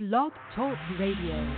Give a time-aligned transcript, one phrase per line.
[0.00, 1.54] Blog Talk Radio.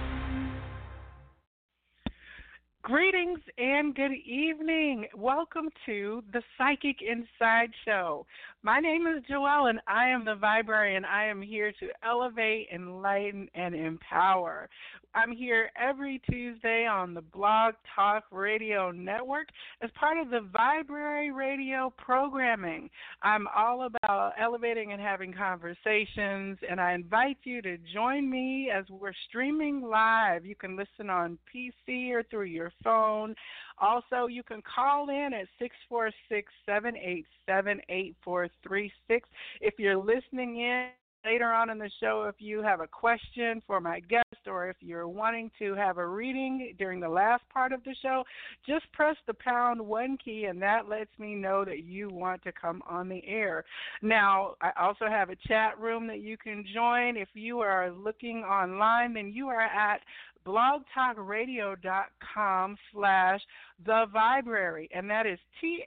[2.81, 5.09] Greetings and good evening.
[5.15, 8.25] Welcome to the Psychic Inside Show.
[8.63, 11.07] My name is Joelle and I am the Viberarian.
[11.07, 14.69] I am here to elevate, enlighten, and empower.
[15.15, 19.49] I'm here every Tuesday on the Blog Talk Radio Network
[19.83, 22.91] as part of the Viberary Radio programming.
[23.23, 28.85] I'm all about elevating and having conversations, and I invite you to join me as
[28.91, 30.45] we're streaming live.
[30.45, 33.35] You can listen on PC or through your phone.
[33.81, 39.29] Also, you can call in at 646 787 8436
[39.61, 40.89] if you're listening in
[41.25, 44.77] later on in the show if you have a question for my guest or if
[44.81, 48.25] you're wanting to have a reading during the last part of the show,
[48.67, 52.53] just press the pound one key and that lets me know that you want to
[52.53, 53.65] come on the air.
[54.03, 57.17] Now, I also have a chat room that you can join.
[57.17, 60.01] If you are looking online, then you are at
[60.47, 63.41] blogtalkradio.com slash
[63.85, 65.85] the viberary and that is T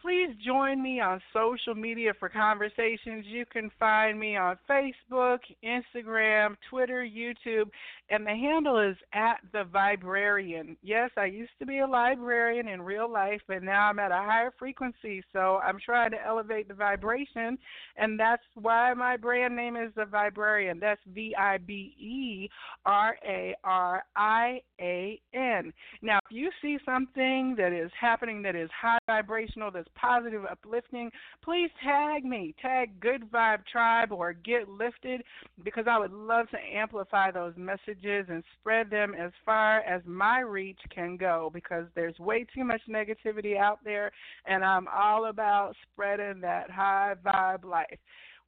[0.00, 3.24] Please join me on social media for conversations.
[3.26, 7.70] You can find me on Facebook, Instagram, Twitter, YouTube,
[8.10, 10.76] and the handle is at the Viberarian.
[10.82, 14.16] Yes, I used to be a librarian in real life, but now I'm at a
[14.16, 17.58] higher frequency, so I'm trying to elevate the vibration,
[17.96, 20.78] and that's why my brand name is the Viberarian.
[20.78, 22.48] That's V I B E
[22.84, 25.72] R A R I A N.
[26.02, 31.10] Now, if you see something that is happening that is high vibrational, that's positive, uplifting,
[31.42, 32.54] please tag me.
[32.60, 35.22] Tag Good Vibe Tribe or Get Lifted
[35.64, 40.40] because I would love to amplify those messages and spread them as far as my
[40.40, 44.10] reach can go because there's way too much negativity out there
[44.46, 47.98] and I'm all about spreading that high vibe life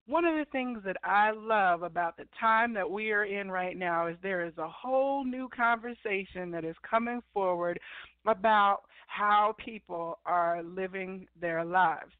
[0.09, 3.77] one of the things that I love about the time that we are in right
[3.77, 7.79] now is there is a whole new conversation that is coming forward
[8.27, 12.13] about how people are living their lives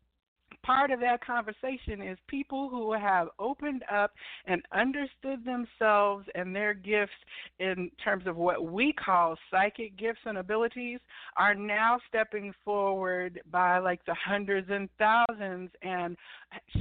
[0.69, 4.13] part of that conversation is people who have opened up
[4.47, 7.11] and understood themselves and their gifts
[7.59, 11.01] in terms of what we call psychic gifts and abilities
[11.39, 16.19] are now stepping forward by like the hundreds and thousands and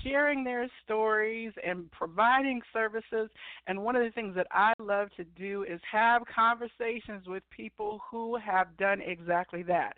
[0.03, 3.29] sharing their stories and providing services.
[3.67, 8.01] And one of the things that I love to do is have conversations with people
[8.11, 9.95] who have done exactly that.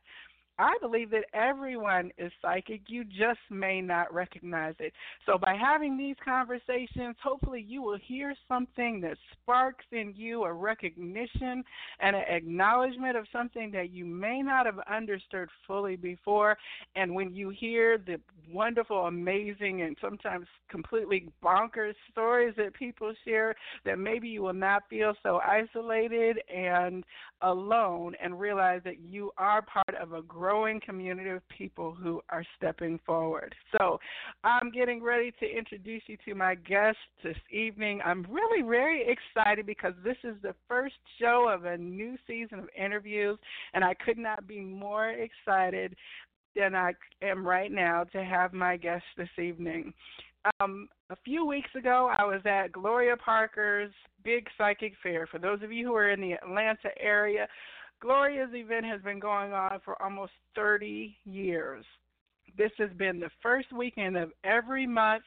[0.59, 2.81] I believe that everyone is psychic.
[2.87, 4.91] You just may not recognize it.
[5.25, 10.51] So, by having these conversations, hopefully you will hear something that sparks in you a
[10.51, 11.63] recognition
[12.01, 16.57] and an acknowledgement of something that you may not have understood fully before.
[16.95, 18.19] And when you hear the
[18.51, 23.55] wonderful, amazing, and sometimes completely bonkers stories that people share,
[23.85, 27.05] that maybe you will not feel so isolated and
[27.41, 30.48] alone and realize that you are part of a growing
[30.85, 33.53] community of people who are stepping forward.
[33.77, 33.99] So,
[34.43, 38.01] I'm getting ready to introduce you to my guest this evening.
[38.05, 42.69] I'm really very excited because this is the first show of a new season of
[42.77, 43.37] interviews,
[43.73, 45.95] and I could not be more excited
[46.55, 49.93] than I am right now to have my guest this evening.
[50.59, 53.91] Um, a few weeks ago, I was at Gloria Parker's
[54.23, 55.27] Big Psychic Fair.
[55.27, 57.47] For those of you who are in the Atlanta area,
[58.01, 61.85] Gloria's event has been going on for almost 30 years.
[62.59, 65.23] This has been the first weekend of every month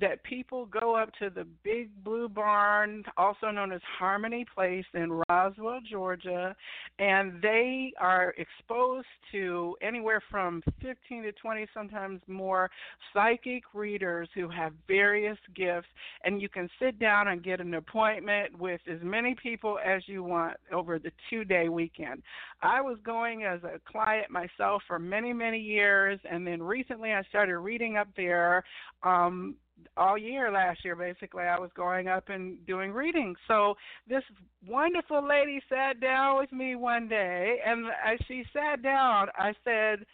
[0.00, 5.20] that people go up to the Big Blue Barn, also known as Harmony Place in
[5.28, 6.54] Roswell, Georgia,
[7.00, 12.70] and they are exposed to anywhere from 15 to 20, sometimes more,
[13.12, 15.88] psychic readers who have various gifts,
[16.24, 20.22] and you can sit down and get an appointment with as many people as you
[20.22, 22.22] want over the two day weekend.
[22.62, 27.22] I was going as a client myself for many, many years, and then recently I
[27.30, 28.62] started reading up there.
[29.02, 29.54] Um,
[29.96, 33.38] all year last year basically I was going up and doing readings.
[33.48, 33.74] So
[34.06, 34.22] this
[34.66, 40.04] wonderful lady sat down with me one day and as she sat down I said,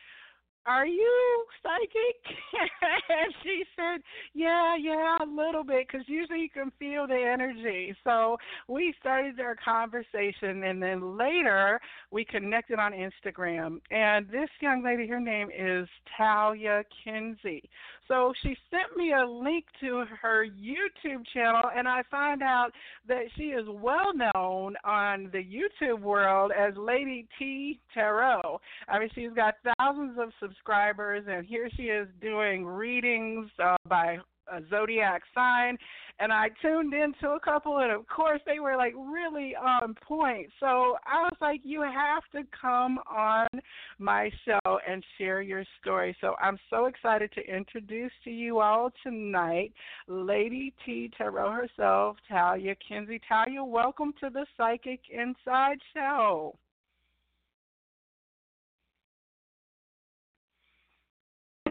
[0.66, 2.36] are you psychic?
[3.08, 4.00] and she said,
[4.34, 7.94] yeah, yeah, a little bit, because usually you can feel the energy.
[8.04, 8.36] So
[8.68, 11.80] we started our conversation, and then later
[12.10, 13.80] we connected on Instagram.
[13.90, 17.68] And this young lady, her name is Talia Kinsey.
[18.08, 22.70] So she sent me a link to her YouTube channel, and I find out
[23.08, 28.60] that she is well known on the YouTube world as Lady T Tarot.
[28.88, 33.76] I mean, she's got thousands of subscribers subscribers, and here she is doing readings uh,
[33.88, 34.18] by
[34.52, 35.78] a zodiac sign
[36.18, 40.48] and I tuned into a couple and of course they were like really on point.
[40.60, 43.46] So I was like you have to come on
[43.98, 46.16] my show and share your story.
[46.20, 49.72] So I'm so excited to introduce to you all tonight
[50.08, 53.20] Lady T Tarot herself, Talia Kinsey.
[53.28, 56.56] Talia, welcome to the Psychic Inside Show.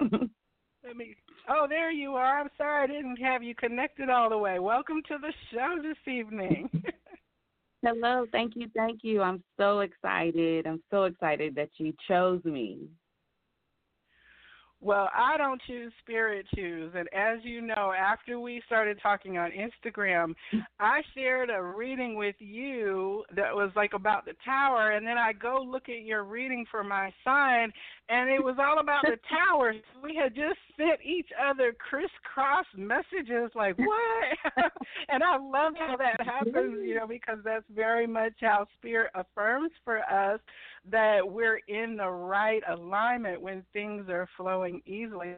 [0.84, 1.16] Let me
[1.50, 2.40] Oh, there you are.
[2.40, 4.60] I'm sorry I didn't have you connected all the way.
[4.60, 6.70] Welcome to the show this evening.
[7.84, 9.22] Hello, thank you, thank you.
[9.22, 10.68] I'm so excited.
[10.68, 12.88] I'm so excited that you chose me.
[14.84, 16.92] Well, I don't choose, spirit choose.
[16.96, 20.34] And as you know, after we started talking on Instagram,
[20.80, 24.92] I shared a reading with you that was like about the tower.
[24.92, 27.72] And then I go look at your reading for my sign,
[28.10, 29.74] and it was all about the tower.
[30.04, 34.72] We had just sent each other crisscross messages like, what?
[35.10, 39.72] and I love how that happens, you know, because that's very much how spirit affirms
[39.86, 40.40] for us
[40.90, 45.36] that we're in the right alignment when things are flowing easily.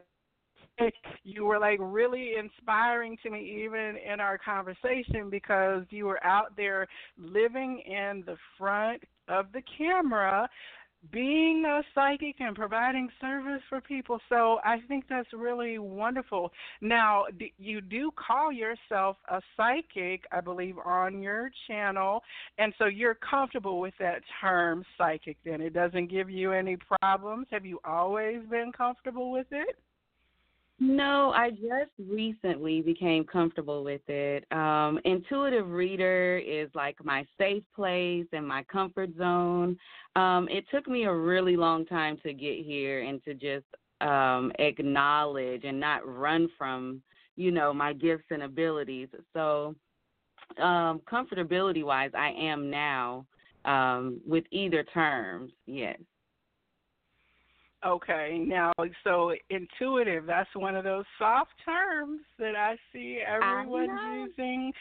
[1.24, 6.56] You were like really inspiring to me, even in our conversation, because you were out
[6.58, 6.88] there
[7.18, 10.50] living in the front of the camera
[11.12, 14.20] being a psychic and providing service for people.
[14.30, 16.52] So I think that's really wonderful.
[16.82, 17.26] Now,
[17.58, 22.22] you do call yourself a psychic, I believe, on your channel,
[22.58, 25.38] and so you're comfortable with that term psychic.
[25.46, 27.48] Then it doesn't give you any problems.
[27.52, 29.78] Have you always been comfortable with it?
[30.80, 34.46] No, I just recently became comfortable with it.
[34.52, 39.78] Um, intuitive reader is like my safe place and my comfort zone.
[40.16, 43.66] Um, it took me a really long time to get here and to just
[44.02, 47.02] um, acknowledge and not run from,
[47.36, 49.10] you know, my gifts and abilities.
[49.34, 49.76] So,
[50.62, 53.26] um, comfortability wise, I am now
[53.64, 55.52] um, with either terms.
[55.66, 55.98] Yes.
[57.86, 58.72] Okay, now
[59.04, 64.72] so intuitive, that's one of those soft terms that I see everyone I using.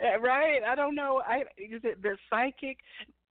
[0.00, 0.60] Eh, right?
[0.62, 1.22] I don't know.
[1.26, 2.78] I is it the psychic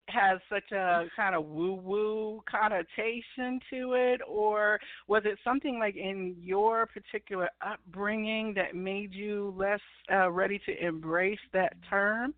[0.09, 5.95] has such a kind of woo woo connotation to it, or was it something like
[5.95, 9.79] in your particular upbringing that made you less
[10.11, 12.33] uh, ready to embrace that term?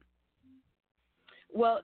[1.52, 1.82] Well,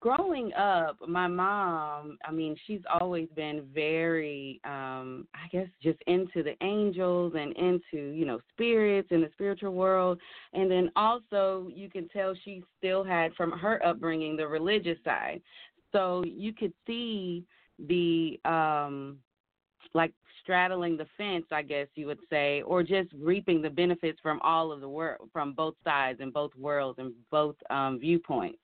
[0.00, 6.42] growing up, my mom, I mean, she's always been very, um, I guess, just into
[6.42, 10.18] the angels and into, you know, spirits in the spiritual world.
[10.52, 15.40] And then also, you can tell she still had from her upbringing the religious side.
[15.92, 17.44] So you could see
[17.78, 19.18] the, um,
[19.94, 20.12] like
[20.42, 24.72] straddling the fence, I guess you would say, or just reaping the benefits from all
[24.72, 28.58] of the world, from both sides and both worlds and both um, viewpoints.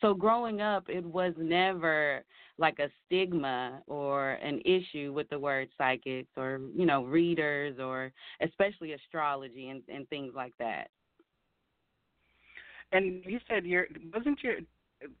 [0.00, 2.24] So growing up, it was never
[2.56, 8.12] like a stigma or an issue with the word psychics or you know readers or
[8.40, 10.88] especially astrology and, and things like that.
[12.92, 14.56] And you said your wasn't your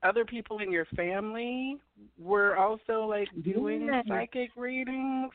[0.02, 1.78] other people in your family
[2.18, 4.04] were also like doing yes.
[4.08, 5.30] psychic readings.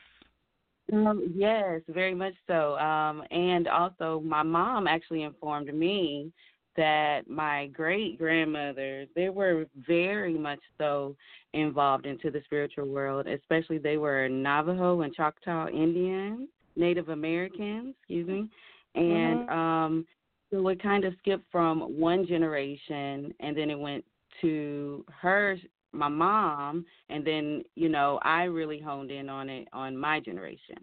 [0.92, 2.76] Um, yes, very much so.
[2.76, 6.30] Um, and also, my mom actually informed me
[6.76, 11.14] that my great grandmothers they were very much so
[11.52, 18.26] involved into the spiritual world especially they were navajo and choctaw indians native americans excuse
[18.26, 18.48] me
[18.94, 19.52] and mm-hmm.
[19.52, 20.06] um
[20.50, 24.04] so it kind of skipped from one generation and then it went
[24.40, 25.56] to her
[25.92, 30.78] my mom and then you know i really honed in on it on my generation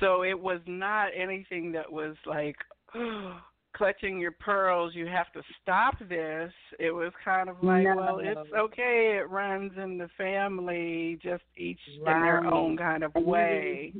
[0.00, 2.56] so it was not anything that was like
[3.76, 6.52] clutching your pearls, you have to stop this.
[6.78, 7.96] It was kind of like, no.
[7.96, 9.18] well, it's okay.
[9.18, 12.16] It runs in the family, just each right.
[12.16, 13.28] in their own kind of mm-hmm.
[13.28, 13.94] way.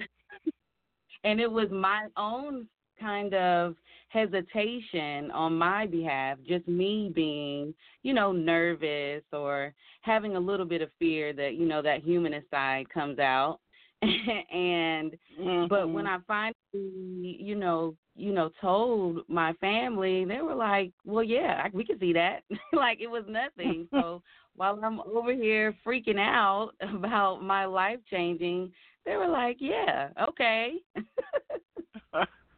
[1.25, 2.66] and it was my own
[3.00, 3.76] kind of
[4.09, 10.82] hesitation on my behalf, just me being, you know, nervous or having a little bit
[10.82, 13.61] of fear that, you know, that humanist side comes out.
[14.02, 15.66] and mm-hmm.
[15.69, 21.23] but when I finally, you know, you know, told my family, they were like, "Well,
[21.23, 22.42] yeah, I, we can see that."
[22.73, 23.88] like it was nothing.
[23.92, 24.23] so
[24.57, 28.73] while I'm over here freaking out about my life changing,
[29.04, 30.76] they were like, "Yeah, okay."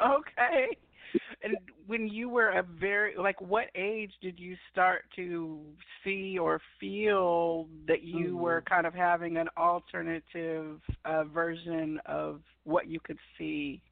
[0.00, 0.76] okay.
[1.44, 1.56] And
[1.88, 5.60] when you were a very like what age did you start to
[6.04, 8.38] see or feel that you mm-hmm.
[8.38, 13.82] were kind of having an alternative uh, version of what you could see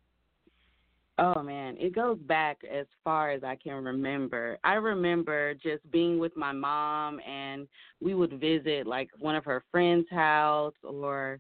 [1.22, 4.58] Oh man, it goes back as far as I can remember.
[4.64, 7.68] I remember just being with my mom and
[8.00, 11.38] we would visit like one of her friends' house or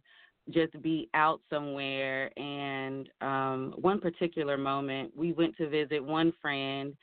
[0.50, 6.96] just be out somewhere and um one particular moment we went to visit one friend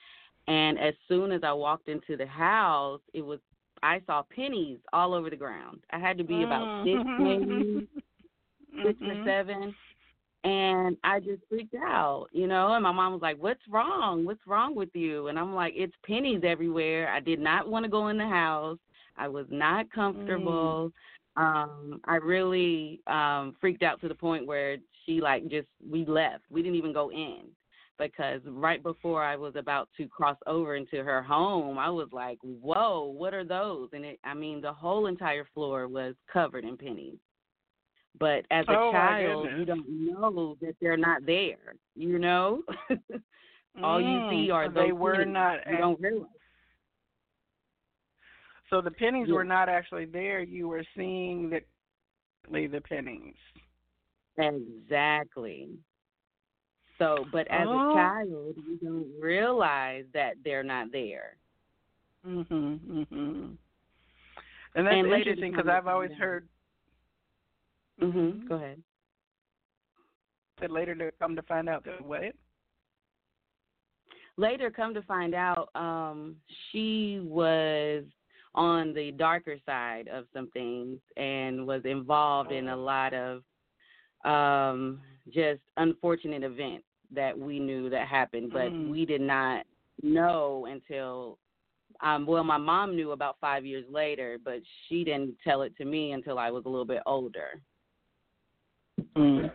[0.47, 3.39] and as soon as I walked into the house, it was
[3.83, 5.81] I saw pennies all over the ground.
[5.91, 7.87] I had to be about 6 maybe
[8.83, 9.23] 6 or Mm-hmm.
[9.25, 9.75] 7
[10.43, 12.73] and I just freaked out, you know.
[12.73, 14.25] And my mom was like, "What's wrong?
[14.25, 17.09] What's wrong with you?" And I'm like, "It's pennies everywhere.
[17.09, 18.77] I did not want to go in the house.
[19.17, 20.91] I was not comfortable.
[20.93, 21.16] Mm.
[21.38, 26.44] Um, I really um freaked out to the point where she like just we left.
[26.50, 27.44] We didn't even go in
[28.00, 32.39] because right before I was about to cross over into her home, I was like,
[32.41, 36.75] "Whoa, what are those?" And it, I mean, the whole entire floor was covered in
[36.75, 37.17] pennies.
[38.20, 41.75] But as a Oh, child, you don't know that they're not there.
[41.96, 42.63] You know,
[43.84, 45.34] all you Mm, see are so those they were pennies.
[45.34, 46.29] not You don't realize.
[48.69, 49.36] So the pennies Yeah.
[49.36, 51.62] were not actually there you were seeing the
[52.67, 53.36] the pennies
[54.39, 55.69] Exactly.
[57.00, 57.89] So, but as Oh.
[57.89, 61.38] a child, you don't realize that they're not there.
[62.25, 63.57] mhm mhm
[64.75, 66.17] and that's And interesting because i've always out.
[66.17, 66.47] heard
[68.01, 68.47] Mhm.
[68.47, 68.83] Go ahead.
[70.59, 72.36] that later to come to find out that what
[74.39, 76.36] Later, come to find out, um,
[76.71, 78.03] she was
[78.57, 83.43] on the darker side of some things and was involved in a lot of
[84.25, 84.99] um,
[85.31, 86.83] just unfortunate events
[87.13, 88.89] that we knew that happened, but Mm.
[88.89, 89.65] we did not
[90.01, 91.37] know until.
[92.01, 95.85] Um, well, my mom knew about five years later, but she didn't tell it to
[95.85, 97.61] me until I was a little bit older.
[99.15, 99.51] Mm.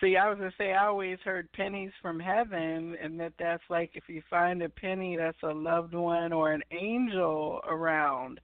[0.00, 3.90] See, I was gonna say I always heard pennies from heaven, and that that's like
[3.94, 8.40] if you find a penny, that's a loved one or an angel around.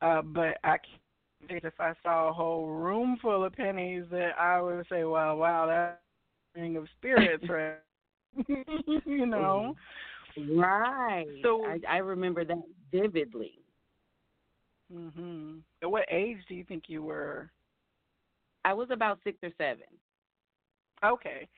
[0.00, 4.38] Uh, but I can't think if I saw a whole room full of pennies, that
[4.38, 5.98] I would say, "Well, wow, that's
[6.54, 7.78] a ring of spirits, right?"
[9.06, 9.74] you know.
[10.54, 11.26] Right.
[11.42, 12.62] So- I, I remember that
[12.92, 13.58] vividly.
[14.94, 15.62] Mhm.
[15.82, 17.50] At what age do you think you were?
[18.64, 19.86] I was about six or seven.
[21.06, 21.48] Okay.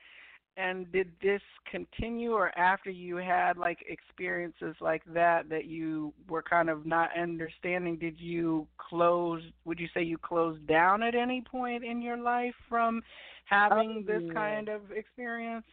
[0.56, 1.40] And did this
[1.70, 7.10] continue or after you had like experiences like that that you were kind of not
[7.16, 12.16] understanding, did you close would you say you closed down at any point in your
[12.16, 13.02] life from
[13.44, 14.34] having Oh, this yeah.
[14.34, 15.64] kind of experience?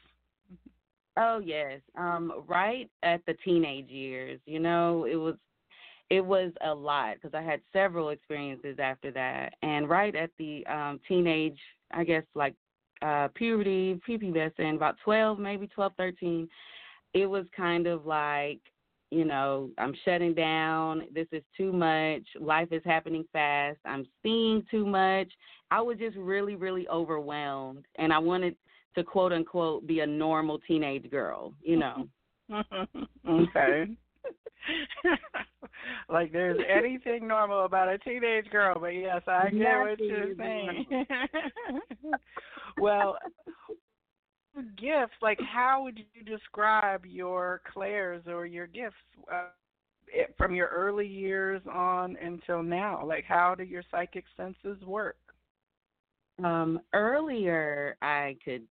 [1.17, 4.39] Oh yes, um, right at the teenage years.
[4.46, 5.36] You know, it was
[6.10, 10.65] it was a lot because I had several experiences after that, and right at the
[10.67, 11.60] um, teenage,
[11.91, 12.53] I guess like
[13.02, 16.48] uh, puberty, prepubescent, about twelve, maybe twelve, thirteen.
[17.14, 18.60] It was kind of like,
[19.10, 21.04] you know, I'm shutting down.
[21.14, 22.24] This is too much.
[22.40, 23.78] Life is happening fast.
[23.86, 25.32] I'm seeing too much.
[25.72, 28.56] I was just really, really overwhelmed, and I wanted
[28.96, 32.08] to quote unquote be a normal teenage girl, you know.
[33.30, 33.88] okay.
[36.10, 40.86] like there's anything normal about a teenage girl, but yes, I get what you're saying.
[42.79, 43.17] well,
[44.77, 48.96] gifts, like how would you describe your clairs or your gifts
[49.32, 49.48] uh,
[50.38, 53.05] from your early years on until now?
[53.05, 55.17] Like how do your psychic senses work?
[56.44, 58.63] Um, earlier, I could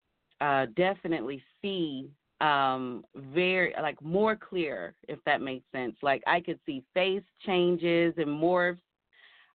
[0.40, 5.94] uh, definitely see um, very like more clear, if that makes sense.
[6.02, 8.78] Like I could see face changes and morphs,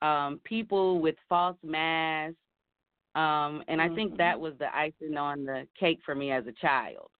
[0.03, 2.37] um, people with false masks,
[3.15, 6.53] um, and I think that was the icing on the cake for me as a
[6.53, 7.11] child.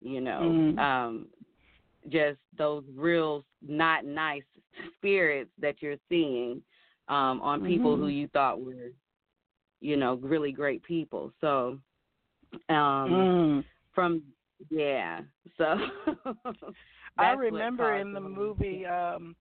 [0.00, 0.78] You know, Mhm.
[0.78, 1.26] um,
[2.08, 4.42] just those real not nice
[4.96, 6.62] spirits that you're seeing
[7.08, 8.12] um, on people who Mhm.
[8.20, 8.92] you thought were,
[9.80, 11.32] you know, really great people.
[11.40, 11.78] So,
[12.68, 13.64] um, Mm.
[13.94, 14.22] from
[14.70, 15.22] yeah,
[15.56, 15.76] so
[17.18, 19.36] I remember in the movie um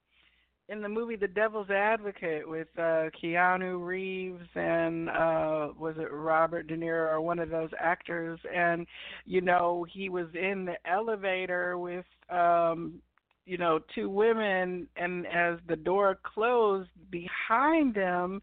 [0.69, 6.67] in the movie The Devil's Advocate with uh Keanu Reeves and uh was it Robert
[6.67, 8.39] De Niro or one of those actors?
[8.53, 8.87] And
[9.25, 12.95] you know he was in the elevator with um
[13.45, 18.41] you know two women and as the door closed behind them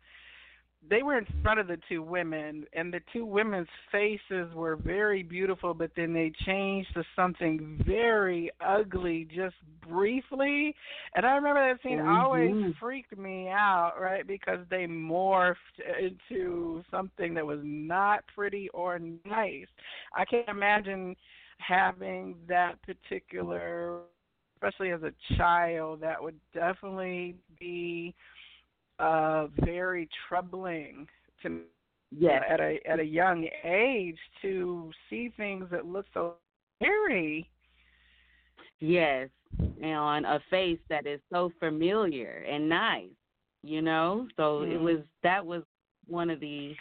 [0.89, 5.23] they were in front of the two women and the two women's faces were very
[5.23, 9.57] beautiful but then they changed to something very ugly just
[9.87, 10.75] briefly
[11.15, 12.09] and i remember that scene mm-hmm.
[12.09, 15.55] always freaked me out right because they morphed
[16.01, 19.69] into something that was not pretty or nice
[20.17, 21.15] i can't imagine
[21.59, 24.01] having that particular
[24.57, 28.15] especially as a child that would definitely be
[29.01, 31.07] uh, very troubling
[31.43, 31.61] to
[32.17, 32.43] yes.
[32.49, 36.35] at a at a young age to see things that look so
[36.77, 37.49] scary.
[38.81, 39.29] Yes,
[39.59, 43.09] and on a face that is so familiar and nice,
[43.63, 44.29] you know.
[44.37, 44.73] So mm-hmm.
[44.73, 45.63] it was that was
[46.07, 46.75] one of the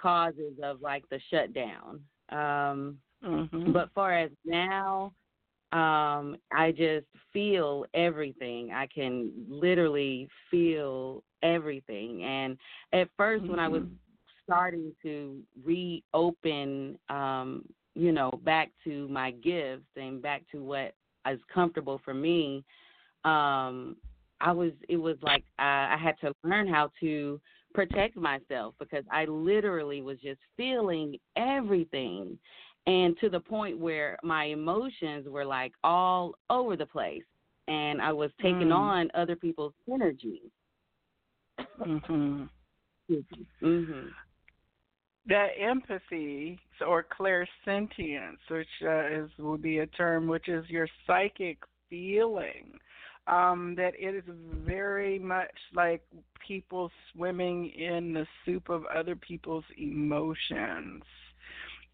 [0.00, 2.00] causes of like the shutdown.
[2.30, 3.72] Um, mm-hmm.
[3.72, 5.12] But far as now,
[5.72, 8.70] um, I just feel everything.
[8.72, 12.22] I can literally feel everything.
[12.24, 12.56] And
[12.92, 13.48] at 1st mm-hmm.
[13.48, 13.94] when I was mm-hmm.
[14.44, 20.94] starting to reopen, um, you know, back to my gifts and back to what
[21.30, 22.64] is comfortable for me,
[23.24, 23.96] um,
[24.40, 24.72] I was.
[24.88, 27.40] It was like I, I had to learn how to
[27.74, 32.38] protect myself because I literally was just feeling everything
[32.86, 37.24] and to the point where my emotions were like all over the place
[37.68, 38.76] and I was taking mm.
[38.76, 40.42] on other people's energy.
[41.80, 42.48] Mhm.
[43.62, 44.14] Mhm.
[45.26, 51.58] That empathy or clairsentience, which uh, is would be a term, which is your psychic
[51.88, 52.78] feeling.
[53.26, 54.24] Um, that it is
[54.64, 56.00] very much like
[56.46, 61.02] people swimming in the soup of other people's emotions.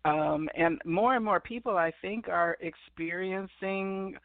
[0.05, 4.17] Um, and more and more people, I think, are experiencing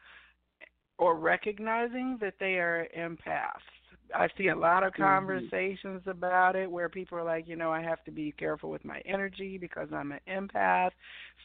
[0.98, 3.62] or recognizing that they are empaths.
[4.14, 5.02] I see a lot of mm-hmm.
[5.02, 6.10] conversations mm-hmm.
[6.10, 9.00] about it where people are like, you know, I have to be careful with my
[9.06, 10.90] energy because I'm an empath.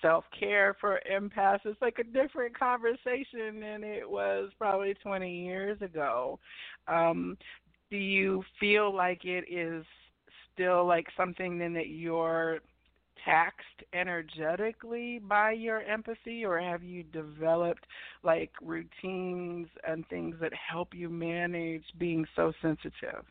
[0.01, 5.81] Self care for empaths is like a different conversation than it was probably 20 years
[5.81, 6.39] ago.
[6.87, 7.37] Um,
[7.91, 9.85] do you feel like it is
[10.53, 12.59] still like something then that you're
[13.25, 17.85] taxed energetically by your empathy or have you developed
[18.23, 23.25] like routines and things that help you manage being so sensitive?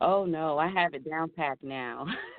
[0.00, 2.06] Oh no, I have it down pat now.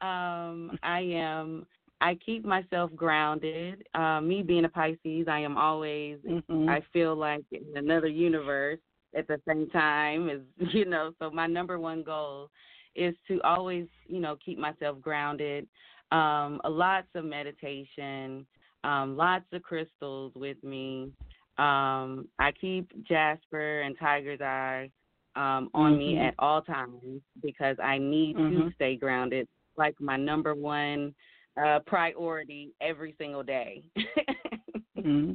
[0.00, 1.66] um, I am
[2.00, 3.86] I keep myself grounded.
[3.94, 6.68] Uh, me being a Pisces, I am always mm-hmm.
[6.68, 8.80] I feel like in another universe
[9.16, 10.40] at the same time as
[10.72, 12.50] you know, so my number one goal
[12.94, 15.66] is to always, you know, keep myself grounded.
[16.12, 18.46] Um, lots of meditation,
[18.84, 21.10] um, lots of crystals with me.
[21.58, 24.90] Um, I keep Jasper and Tiger's Eye
[25.36, 25.98] um, on mm-hmm.
[25.98, 28.68] me at all times because I need mm-hmm.
[28.68, 29.48] to stay grounded.
[29.76, 31.14] Like my number one
[31.62, 33.82] uh, priority every single day.
[34.98, 35.32] mm-hmm.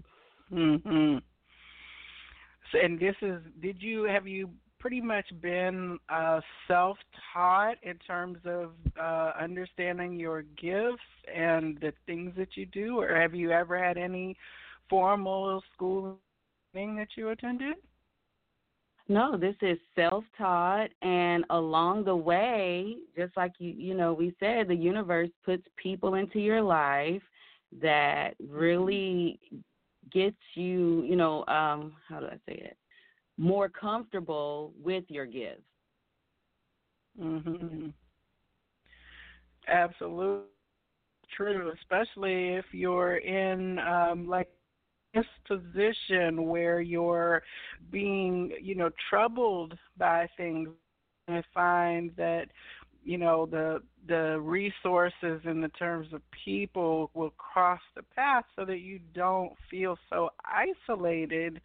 [0.53, 1.17] mm-hmm.
[2.71, 8.37] So, and this is, did you have you pretty much been uh, self-taught in terms
[8.45, 11.01] of uh, understanding your gifts
[11.33, 14.35] and the things that you do, or have you ever had any
[14.89, 16.17] formal schooling
[16.73, 17.75] that you attended?
[19.11, 24.67] No, this is self-taught, and along the way, just like you, you know, we said,
[24.67, 27.23] the universe puts people into your life
[27.81, 29.39] that really
[30.11, 32.77] gets you, you know, um, how do I say it?
[33.39, 35.63] More comfortable with your gifts.
[37.17, 37.93] Mhm.
[39.67, 40.45] Absolutely
[41.36, 44.49] true, especially if you're in um like
[45.13, 47.41] this position where you're
[47.91, 50.69] being, you know, troubled by things.
[51.28, 52.47] I find that
[53.04, 58.65] you know the the resources in the terms of people will cross the path so
[58.65, 61.62] that you don't feel so isolated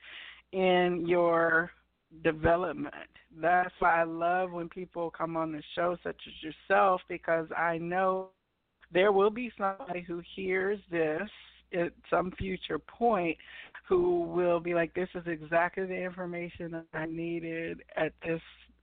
[0.55, 1.71] in your
[2.23, 2.95] development.
[3.41, 7.79] That's why I love when people come on the show, such as yourself, because I
[7.79, 8.29] know
[8.93, 11.29] there will be somebody who hears this
[11.73, 13.37] at some future point
[13.89, 18.41] who will be like, this is exactly the information I needed at this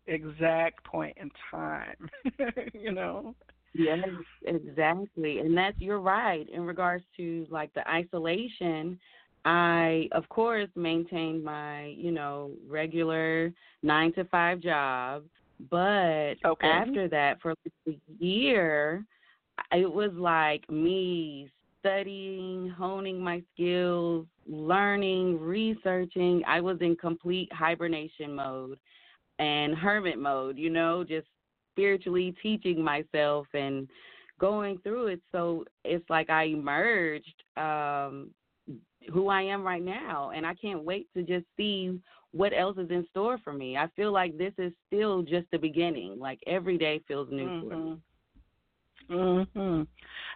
[0.07, 2.09] exact point in time.
[2.73, 3.33] you know?
[3.73, 4.09] Yes,
[4.45, 5.39] exactly.
[5.39, 6.47] And that's, you're right.
[6.49, 8.99] In regards to like the isolation,
[9.45, 13.51] I, of course, maintained my, you know, regular
[13.81, 15.23] nine to five job.
[15.69, 16.67] But okay.
[16.67, 17.53] after that, for
[17.87, 19.05] a year,
[19.71, 21.49] it was like me
[21.79, 26.43] studying, honing my skills, learning, researching.
[26.47, 28.79] I was in complete hibernation mode
[29.39, 31.27] and hermit mode, you know, just
[31.73, 33.87] spiritually teaching myself and
[34.39, 35.21] going through it.
[35.31, 38.29] So it's like I emerged um,
[39.11, 41.99] who I am right now, and I can't wait to just see
[42.33, 43.77] what else is in store for me.
[43.77, 46.17] I feel like this is still just the beginning.
[46.19, 47.69] Like every day feels new mm-hmm.
[47.69, 47.97] for me.
[49.09, 49.87] Mhm.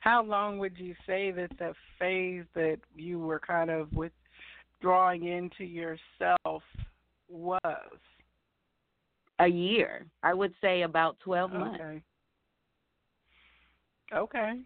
[0.01, 5.63] How long would you say that the phase that you were kind of withdrawing into
[5.63, 6.63] yourself
[7.29, 7.59] was?
[9.39, 10.05] A year.
[10.23, 11.59] I would say about 12 okay.
[11.59, 11.79] months.
[11.81, 12.01] Okay.
[14.13, 14.59] Okay.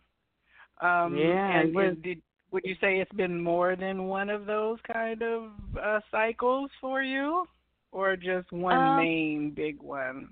[0.81, 1.59] Um, yeah.
[1.59, 5.21] And, was, and did would you say it's been more than one of those kind
[5.21, 7.45] of uh, cycles for you,
[7.91, 10.29] or just one um, main big one?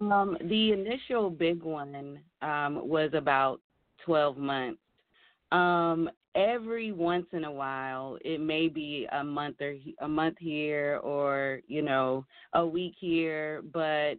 [0.00, 3.60] Um, the initial big one um, was about
[4.04, 4.80] 12 months.
[5.52, 11.00] Um, every once in a while, it may be a month or a month here,
[11.02, 14.14] or you know, a week here, but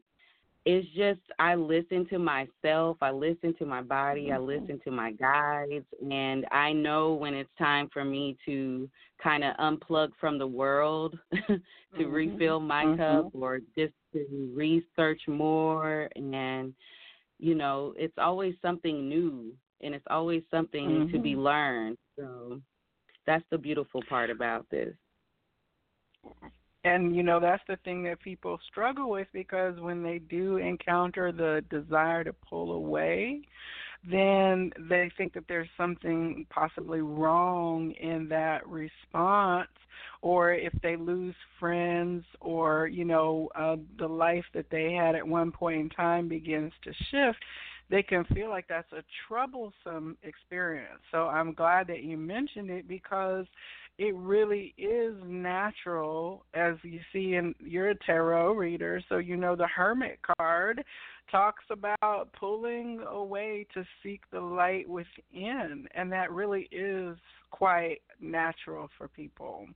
[0.66, 5.12] it's just I listen to myself, I listen to my body, I listen to my
[5.12, 8.90] guides, and I know when it's time for me to
[9.22, 12.12] kind of unplug from the world to mm-hmm.
[12.12, 12.98] refill my mm-hmm.
[12.98, 16.74] cup or just to research more and
[17.38, 21.12] you know, it's always something new and it's always something mm-hmm.
[21.12, 21.42] to be mm-hmm.
[21.42, 21.98] learned.
[22.18, 22.62] So
[23.28, 24.96] that's the beautiful part about this
[26.86, 31.32] and you know that's the thing that people struggle with because when they do encounter
[31.32, 33.42] the desire to pull away
[34.10, 39.70] then they think that there's something possibly wrong in that response.
[40.22, 45.28] Or if they lose friends or you know uh, the life that they had at
[45.28, 47.40] one point in time begins to shift
[47.88, 51.00] they can feel like that's a troublesome experience.
[51.12, 53.46] So i'm glad that you mentioned it because
[53.98, 59.56] it really is natural, as you see in you're a tarot reader, so you know
[59.56, 60.84] the Hermit card
[61.32, 67.18] talks about pulling away to seek the light within, and that really is
[67.52, 69.68] quite natural for people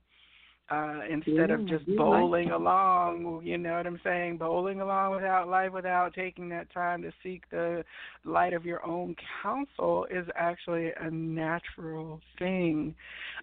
[0.70, 3.40] uh, instead yeah, of just bowling like along.
[3.42, 4.38] You know what I'm saying?
[4.38, 7.84] Bowling along without life, without taking that time to seek the
[8.24, 12.94] light of your own counsel is actually a natural thing.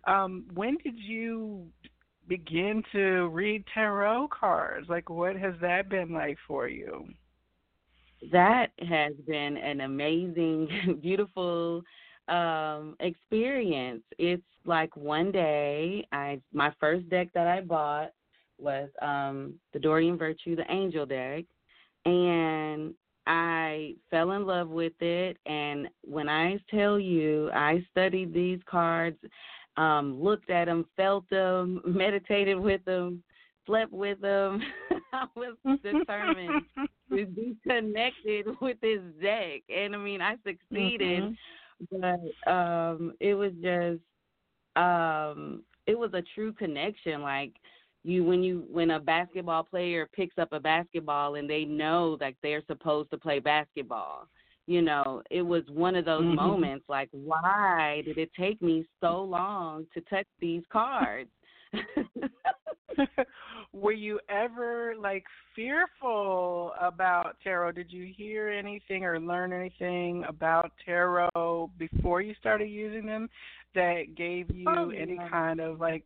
[0.06, 1.66] Um, when did you
[2.28, 4.88] begin to read tarot cards?
[4.90, 7.08] Like, what has that been like for you?
[8.32, 11.84] That has been an amazing, beautiful
[12.28, 14.04] um experience.
[14.18, 18.12] It's like one day I my first deck that I bought
[18.60, 21.46] was um the Doreen Virtue, the Angel deck,
[22.06, 22.94] and
[23.26, 29.18] I fell in love with it and when I tell you I studied these cards,
[29.78, 33.24] um looked at them, felt them, meditated with them,
[33.66, 34.62] slept with them.
[35.14, 36.66] I was determined
[37.10, 39.62] to be connected with this deck.
[39.70, 41.24] And I mean, I succeeded.
[41.24, 41.34] Mm-hmm
[41.92, 44.02] but um it was just
[44.76, 47.52] um it was a true connection like
[48.04, 52.34] you when you when a basketball player picks up a basketball and they know that
[52.42, 54.28] they're supposed to play basketball
[54.66, 56.36] you know it was one of those mm-hmm.
[56.36, 61.30] moments like why did it take me so long to touch these cards
[63.74, 65.26] Were you ever like
[65.56, 67.74] fearful about tarot?
[67.74, 73.30] Did you hear anything or learn anything about tarot before you started using them
[73.76, 75.30] that gave you oh, any yeah.
[75.30, 76.04] kind of like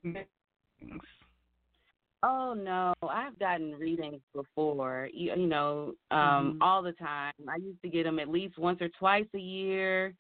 [2.24, 5.10] Oh no, I've gotten readings before.
[5.14, 6.62] You, you know, um mm-hmm.
[6.62, 7.34] all the time.
[7.48, 10.14] I used to get them at least once or twice a year.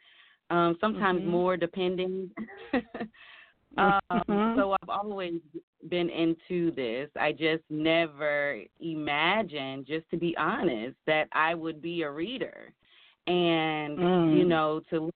[0.49, 1.31] Um sometimes mm-hmm.
[1.31, 2.31] more depending.
[3.77, 4.59] Um, mm-hmm.
[4.59, 5.39] So I've always
[5.89, 7.09] been into this.
[7.19, 12.73] I just never imagined, just to be honest, that I would be a reader.
[13.27, 14.37] And mm.
[14.37, 15.09] you know, to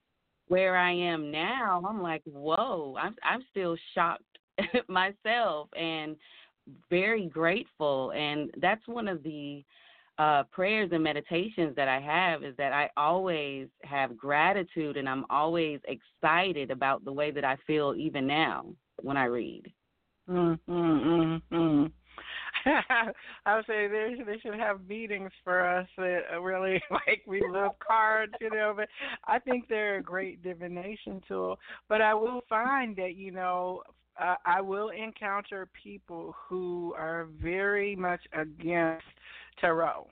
[0.48, 2.96] where I am now, I'm like, whoa!
[3.00, 4.22] I'm I'm still shocked
[4.88, 6.16] myself and
[6.90, 8.12] very grateful.
[8.12, 9.64] And that's one of the
[10.18, 15.26] uh, prayers and meditations that I have is that I always have gratitude and I'm
[15.28, 18.66] always excited about the way that I feel even now
[19.02, 19.70] when I read.
[20.28, 21.92] Mm, mm, mm,
[23.46, 27.72] I would say they they should have meetings for us that really like we love
[27.86, 28.74] cards, you know.
[28.76, 28.88] But
[29.26, 31.58] I think they're a great divination tool.
[31.88, 33.82] But I will find that you know
[34.20, 39.04] uh, I will encounter people who are very much against
[39.60, 40.08] tarot.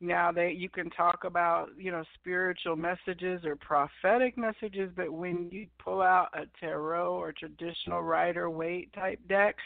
[0.00, 5.48] Now that you can talk about, you know, spiritual messages or prophetic messages, but when
[5.50, 9.56] you pull out a tarot or traditional rider waite type deck,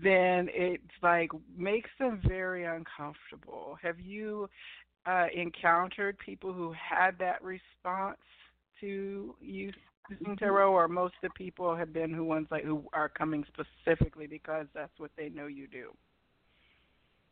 [0.00, 3.76] then it's like makes them very uncomfortable.
[3.82, 4.48] Have you
[5.04, 8.18] uh, encountered people who had that response
[8.80, 9.72] to you
[10.10, 13.44] using tarot, or most of the people have been who ones like who are coming
[13.48, 15.90] specifically because that's what they know you do?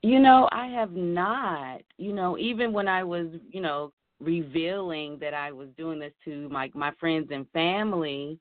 [0.02, 1.82] You know, I have not.
[1.98, 6.48] You know, even when I was, you know, revealing that I was doing this to
[6.48, 8.38] my my friends and family,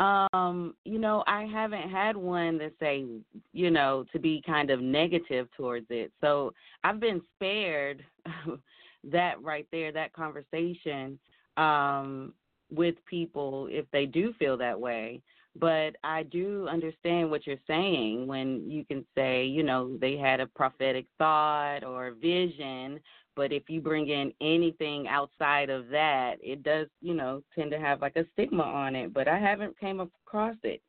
[0.00, 3.04] um, you know, I haven't had one that say,
[3.52, 6.12] you know, to be kind of negative towards it.
[6.20, 6.52] So
[6.84, 8.04] I've been spared
[9.04, 11.18] that right there, that conversation
[11.56, 12.32] um,
[12.70, 15.20] with people if they do feel that way.
[15.60, 20.40] But I do understand what you're saying when you can say, you know, they had
[20.40, 23.00] a prophetic thought or vision,
[23.34, 27.78] but if you bring in anything outside of that, it does, you know, tend to
[27.78, 29.14] have like a stigma on it.
[29.14, 30.82] But I haven't came across it.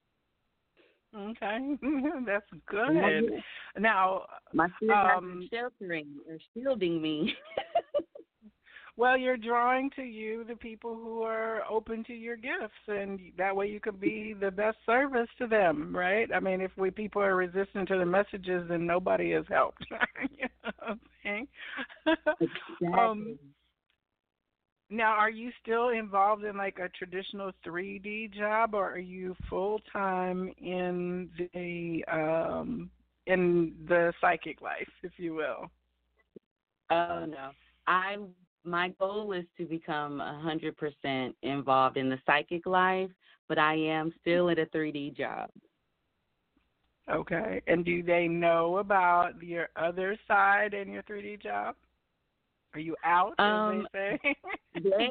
[1.15, 1.75] Okay,
[2.25, 3.41] that's good.
[3.77, 7.35] Now, my um, sheltering or shielding me.
[8.99, 13.55] Well, you're drawing to you the people who are open to your gifts, and that
[13.55, 16.29] way you can be the best service to them, right?
[16.35, 19.85] I mean, if we people are resistant to the messages, then nobody is helped.
[20.37, 20.97] you know?
[22.41, 22.87] Exactly.
[22.93, 23.39] um,
[24.89, 29.79] now, are you still involved in like a traditional 3D job, or are you full
[29.93, 32.89] time in the um,
[33.27, 35.71] in the psychic life, if you will?
[36.91, 37.51] Oh no,
[37.87, 43.09] I'm my goal is to become a 100% involved in the psychic life,
[43.47, 45.49] but I am still at a 3D job.
[47.09, 47.61] Okay.
[47.67, 51.75] And do they know about your other side in your 3D job?
[52.75, 54.35] Are you out, um, they say?
[54.83, 55.09] they,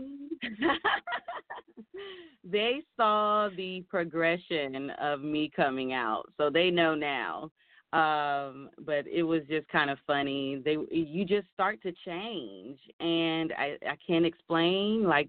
[2.44, 7.50] they saw the progression of me coming out, so they know now
[7.92, 10.60] um but it was just kind of funny.
[10.64, 15.28] They you just start to change and i i can't explain like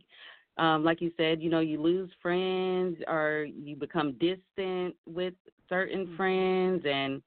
[0.58, 5.34] um like you said you know you lose friends or you become distant with
[5.69, 6.17] certain mm-hmm.
[6.17, 7.22] friends and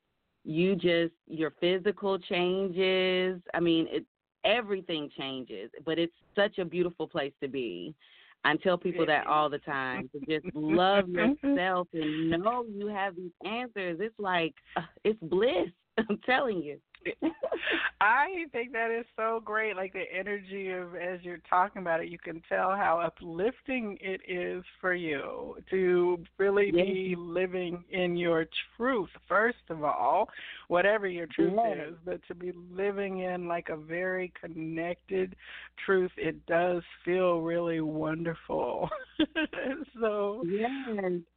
[0.44, 3.40] you just your physical changes.
[3.54, 4.04] I mean it
[4.44, 7.94] everything changes but it's such a beautiful place to be
[8.44, 13.14] I tell people that all the time to just love yourself and know you have
[13.14, 13.98] these answers.
[14.00, 15.68] It's like uh, it's bliss.
[15.98, 16.78] I'm telling you.
[18.00, 19.76] I think that is so great.
[19.76, 24.20] Like the energy of as you're talking about it, you can tell how uplifting it
[24.28, 26.86] is for you to really yes.
[26.86, 29.10] be living in your truth.
[29.28, 30.28] First of all,
[30.68, 31.88] whatever your truth yes.
[31.90, 35.36] is, but to be living in like a very connected
[35.84, 38.88] truth, it does feel really wonderful.
[40.00, 40.70] so, yes.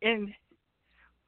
[0.02, 0.34] in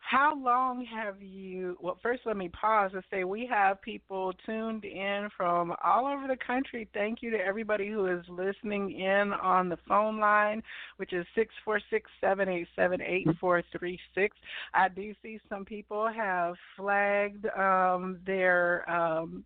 [0.09, 1.77] how long have you?
[1.81, 6.27] Well, first, let me pause and say we have people tuned in from all over
[6.27, 6.87] the country.
[6.93, 10.63] Thank you to everybody who is listening in on the phone line,
[10.95, 14.37] which is six four six seven eight seven eight four three six.
[14.73, 19.43] I do see some people have flagged um, their um,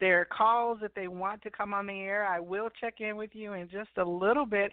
[0.00, 2.26] their calls if they want to come on the air.
[2.26, 4.72] I will check in with you in just a little bit.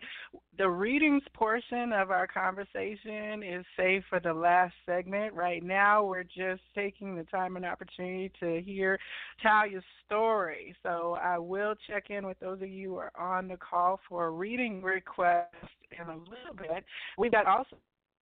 [0.58, 5.34] The readings portion of our conversation is saved for the last segment.
[5.34, 9.00] Right now, we're just taking the time and opportunity to hear
[9.42, 10.76] Talia's story.
[10.84, 14.28] So I will check in with those of you who are on the call for
[14.28, 15.54] a reading request
[15.92, 16.84] in a little bit.
[17.18, 17.78] We've got also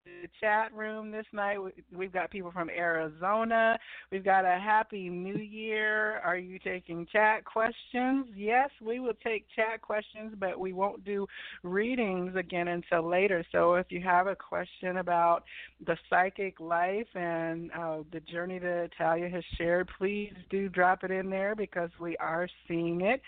[0.06, 1.58] the chat room this night.
[1.96, 3.78] We've got people from Arizona.
[4.12, 6.20] We've got a happy new year.
[6.20, 8.28] Are you taking chat questions?
[8.36, 11.26] Yes, we will take chat questions, but we won't do
[11.63, 13.46] readings again until later.
[13.52, 15.44] So if you have a question about
[15.86, 21.12] the psychic life and uh, the journey that Talia has shared, please do drop it
[21.12, 23.22] in there because we are seeing it.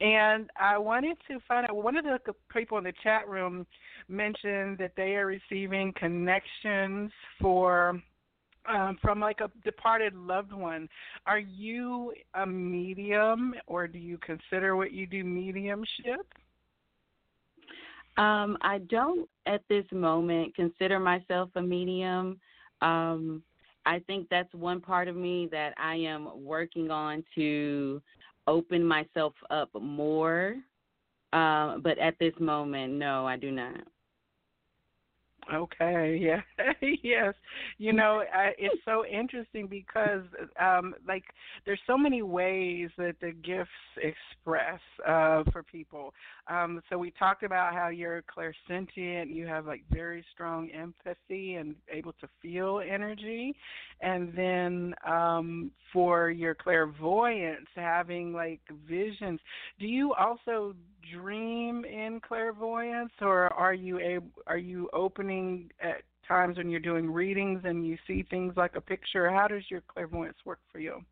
[0.00, 2.18] And I wanted to find out one of the
[2.52, 3.66] people in the chat room
[4.08, 8.00] mentioned that they are receiving connections for
[8.68, 10.88] um, from like a departed loved one.
[11.26, 16.26] Are you a medium, or do you consider what you do mediumship?
[18.18, 22.38] Um, I don't at this moment consider myself a medium.
[22.82, 23.42] Um,
[23.84, 28.00] I think that's one part of me that I am working on to
[28.46, 30.54] open myself up more.
[31.32, 33.80] Uh, but at this moment, no, I do not.
[35.52, 36.40] Okay, yeah,
[37.02, 37.34] yes.
[37.78, 40.22] You know, I, it's so interesting because,
[40.60, 41.24] um, like,
[41.66, 46.14] there's so many ways that the gifts express uh, for people.
[46.48, 51.74] Um, so we talked about how you're clairsentient, you have like very strong empathy and
[51.90, 53.54] able to feel energy,
[54.00, 59.40] and then um, for your clairvoyance, having like visions.
[59.78, 60.74] Do you also
[61.10, 67.10] dream in clairvoyance, or are you able, are you opening at times when you're doing
[67.10, 69.30] readings and you see things like a picture?
[69.30, 71.02] How does your clairvoyance work for you?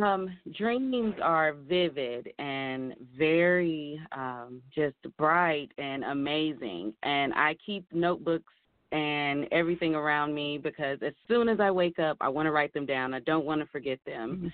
[0.00, 6.94] Um, dreams are vivid and very um, just bright and amazing.
[7.02, 8.52] And I keep notebooks
[8.90, 12.72] and everything around me because as soon as I wake up, I want to write
[12.72, 13.12] them down.
[13.12, 14.52] I don't want to forget them.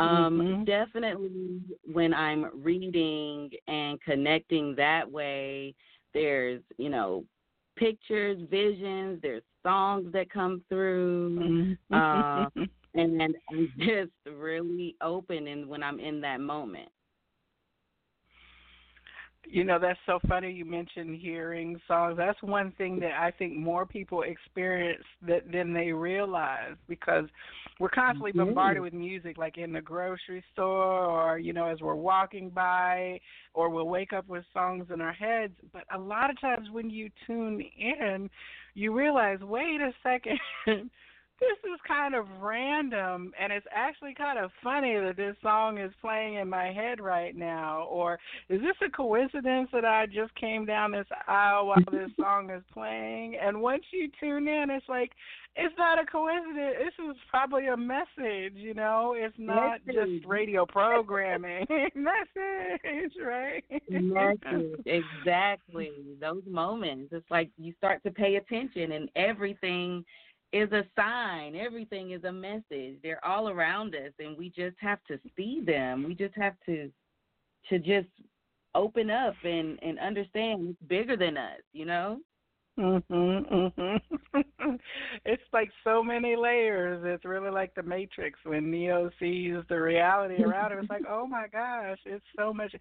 [0.00, 0.64] Um, mm-hmm.
[0.64, 1.60] Definitely
[1.92, 5.74] when I'm reading and connecting that way,
[6.14, 7.24] there's, you know,
[7.76, 11.76] pictures, visions, there's songs that come through.
[11.90, 11.94] Mm-hmm.
[11.94, 13.34] Uh, and I'm
[13.78, 16.88] just really open and when I'm in that moment.
[19.44, 22.16] You know, that's so funny you mentioned hearing songs.
[22.16, 27.24] That's one thing that I think more people experience that than they realize because
[27.80, 28.44] we're constantly mm-hmm.
[28.44, 33.18] bombarded with music like in the grocery store or, you know, as we're walking by
[33.54, 35.54] or we'll wake up with songs in our heads.
[35.72, 38.28] But a lot of times when you tune in,
[38.74, 40.38] you realize, wait a second
[41.40, 45.92] this is kind of random and it's actually kind of funny that this song is
[46.00, 47.86] playing in my head right now.
[47.90, 52.50] Or is this a coincidence that I just came down this aisle while this song
[52.50, 53.36] is playing?
[53.42, 55.12] And once you tune in it's like
[55.56, 56.76] it's not a coincidence.
[56.78, 59.14] This is probably a message you know?
[59.16, 60.20] It's not message.
[60.20, 61.66] just radio programming.
[61.94, 63.64] Message right?
[63.88, 64.80] Message.
[64.86, 65.92] Exactly.
[66.20, 67.12] Those moments.
[67.12, 70.04] It's like you start to pay attention and everything
[70.52, 71.54] is a sign.
[71.54, 72.96] Everything is a message.
[73.02, 76.04] They're all around us and we just have to see them.
[76.04, 76.90] We just have to
[77.68, 78.08] to just
[78.74, 82.18] open up and and understand it's bigger than us, you know?
[82.78, 84.00] Mhm, mhm.
[85.24, 87.02] it's like so many layers.
[87.04, 90.78] It's really like the Matrix when Neo sees the reality around him.
[90.78, 92.74] It's like, oh my gosh, it's so much.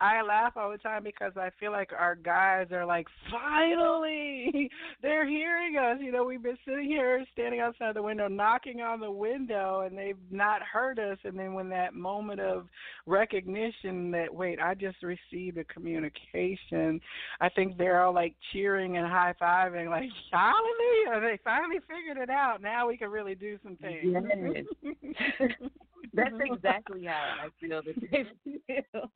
[0.00, 4.70] I laugh all the time because I feel like our guys are like, finally,
[5.02, 5.98] they're hearing us.
[6.00, 9.96] You know, we've been sitting here, standing outside the window, knocking on the window, and
[9.96, 11.18] they've not heard us.
[11.24, 12.66] And then when that moment of
[13.06, 17.00] recognition that wait, I just received a communication,
[17.40, 21.20] I think they're all like cheering and high fiving, like hallelujah!
[21.20, 22.62] They finally figured it out.
[22.62, 24.14] Now we can really do some things.
[24.82, 25.44] Yes.
[26.14, 28.24] That's exactly how I feel that they
[28.92, 29.10] feel.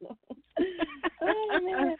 [1.22, 1.96] oh,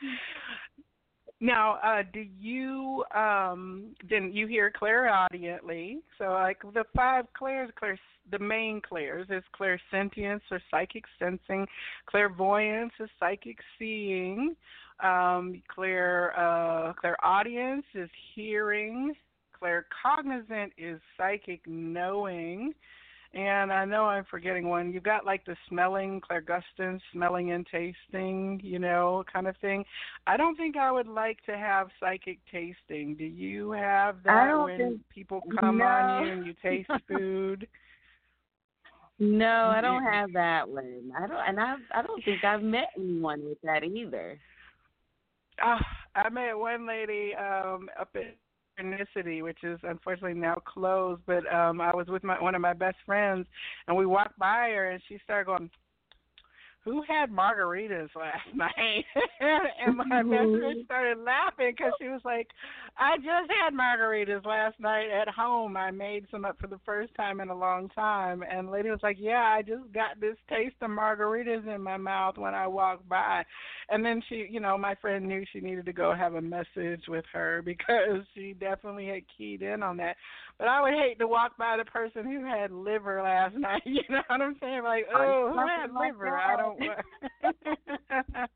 [1.41, 5.99] now, uh, do you um then you hear clairaudiently?
[6.19, 7.99] So like the five clairs, clair
[8.31, 11.67] the main clairs is clairsentience or psychic sensing,
[12.07, 14.55] clairvoyance is psychic seeing,
[15.03, 19.15] um, clear uh, clairaudience is hearing.
[19.59, 22.73] Claire cognizant is psychic knowing.
[23.33, 24.93] And I know I'm forgetting one.
[24.93, 29.85] You've got like the smelling, clairgustance, smelling and tasting, you know, kind of thing.
[30.27, 33.15] I don't think I would like to have psychic tasting.
[33.15, 35.85] Do you have that when think, people come no.
[35.85, 37.69] on you and you taste food?
[39.21, 41.13] No, I don't have that one.
[41.17, 44.39] I don't, and I I don't think I've met anyone with that either.
[45.65, 45.79] Uh,
[46.15, 48.37] I met one lady um up at
[48.79, 51.23] Synchronicity, which is unfortunately now closed.
[51.27, 53.47] But um I was with my one of my best friends,
[53.87, 55.71] and we walked by her, and she started going,
[56.85, 59.05] who had margaritas last night?
[59.41, 60.85] and my best friend mm-hmm.
[60.85, 62.49] started laughing because she was like,
[62.99, 65.77] I just had margaritas last night at home.
[65.77, 68.43] I made some up for the first time in a long time.
[68.43, 71.97] And the lady was like, Yeah, I just got this taste of margaritas in my
[71.97, 73.45] mouth when I walked by.
[73.91, 77.03] And then she, you know, my friend knew she needed to go have a message
[77.09, 80.17] with her because she definitely had keyed in on that.
[80.61, 83.81] But I would hate to walk by the person who had liver last night.
[83.87, 84.83] You know what I'm saying?
[84.85, 86.29] Like, oh, who had liver?
[86.29, 87.01] I don't want.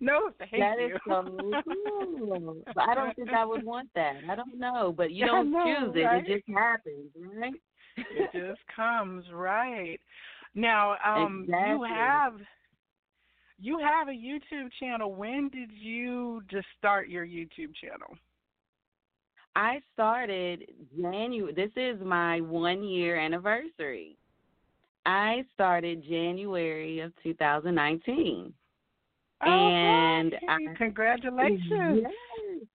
[0.00, 0.88] no, thank that you.
[0.88, 2.56] That is so cool.
[2.76, 4.18] I don't think I would want that.
[4.30, 6.04] I don't know, but you don't know, choose it.
[6.04, 6.24] Right?
[6.24, 7.52] It just happens, right?
[7.96, 9.98] it just comes, right?
[10.54, 11.88] Now, um, exactly.
[11.88, 12.34] you have
[13.58, 15.12] you have a YouTube channel.
[15.12, 18.16] When did you just start your YouTube channel?
[19.56, 20.64] I started
[20.96, 21.52] January.
[21.52, 24.16] This is my one year anniversary.
[25.06, 28.52] I started January of 2019.
[29.40, 32.02] Oh, and I, congratulations.
[32.02, 32.66] Yes.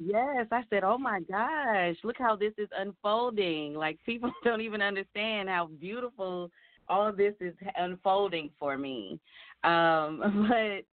[0.00, 4.82] Yes, I said, "Oh my gosh, look how this is unfolding." Like people don't even
[4.82, 6.50] understand how beautiful
[6.88, 9.18] all of this is unfolding for me.
[9.64, 10.84] Um, but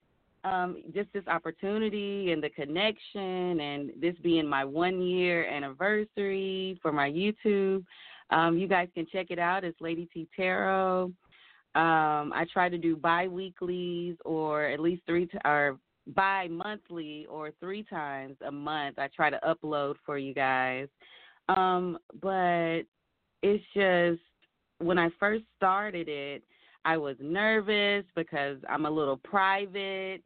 [0.45, 6.91] um, just this opportunity and the connection, and this being my one year anniversary for
[6.91, 7.83] my YouTube.
[8.29, 9.63] Um, you guys can check it out.
[9.63, 11.11] It's Lady T Tarot.
[11.75, 15.77] Um, I try to do bi weeklies or at least three t- or
[16.07, 18.99] bi monthly or three times a month.
[18.99, 20.87] I try to upload for you guys.
[21.49, 22.81] Um, but
[23.41, 24.21] it's just
[24.79, 26.43] when I first started it,
[26.85, 30.21] I was nervous because I'm a little private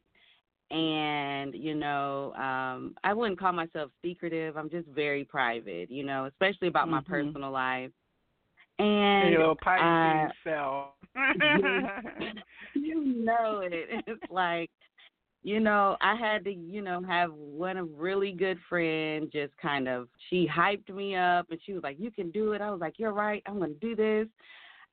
[0.70, 6.26] and you know um i wouldn't call myself secretive i'm just very private you know
[6.26, 6.96] especially about mm-hmm.
[6.96, 7.90] my personal life
[8.78, 10.94] and your Pisces uh, cell
[12.74, 14.70] you know it it's like
[15.42, 20.08] you know, I had to, you know, have one really good friend just kind of
[20.28, 22.60] she hyped me up and she was like, You can do it.
[22.60, 24.26] I was like, You're right, I'm gonna do this.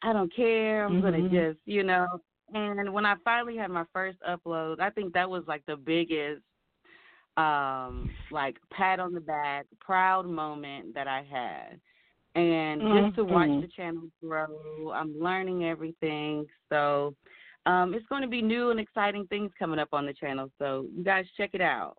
[0.03, 0.85] I don't care.
[0.85, 1.01] I'm mm-hmm.
[1.01, 2.07] gonna just, you know
[2.53, 6.41] and when I finally had my first upload, I think that was like the biggest
[7.35, 11.79] um like pat on the back, proud moment that I had.
[12.35, 13.05] And mm-hmm.
[13.05, 13.61] just to watch mm-hmm.
[13.61, 16.45] the channel grow, I'm learning everything.
[16.69, 17.15] So
[17.65, 20.49] um, it's going to be new and exciting things coming up on the channel.
[20.59, 21.97] So you guys check it out.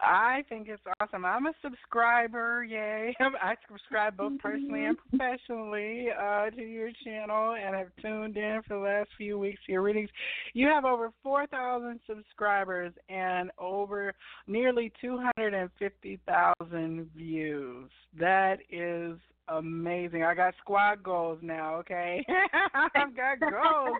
[0.00, 1.24] I think it's awesome.
[1.24, 3.14] I'm a subscriber, yay!
[3.20, 8.74] I subscribe both personally and professionally uh, to your channel, and have tuned in for
[8.74, 10.10] the last few weeks to your readings.
[10.52, 14.12] You have over 4,000 subscribers and over
[14.46, 17.90] nearly 250,000 views.
[18.18, 19.18] That is
[19.48, 20.22] amazing.
[20.22, 22.24] I got squad goals now, okay?
[22.74, 23.98] I've got goals.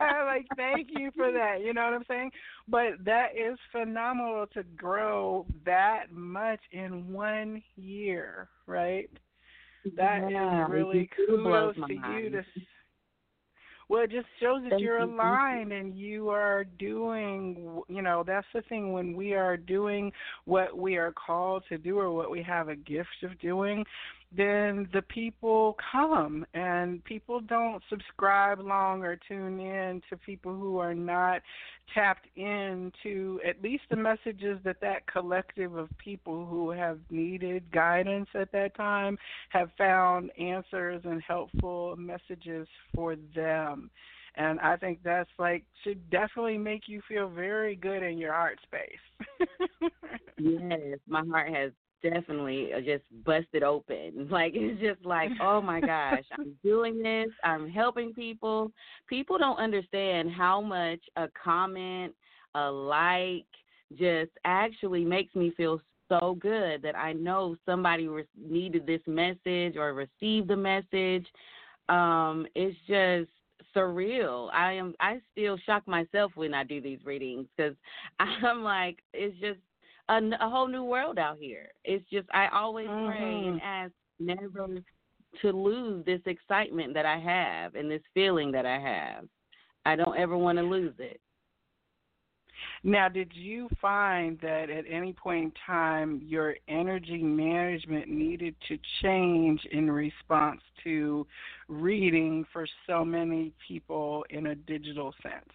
[0.00, 1.60] like thank you for that.
[1.64, 2.30] You know what I'm saying?
[2.68, 9.10] But that is phenomenal to grow that much in one year, right?
[9.96, 12.42] That yeah, is really kudos to you to
[13.90, 18.62] well, it just shows that you're aligned and you are doing, you know, that's the
[18.62, 20.12] thing when we are doing
[20.44, 23.84] what we are called to do or what we have a gift of doing,
[24.36, 30.78] then the people come and people don't subscribe long or tune in to people who
[30.78, 31.42] are not
[31.94, 38.28] tapped into at least the messages that that collective of people who have needed guidance
[38.34, 39.18] at that time
[39.48, 43.90] have found answers and helpful messages for them
[44.36, 48.58] and I think that's like should definitely make you feel very good in your art
[48.62, 49.90] space.
[50.38, 51.72] yes, my heart has
[52.02, 54.28] definitely uh, just busted open.
[54.30, 57.28] Like it's just like, oh my gosh, I'm doing this.
[57.44, 58.70] I'm helping people.
[59.08, 62.14] People don't understand how much a comment,
[62.54, 63.46] a like,
[63.98, 69.76] just actually makes me feel so good that I know somebody re- needed this message
[69.76, 71.26] or received the message.
[71.88, 73.30] Um, it's just
[73.74, 74.50] surreal.
[74.52, 74.94] I am.
[75.00, 77.74] I still shock myself when I do these readings because
[78.20, 79.58] I'm like, it's just
[80.10, 81.68] a, a whole new world out here.
[81.84, 83.06] It's just I always mm-hmm.
[83.06, 84.66] pray and ask never
[85.42, 89.24] to lose this excitement that I have and this feeling that I have.
[89.86, 91.20] I don't ever want to lose it.
[92.82, 98.78] Now, did you find that at any point in time your energy management needed to
[99.02, 101.26] change in response to
[101.68, 105.52] reading for so many people in a digital sense?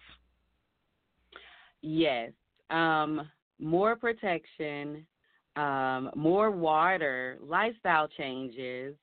[1.82, 2.32] Yes.
[2.70, 3.28] Um,
[3.58, 5.06] more protection,
[5.56, 8.94] um, more water, lifestyle changes.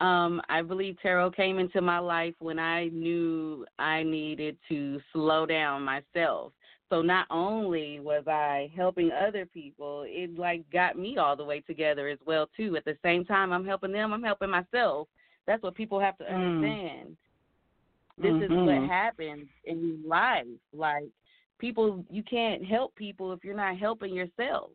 [0.00, 5.46] Um, I believe tarot came into my life when I knew I needed to slow
[5.46, 6.52] down myself.
[6.90, 11.60] So not only was I helping other people, it like got me all the way
[11.60, 12.76] together as well too.
[12.76, 15.08] At the same time I'm helping them, I'm helping myself.
[15.46, 16.34] That's what people have to mm.
[16.34, 17.08] understand.
[17.08, 18.22] Mm.
[18.22, 18.42] This mm-hmm.
[18.42, 18.86] is what mm-hmm.
[18.86, 20.46] happens in life.
[20.72, 21.08] Like
[21.58, 24.70] people you can't help people if you're not helping yourself.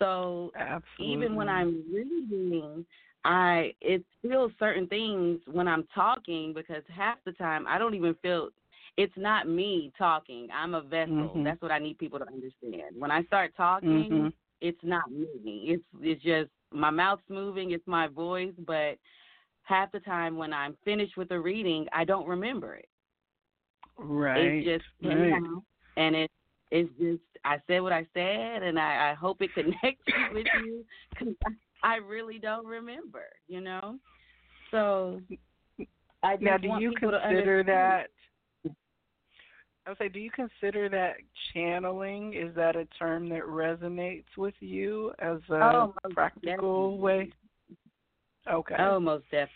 [0.00, 1.14] So Absolutely.
[1.14, 2.84] even when I'm reading,
[3.24, 8.14] I it feels certain things when I'm talking because half the time I don't even
[8.22, 8.50] feel
[8.96, 10.48] it's not me talking.
[10.54, 11.14] I'm a vessel.
[11.14, 11.44] Mm-hmm.
[11.44, 12.94] That's what I need people to understand.
[12.96, 14.28] When I start talking, mm-hmm.
[14.60, 15.64] it's not me.
[15.66, 18.98] It's it's just my mouth's moving, it's my voice, but
[19.62, 22.88] half the time when I'm finished with the reading, I don't remember it.
[23.96, 24.38] Right.
[24.38, 25.40] It's just right
[25.96, 26.30] and it
[26.70, 30.84] it's just I said what I said, and I, I hope it connects with you
[31.12, 31.34] because
[31.82, 33.98] I, I really don't remember, you know.
[34.70, 35.20] So
[36.22, 38.08] I now, do you consider that?
[39.86, 41.16] I would say, do you consider that
[41.52, 42.32] channeling?
[42.32, 46.98] Is that a term that resonates with you as a oh, practical definitely.
[46.98, 47.32] way?
[48.50, 48.76] Okay.
[48.78, 49.50] Oh, most definitely.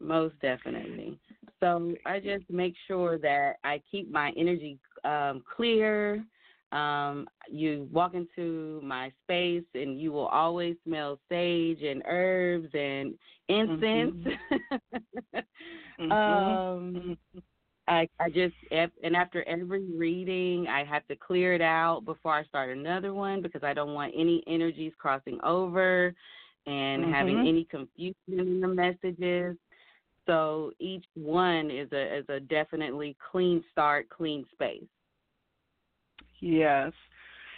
[0.00, 1.18] Most definitely.
[1.62, 6.24] So I just make sure that I keep my energy um, clear.
[6.72, 13.14] Um, you walk into my space and you will always smell sage and herbs and
[13.48, 14.26] incense.
[16.00, 16.12] Mm-hmm.
[16.12, 17.16] um,
[17.86, 22.44] I, I just and after every reading, I have to clear it out before I
[22.44, 26.14] start another one because I don't want any energies crossing over
[26.66, 27.12] and mm-hmm.
[27.12, 29.56] having any confusion in the messages.
[30.26, 34.84] So each one is a is a definitely clean start, clean space.
[36.40, 36.92] Yes.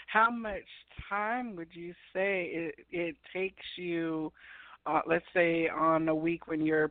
[0.07, 0.63] How much
[1.09, 4.33] time would you say it it takes you?
[4.87, 6.91] Uh, let's say on a week when you're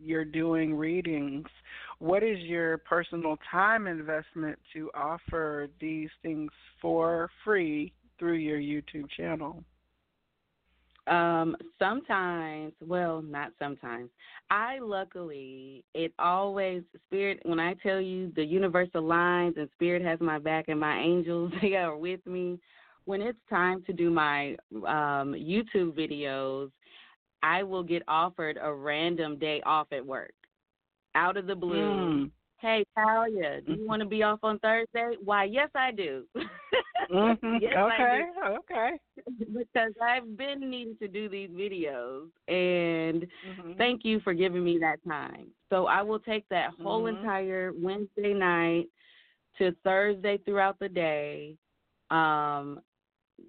[0.00, 1.46] you're doing readings,
[1.98, 6.50] what is your personal time investment to offer these things
[6.80, 9.64] for free through your YouTube channel?
[11.08, 14.10] Um, sometimes, well, not sometimes.
[14.50, 17.40] I luckily, it always spirit.
[17.44, 21.52] When I tell you the universe aligns and spirit has my back and my angels
[21.62, 22.58] they are with me.
[23.04, 26.70] When it's time to do my um, YouTube videos,
[27.42, 30.34] I will get offered a random day off at work,
[31.14, 31.76] out of the blue.
[31.76, 32.30] Mm.
[32.60, 35.14] Hey, Talia, do you want to be off on Thursday?
[35.24, 36.24] Why, yes, I do.
[37.10, 37.56] mm-hmm.
[37.60, 38.56] yes, okay, do.
[38.56, 38.90] okay.
[39.56, 43.72] because I've been needing to do these videos, and mm-hmm.
[43.78, 45.46] thank you for giving me that time.
[45.70, 47.18] So I will take that whole mm-hmm.
[47.18, 48.86] entire Wednesday night
[49.58, 51.54] to Thursday throughout the day,
[52.10, 52.80] um,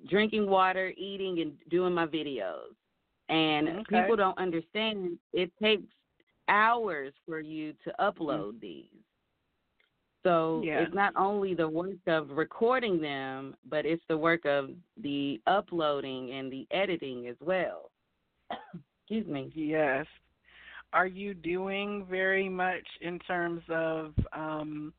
[0.07, 2.75] drinking water, eating, and doing my videos.
[3.29, 4.01] And okay.
[4.01, 5.83] people don't understand it takes
[6.49, 8.59] hours for you to upload mm-hmm.
[8.61, 8.85] these.
[10.23, 10.79] So yeah.
[10.79, 14.71] it's not only the work of recording them, but it's the work of
[15.01, 17.91] the uploading and the editing as well.
[19.01, 19.51] Excuse me.
[19.55, 20.05] Yes.
[20.91, 24.93] Are you doing very much in terms of um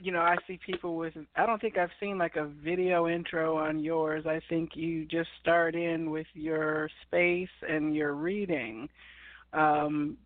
[0.00, 3.58] you know, I see people with I don't think I've seen like a video intro
[3.58, 4.24] on yours.
[4.26, 8.88] I think you just start in with your space and your reading.
[9.52, 10.16] Um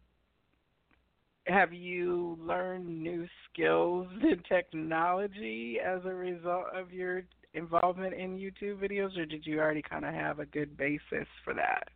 [1.46, 7.22] have you learned new skills in technology as a result of your
[7.54, 11.54] involvement in YouTube videos, or did you already kind of have a good basis for
[11.54, 11.88] that?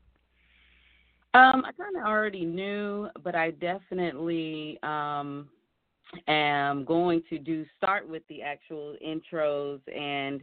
[1.32, 5.48] Um, I kind of already knew, but I definitely um,
[6.26, 10.42] am going to do start with the actual intros and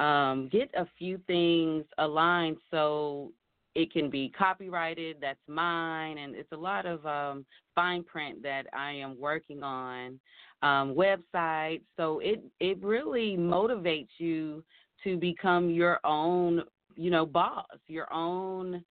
[0.00, 3.30] um, get a few things aligned so
[3.74, 7.44] it can be copyrighted that's mine and it's a lot of um,
[7.74, 10.18] fine print that i am working on
[10.64, 11.82] um, websites.
[11.96, 14.64] So it it really motivates you
[15.04, 16.62] to become your own
[16.96, 18.82] you know boss your own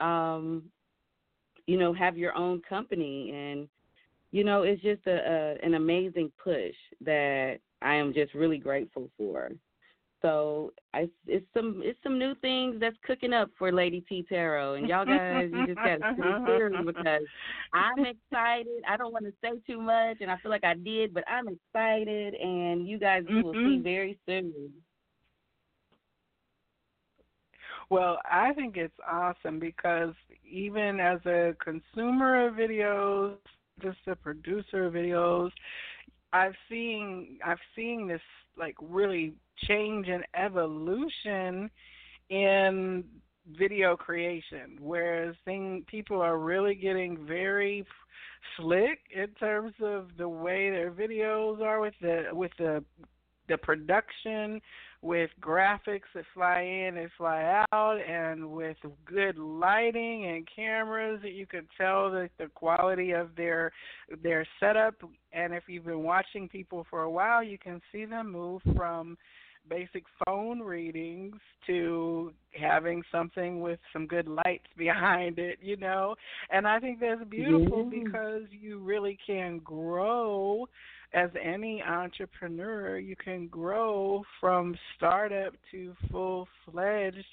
[0.00, 0.64] um,
[1.66, 3.30] you know have your own company.
[3.32, 3.68] And
[4.32, 9.10] you know it's just a, a an amazing push that i am just really grateful
[9.16, 9.50] for
[10.22, 14.74] so I, it's some it's some new things that's cooking up for Lady T Tarot,
[14.74, 17.22] and y'all guys, you just got to stay tuned because
[17.72, 18.82] I'm excited.
[18.88, 21.48] I don't want to say too much, and I feel like I did, but I'm
[21.48, 23.42] excited, and you guys mm-hmm.
[23.42, 24.72] will see very soon.
[27.88, 30.14] Well, I think it's awesome because
[30.48, 33.36] even as a consumer of videos,
[33.82, 35.50] just a producer of videos,
[36.32, 38.20] I've seen I've seen this
[38.60, 39.32] like really
[39.66, 41.68] change and evolution
[42.28, 43.02] in
[43.58, 47.84] video creation whereas thing people are really getting very
[48.56, 52.84] slick in terms of the way their videos are with the with the
[53.48, 54.60] the production
[55.02, 58.76] with graphics that fly in and fly out and with
[59.06, 63.72] good lighting and cameras that you can tell that the quality of their
[64.22, 64.94] their setup
[65.32, 69.16] and if you've been watching people for a while you can see them move from
[69.68, 71.36] basic phone readings
[71.66, 76.14] to having something with some good lights behind it, you know.
[76.50, 78.02] And I think that's beautiful yeah.
[78.02, 80.66] because you really can grow
[81.12, 87.24] as any entrepreneur, you can grow from startup to full fledged.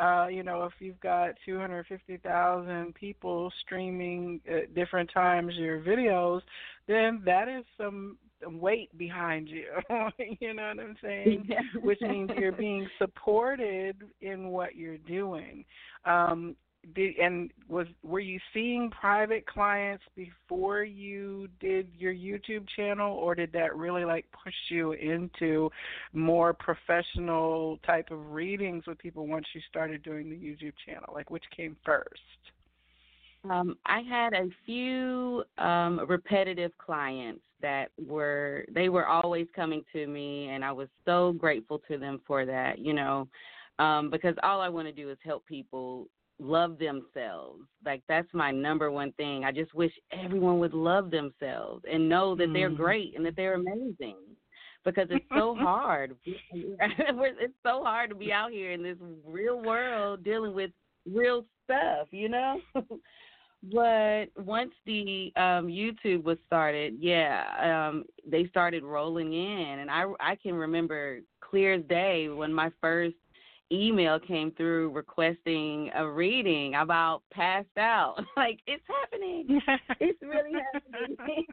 [0.00, 6.40] Uh, you know, if you've got 250,000 people streaming at different times your videos,
[6.86, 9.66] then that is some weight behind you.
[10.40, 11.48] you know what I'm saying?
[11.82, 15.64] Which means you're being supported in what you're doing.
[16.04, 16.54] Um,
[16.94, 23.34] did and was were you seeing private clients before you did your YouTube channel or
[23.34, 25.70] did that really like push you into
[26.12, 31.12] more professional type of readings with people once you started doing the YouTube channel?
[31.14, 32.20] Like which came first?
[33.48, 40.06] Um, I had a few um, repetitive clients that were they were always coming to
[40.06, 42.78] me, and I was so grateful to them for that.
[42.78, 43.28] You know,
[43.78, 46.08] um, because all I want to do is help people
[46.38, 47.62] love themselves.
[47.84, 49.44] Like that's my number one thing.
[49.44, 52.52] I just wish everyone would love themselves and know that mm.
[52.52, 54.16] they're great and that they're amazing.
[54.84, 56.16] Because it's so hard.
[56.24, 60.70] it's so hard to be out here in this real world dealing with
[61.10, 62.60] real stuff, you know?
[63.72, 70.04] but once the um YouTube was started, yeah, um they started rolling in and I
[70.20, 73.16] I can remember clear as day when my first
[73.72, 78.16] email came through requesting a reading about passed out.
[78.36, 79.60] like it's happening.
[80.00, 81.46] it's really happening.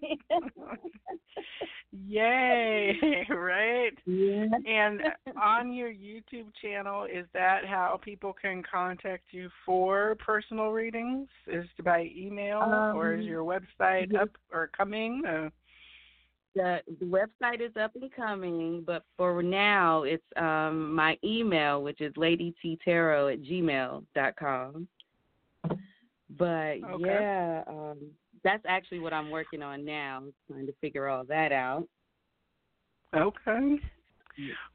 [2.08, 2.98] Yay,
[3.30, 3.94] right?
[4.06, 4.46] Yeah.
[4.68, 5.02] And
[5.42, 11.28] on your YouTube channel, is that how people can contact you for personal readings?
[11.48, 15.24] Is it by email um, or is your website up or coming?
[15.28, 15.50] Uh,
[16.56, 22.02] the, the website is up and coming, but for now, it's um, my email, which
[22.02, 24.88] is ladyttarot at gmail dot com.
[26.38, 27.06] But okay.
[27.06, 27.98] yeah, um,
[28.44, 31.88] that's actually what I'm working on now, trying to figure all that out.
[33.16, 33.78] Okay.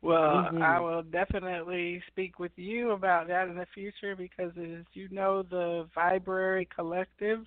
[0.00, 0.62] Well, mm-hmm.
[0.62, 5.42] I will definitely speak with you about that in the future because, as you know,
[5.42, 7.40] the Viberary Collective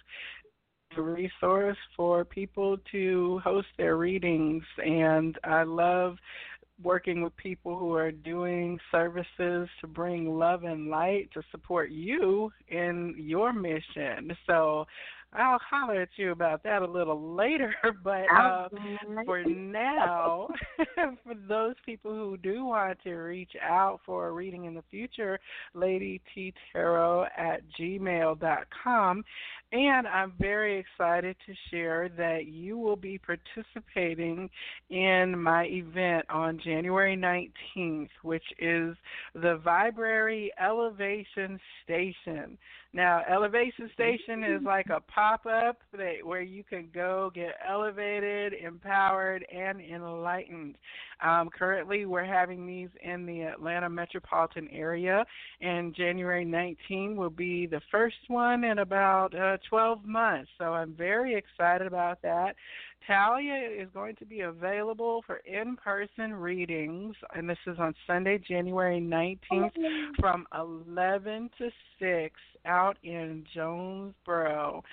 [0.98, 6.18] a resource for people to host their readings, and I love
[6.82, 12.52] working with people who are doing services to bring love and light to support you
[12.70, 14.36] in your mission.
[14.48, 14.86] So
[15.36, 17.74] I'll holler at you about that a little later,
[18.04, 18.70] but uh,
[19.26, 20.48] for now,
[21.24, 25.40] for those people who do want to reach out for a reading in the future,
[25.74, 29.24] Lady T Tarot at gmail.com.
[29.74, 34.48] And I'm very excited to share that you will be participating
[34.92, 38.96] in my event on January 19th, which is
[39.34, 42.56] the Viberary Elevation Station.
[42.96, 45.78] Now, Elevation Station is like a pop up
[46.24, 50.76] where you can go get elevated, empowered, and enlightened.
[51.24, 55.26] Um, currently, we're having these in the Atlanta metropolitan area,
[55.60, 60.52] and January 19 will be the first one in about uh, 12 months.
[60.60, 62.56] So I'm very excited about that.
[63.08, 68.38] Talia is going to be available for in person readings, and this is on Sunday,
[68.38, 69.72] January 19th
[70.20, 72.36] from 11 to 6
[72.66, 74.84] out in Jonesboro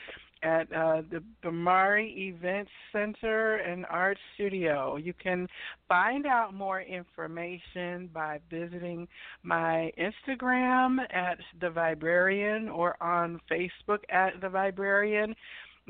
[0.42, 4.96] at uh, the Bamari Event Center and Art Studio.
[4.96, 5.46] You can
[5.88, 9.06] find out more information by visiting
[9.42, 15.34] my Instagram at The Viberarian or on Facebook at The Viberarian.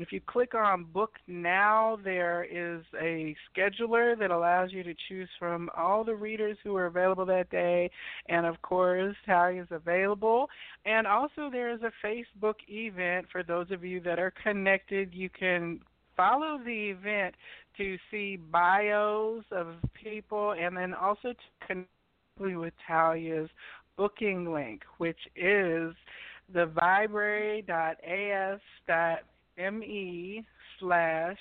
[0.01, 5.29] If you click on Book Now, there is a scheduler that allows you to choose
[5.37, 7.91] from all the readers who are available that day.
[8.27, 10.49] And of course, Talia is available.
[10.85, 15.13] And also, there is a Facebook event for those of you that are connected.
[15.13, 15.81] You can
[16.17, 17.35] follow the event
[17.77, 21.89] to see bios of people and then also to connect
[22.39, 23.49] with Talia's
[23.97, 25.93] booking link, which is
[26.53, 26.65] the
[29.57, 30.45] me
[30.79, 31.37] slash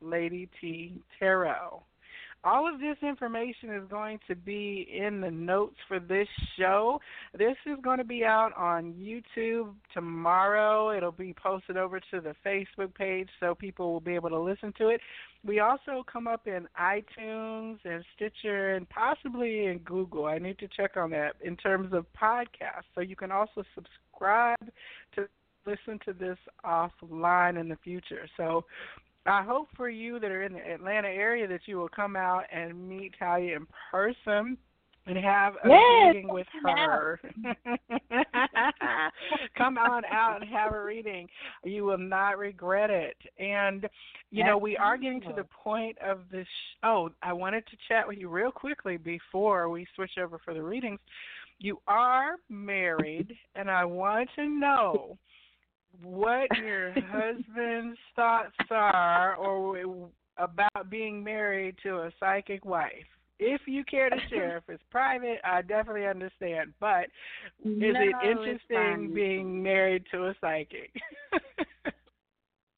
[0.00, 1.82] Lady T Tarot.
[2.46, 7.00] All of this information is going to be in the notes for this show.
[7.32, 10.94] This is going to be out on YouTube tomorrow.
[10.94, 14.74] It'll be posted over to the Facebook page so people will be able to listen
[14.76, 15.00] to it.
[15.42, 20.26] We also come up in iTunes and Stitcher and possibly in Google.
[20.26, 22.92] I need to check on that in terms of podcasts.
[22.94, 24.58] So you can also subscribe
[25.14, 25.28] to
[25.66, 28.28] listen to this offline in the future.
[28.36, 28.64] So
[29.26, 32.44] I hope for you that are in the Atlanta area that you will come out
[32.52, 34.58] and meet Talia in person
[35.06, 37.20] and have a yes, meeting with her.
[39.56, 41.28] Come on out and have a reading.
[41.62, 43.16] You will not regret it.
[43.38, 43.86] And
[44.30, 46.46] you know, we are getting to the point of this.
[46.46, 50.54] Sh- oh, I wanted to chat with you real quickly before we switch over for
[50.54, 51.00] the readings.
[51.58, 55.18] You are married, and I want to know
[56.02, 63.06] what your husband's thoughts are or about being married to a psychic wife.
[63.38, 66.72] if you care to share, if it's private, I definitely understand.
[66.80, 67.06] But
[67.64, 70.92] is No, it interesting being married to a psychic?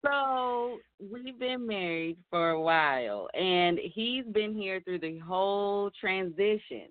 [0.05, 6.87] So we've been married for a while, and he's been here through the whole transition.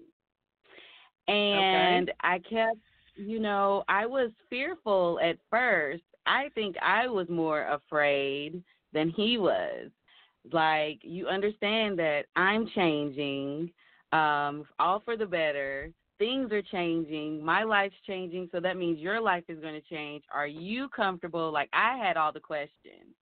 [1.30, 2.78] And I kept,
[3.16, 6.04] you know, I was fearful at first.
[6.26, 8.62] I think I was more afraid
[8.94, 9.90] than he was.
[10.52, 13.72] Like, you understand that I'm changing,
[14.12, 15.92] um, all for the better.
[16.18, 17.44] Things are changing.
[17.44, 20.24] My life's changing, so that means your life is going to change.
[20.34, 21.52] Are you comfortable?
[21.52, 23.16] Like, I had all the questions.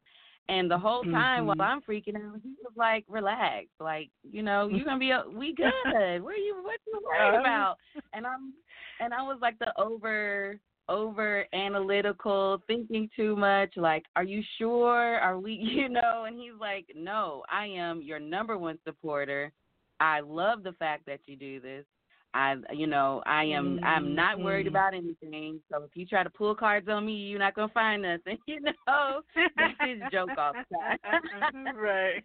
[0.49, 1.47] And the whole time Mhm.
[1.47, 5.53] while I'm freaking out, he was like, "Relax, like you know, you're gonna be, we
[5.53, 5.63] good.
[6.23, 7.39] Where are you, what you worried Uh.
[7.39, 7.77] about?"
[8.11, 8.53] And I'm,
[8.99, 10.59] and I was like the over,
[10.91, 13.71] over analytical, thinking too much.
[13.77, 15.17] Like, are you sure?
[15.19, 16.25] Are we, you know?
[16.27, 19.51] And he's like, "No, I am your number one supporter.
[19.99, 21.85] I love the fact that you do this.
[22.33, 23.79] I, you know, I am.
[23.83, 24.69] I'm not worried Mhm.
[24.69, 25.61] about anything.
[25.69, 28.37] So if you try to pull cards on me, you're not gonna find nothing.
[28.47, 29.21] You know,
[29.57, 31.75] that's his joke all the time.
[31.75, 32.23] right.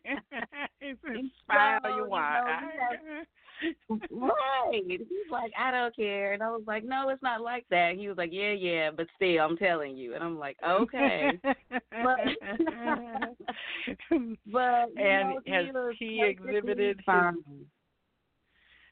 [0.81, 1.01] It's
[1.47, 2.35] so, you you want.
[2.35, 3.25] know,
[4.11, 4.83] right.
[4.87, 7.95] He's like, I don't care, and I was like, No, it's not like that.
[7.97, 11.39] He was like, Yeah, yeah, but still, I'm telling you, and I'm like, Okay.
[11.43, 12.19] But
[14.11, 15.67] you And know, has
[15.99, 17.05] he perfectly exhibited his-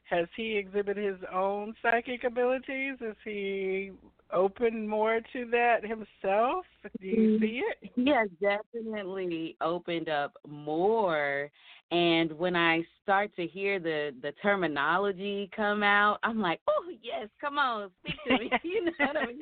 [0.09, 2.95] Has he exhibited his own psychic abilities?
[3.01, 3.91] Is he
[4.31, 6.65] open more to that himself?
[7.01, 7.91] Do you see it?
[7.95, 11.49] He has definitely opened up more.
[11.91, 17.29] And when I start to hear the the terminology come out, I'm like, oh yes,
[17.39, 18.51] come on, speak to me.
[18.63, 19.39] you know what I mean?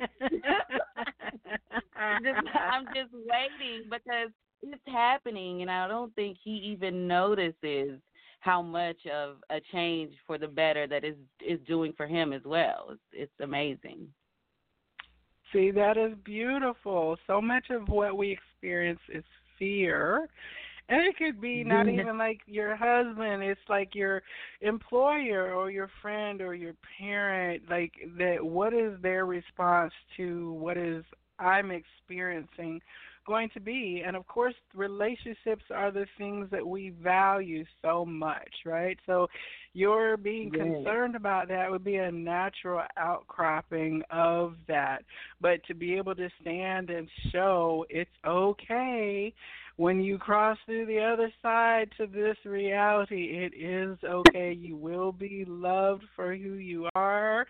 [2.22, 4.30] just, I'm just waiting because
[4.62, 8.00] it's happening, and I don't think he even notices
[8.40, 11.16] how much of a change for the better that is
[11.46, 12.88] is doing for him as well.
[12.90, 14.06] It's, it's amazing.
[15.52, 17.16] See, that is beautiful.
[17.26, 19.24] So much of what we experience is
[19.58, 20.28] fear.
[20.88, 24.22] And it could be not even like your husband, it's like your
[24.60, 27.62] employer or your friend or your parent.
[27.70, 31.04] Like that what is their response to what is
[31.38, 32.80] I'm experiencing
[33.26, 34.02] going to be?
[34.06, 38.98] And of course relationships are the things that we value so much, right?
[39.06, 39.28] So
[39.72, 40.94] your being Yes.
[40.94, 45.02] concerned about that would be a natural outcropping of that
[45.40, 49.32] but to be able to stand and show it's okay
[49.76, 54.52] when you cross through the other side to this reality it is okay.
[54.52, 57.46] You will be loved for who you are.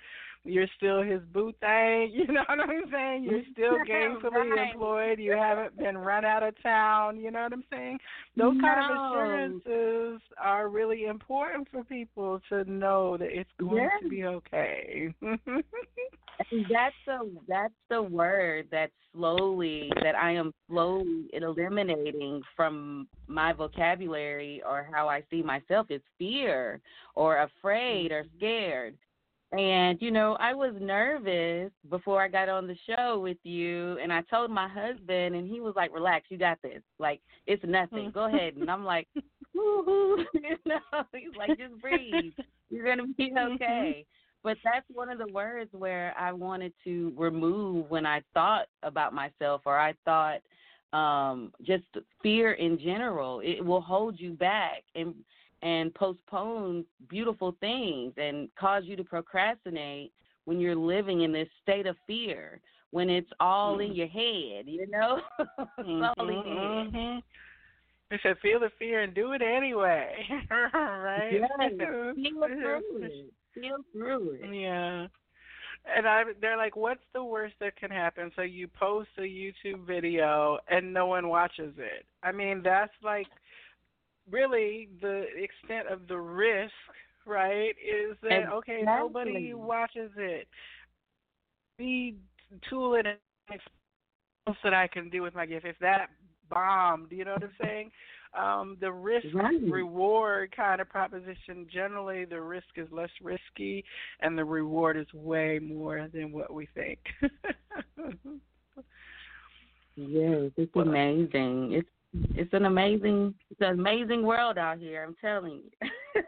[0.46, 2.12] You're still his boo thing.
[2.14, 3.24] You know what i'm saying?
[3.24, 4.70] You're still gainfully Right.
[4.72, 5.18] employed.
[5.18, 7.18] You haven't been run out of town.
[7.18, 7.98] You know what i'm saying?
[8.36, 13.88] Those kind of assurances are really important for people to know that it's going Yeah.
[14.02, 15.14] to be okay
[16.70, 24.62] that's the that's the word that slowly that I am slowly eliminating from my vocabulary
[24.66, 26.80] or how I see myself is fear
[27.14, 28.36] or afraid or mm-hmm.
[28.36, 28.94] scared.
[29.52, 34.12] And you know, I was nervous before I got on the show with you, and
[34.12, 36.82] I told my husband, and he was like, "Relax, you got this.
[36.98, 38.10] Like it's nothing.
[38.12, 39.06] Go ahead." And I'm like,
[39.54, 42.32] "Woo-hoo." you know, he's like, "Just breathe.
[42.68, 43.54] You're gonna be mm-hmm.
[43.54, 44.04] okay."
[44.44, 49.12] But that's one of the words where I wanted to remove when I thought about
[49.12, 50.40] myself or I thought
[50.92, 51.84] um just
[52.22, 53.40] fear in general.
[53.40, 55.14] It will hold you back and
[55.62, 60.12] and postpone beautiful things and cause you to procrastinate
[60.44, 63.96] when you're living in this state of fear when it's all in mm-hmm.
[63.96, 65.18] your head, you know?
[65.78, 66.94] it's all in your mm-hmm, head.
[66.94, 67.18] Mm-hmm.
[68.10, 70.14] They said feel the fear and do it anyway,
[70.50, 71.30] right?
[71.32, 73.32] Yes, feel through it.
[73.54, 74.54] Feel through it.
[74.54, 75.06] Yeah.
[75.96, 78.30] And I they're like, What's the worst that can happen?
[78.36, 82.04] So you post a YouTube video and no one watches it.
[82.22, 83.26] I mean, that's like
[84.30, 86.72] really the extent of the risk,
[87.26, 87.70] right?
[87.70, 90.46] Is that okay, nobody watches it.
[91.78, 92.14] The
[92.68, 93.08] tool and
[94.46, 95.66] else that I can do with my gift.
[95.66, 96.08] If that
[96.54, 97.90] bombed, you know what I'm saying?
[98.32, 99.60] Um, the risk Right.
[99.62, 103.84] reward kind of proposition, generally the risk is less risky
[104.20, 106.98] and the reward is way more than what we think.
[109.96, 111.72] Yes, it's Well- amazing.
[111.72, 111.88] It's
[112.36, 115.70] it's an amazing it's an amazing world out here, I'm telling you.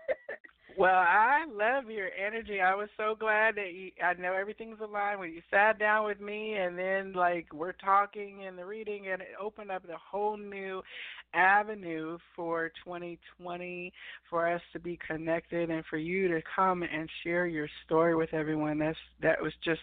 [0.79, 2.61] Well, I love your energy.
[2.61, 6.20] I was so glad that you, I know everything's aligned when you sat down with
[6.20, 10.37] me and then like we're talking and the reading and it opened up a whole
[10.37, 10.83] new
[11.33, 13.91] avenue for 2020
[14.29, 18.35] for us to be connected and for you to come and share your story with
[18.35, 18.79] everyone.
[18.79, 19.81] That's that was just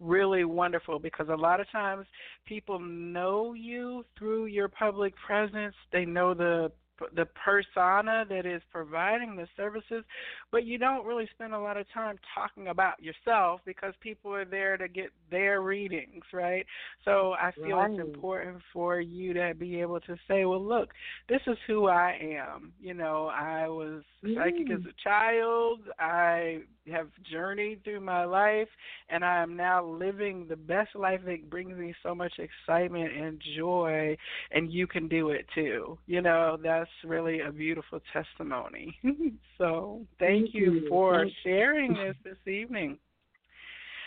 [0.00, 2.06] really wonderful because a lot of times
[2.46, 5.74] people know you through your public presence.
[5.92, 6.72] They know the
[7.14, 10.04] the persona that is providing the services,
[10.52, 14.44] but you don't really spend a lot of time talking about yourself because people are
[14.44, 16.66] there to get their readings, right?
[17.04, 17.90] So I feel right.
[17.90, 20.90] it's important for you to be able to say, well, look,
[21.28, 22.72] this is who I am.
[22.80, 24.74] You know, I was psychic mm.
[24.74, 25.80] as a child.
[25.98, 28.68] I have journeyed through my life,
[29.08, 33.40] and I am now living the best life that brings me so much excitement and
[33.56, 34.16] joy,
[34.50, 35.98] and you can do it too.
[36.06, 38.98] You know, that's really a beautiful testimony.
[39.58, 42.98] so thank, thank you, you for thank sharing this this evening.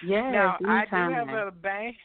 [0.05, 1.95] Yes, now I do have a bank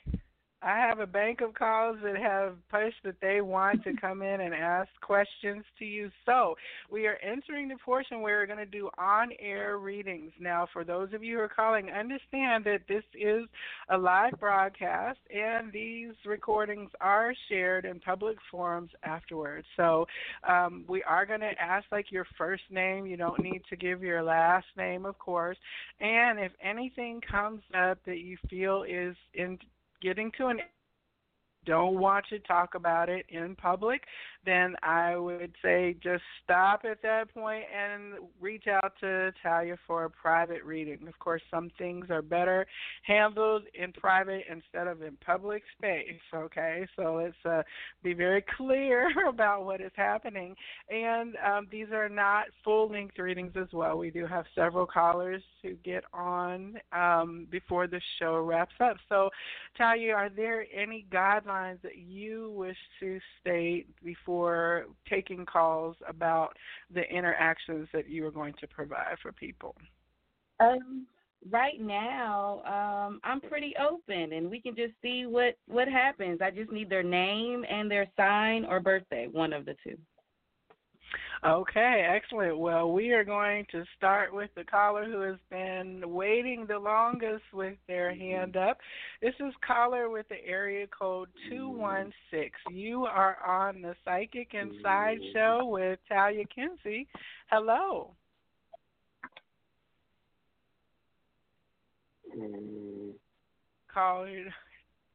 [0.61, 4.41] I have a bank of calls that have pushed that they want to come in
[4.41, 6.11] and ask questions to you.
[6.27, 6.57] So
[6.91, 10.33] we are entering the portion where we're going to do on air readings.
[10.41, 13.45] Now, for those of you who are calling, understand that this is
[13.89, 19.67] a live broadcast and these recordings are shared in public forums afterwards.
[19.77, 20.07] So
[20.49, 23.07] um, we are going to ask like your first name.
[23.07, 25.57] You don't need to give your last name, of course.
[26.01, 29.59] And if anything comes up that you feel is in
[30.01, 30.61] getting to an
[31.67, 34.03] don't want to talk about it in public,
[34.49, 40.05] then I would say just stop at that point and reach out to Talia for
[40.05, 41.07] a private reading.
[41.07, 42.67] Of course, some things are better
[43.03, 46.87] handled in private instead of in public space, okay?
[46.97, 47.63] So let's uh,
[48.03, 50.57] be very clear about what is happening.
[50.89, 53.99] And um, these are not full length readings as well.
[53.99, 58.97] We do have several callers to get on um, before the show wraps up.
[59.11, 59.29] So,
[59.77, 64.38] Talia, are there any guidelines that you wish to state before?
[65.09, 66.57] Taking calls about
[66.93, 69.75] the interactions that you are going to provide for people?
[70.61, 71.07] Um,
[71.51, 76.41] right now, um, I'm pretty open, and we can just see what what happens.
[76.43, 79.97] I just need their name and their sign or birthday, one of the two.
[81.45, 82.59] Okay, excellent.
[82.59, 87.45] Well, we are going to start with the caller who has been waiting the longest
[87.53, 88.21] with their mm-hmm.
[88.21, 88.79] hand up.
[89.23, 92.77] This is caller with the area code 216.
[92.77, 95.33] You are on the Psychic Inside mm-hmm.
[95.33, 97.07] show with Talia Kinsey.
[97.51, 98.11] Hello.
[102.37, 103.11] Mm-hmm.
[103.95, 104.53] Caller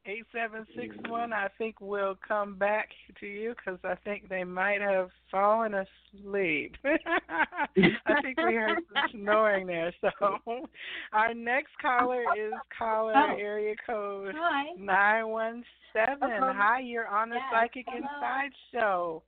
[0.06, 2.90] 8761, I think we'll come back
[3.20, 6.76] to you because I think they might have fallen asleep.
[6.84, 9.94] I think we heard some snoring there.
[10.02, 10.10] So
[11.12, 13.36] our next caller is caller oh.
[13.38, 14.34] area code
[14.78, 15.64] 917.
[15.96, 16.52] Uh-huh.
[16.54, 17.44] Hi, you're on the yes.
[17.52, 17.98] Psychic Hello.
[17.98, 19.22] Inside show.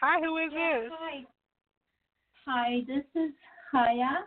[0.00, 0.90] Hi, who is yes, this?
[0.98, 1.24] Hi.
[2.46, 3.32] Hi, this is
[3.70, 4.24] Haya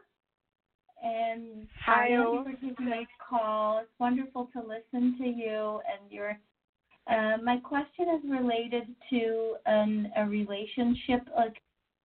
[1.03, 3.79] and Hi, thank you for taking my call.
[3.79, 6.37] It's wonderful to listen to you and your.
[7.09, 11.21] Uh, my question is related to an, a relationship.
[11.35, 11.55] Like,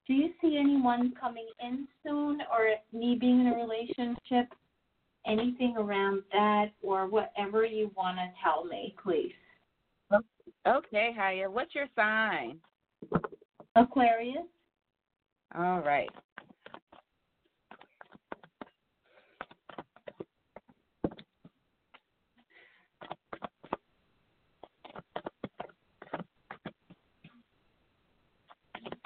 [0.07, 4.53] do you see anyone coming in soon, or me being in a relationship?
[5.27, 9.33] Anything around that, or whatever you want to tell me, please.
[10.67, 11.51] Okay, Haya.
[11.51, 12.59] What's your sign?
[13.75, 14.45] Aquarius.
[15.57, 16.11] All right.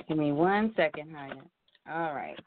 [0.09, 1.40] Give me one second, honey.
[1.90, 2.38] All right.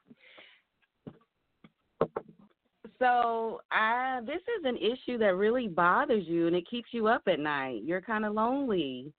[2.99, 7.24] So, I this is an issue that really bothers you and it keeps you up
[7.28, 7.82] at night.
[7.84, 9.14] You're kind of lonely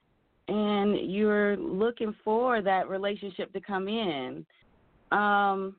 [0.48, 4.44] and you're looking for that relationship to come in.
[5.12, 5.76] Um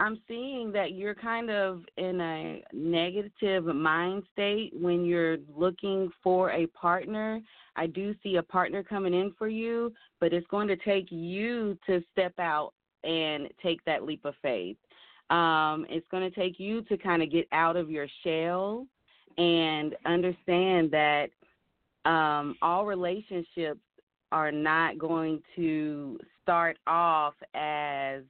[0.00, 6.50] I'm seeing that you're kind of in a negative mind state when you're looking for
[6.52, 7.40] a partner.
[7.76, 11.78] I do see a partner coming in for you, but it's going to take you
[11.86, 12.72] to step out
[13.04, 14.78] and take that leap of faith.
[15.28, 18.86] Um, it's going to take you to kind of get out of your shell
[19.36, 21.28] and understand that
[22.06, 23.80] um, all relationships
[24.32, 28.22] are not going to start off as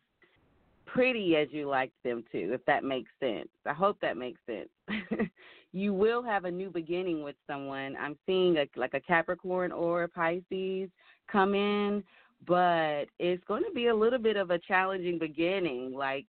[0.93, 3.49] pretty as you like them to, if that makes sense.
[3.67, 4.69] I hope that makes sense.
[5.73, 7.97] you will have a new beginning with someone.
[8.01, 10.91] I'm seeing a, like a Capricorn or a Pisces
[11.31, 12.03] come in,
[12.47, 15.95] but it's going to be a little bit of a challenging beginning.
[15.95, 16.27] Like,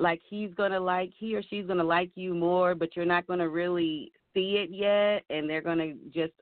[0.00, 3.48] like he's gonna like he or she's gonna like you more, but you're not gonna
[3.48, 6.34] really see it yet, and they're gonna just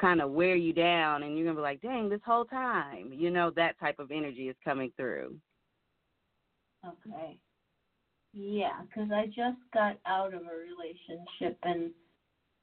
[0.00, 3.30] kind of wear you down, and you're gonna be like, "Dang, this whole time," you
[3.30, 5.36] know, that type of energy is coming through.
[6.86, 7.38] Okay.
[8.32, 11.90] Yeah, because I just got out of a relationship and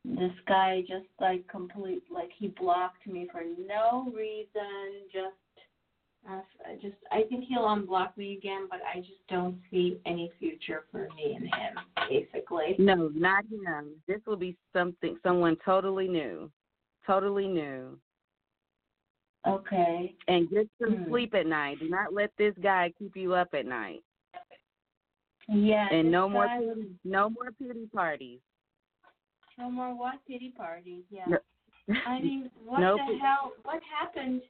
[0.03, 5.07] this guy just like complete like he blocked me for no reason.
[5.13, 5.36] Just
[6.30, 10.32] uh, I just I think he'll unblock me again, but I just don't see any
[10.39, 11.78] future for me and him.
[12.09, 12.76] Basically.
[12.80, 13.91] No, not him.
[14.07, 16.51] This will be something someone totally new,
[17.05, 17.97] totally new.
[19.47, 20.15] Okay.
[20.28, 21.09] And get some Hmm.
[21.09, 21.80] sleep at night.
[21.80, 24.03] Do not let this guy keep you up at night.
[25.48, 25.88] Yeah.
[25.92, 28.39] And no more pity, no more pity parties.
[29.58, 31.04] No more what pity parties?
[31.10, 31.26] Yeah.
[31.28, 31.38] No.
[32.08, 33.54] I mean, what No the pity- hell?
[33.64, 34.42] What happened?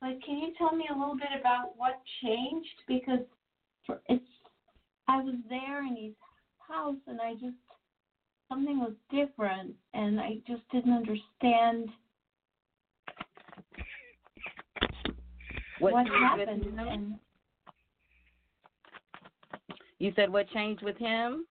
[0.00, 2.74] Like, can you tell me a little bit about what changed?
[2.88, 3.20] Because
[4.08, 4.24] it's,
[5.08, 6.12] I was there in his
[6.58, 7.56] house, and I just
[8.48, 11.88] something was different, and I just didn't understand
[15.78, 17.18] What, what happened.
[20.02, 21.46] You said what changed with him?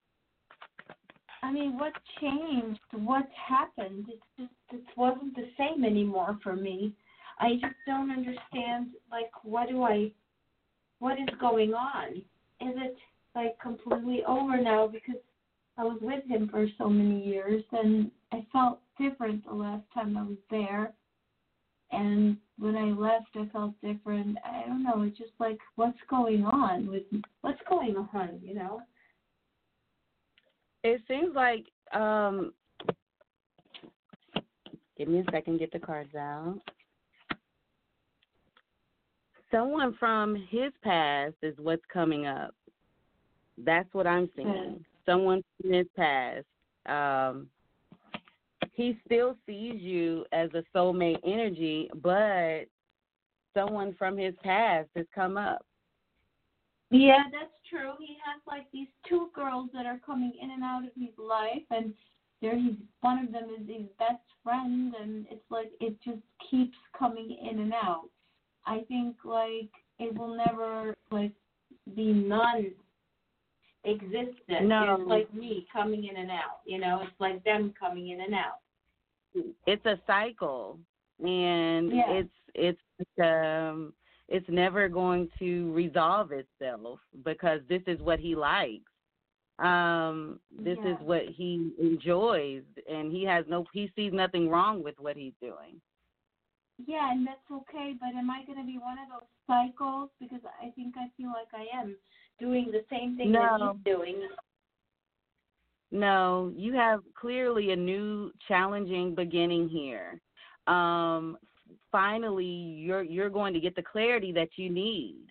[1.44, 2.80] I mean, what changed?
[2.92, 4.06] What happened?
[4.08, 6.92] It just it wasn't the same anymore for me.
[7.38, 8.88] I just don't understand.
[9.08, 10.10] Like, what do I?
[10.98, 12.16] What is going on?
[12.60, 12.96] Is it
[13.36, 15.22] like completely over now because
[15.78, 20.16] I was with him for so many years and I felt different the last time
[20.16, 20.92] I was there.
[21.92, 24.38] And when I left, I felt different.
[24.44, 25.02] I don't know.
[25.02, 27.02] It's just like, what's going on with
[27.40, 28.40] what's going on?
[28.42, 28.80] You know?
[30.84, 32.52] It seems like um
[34.96, 36.58] give me a second, get the cards out.
[39.50, 42.54] Someone from his past is what's coming up.
[43.58, 44.84] That's what I'm seeing.
[45.04, 46.46] Someone from his past.
[46.86, 47.48] Um
[48.72, 52.64] he still sees you as a soulmate energy, but
[53.54, 55.64] someone from his past has come up.
[56.90, 57.92] Yeah, that's true.
[58.00, 61.62] He has like these two girls that are coming in and out of his life,
[61.70, 61.94] and
[62.42, 66.76] there he's one of them is his best friend, and it's like it just keeps
[66.98, 68.08] coming in and out.
[68.66, 71.32] I think like it will never like
[71.94, 72.72] be non
[73.84, 74.66] existent.
[74.68, 74.96] No.
[75.00, 76.60] It's like me coming in and out.
[76.66, 78.60] You know, it's like them coming in and out.
[79.66, 80.78] it's a cycle
[81.24, 82.10] and Yeah.
[82.10, 82.80] it's it's
[83.22, 83.92] um
[84.28, 88.90] it's never going to resolve itself because this is what he likes
[89.60, 94.98] um this is what he enjoys and he has no he sees nothing wrong with
[94.98, 95.80] what he's doing
[96.86, 97.94] Yeah, and that's okay.
[98.00, 100.08] But am I going to be one of those cycles?
[100.18, 101.94] Because I think I feel like I am
[102.40, 103.72] doing the same thing that No.
[103.74, 104.28] he's doing.
[105.92, 110.20] No, you have clearly a new challenging beginning here.
[110.66, 111.36] Um,
[111.90, 115.26] finally, you're you're going to get the clarity that you need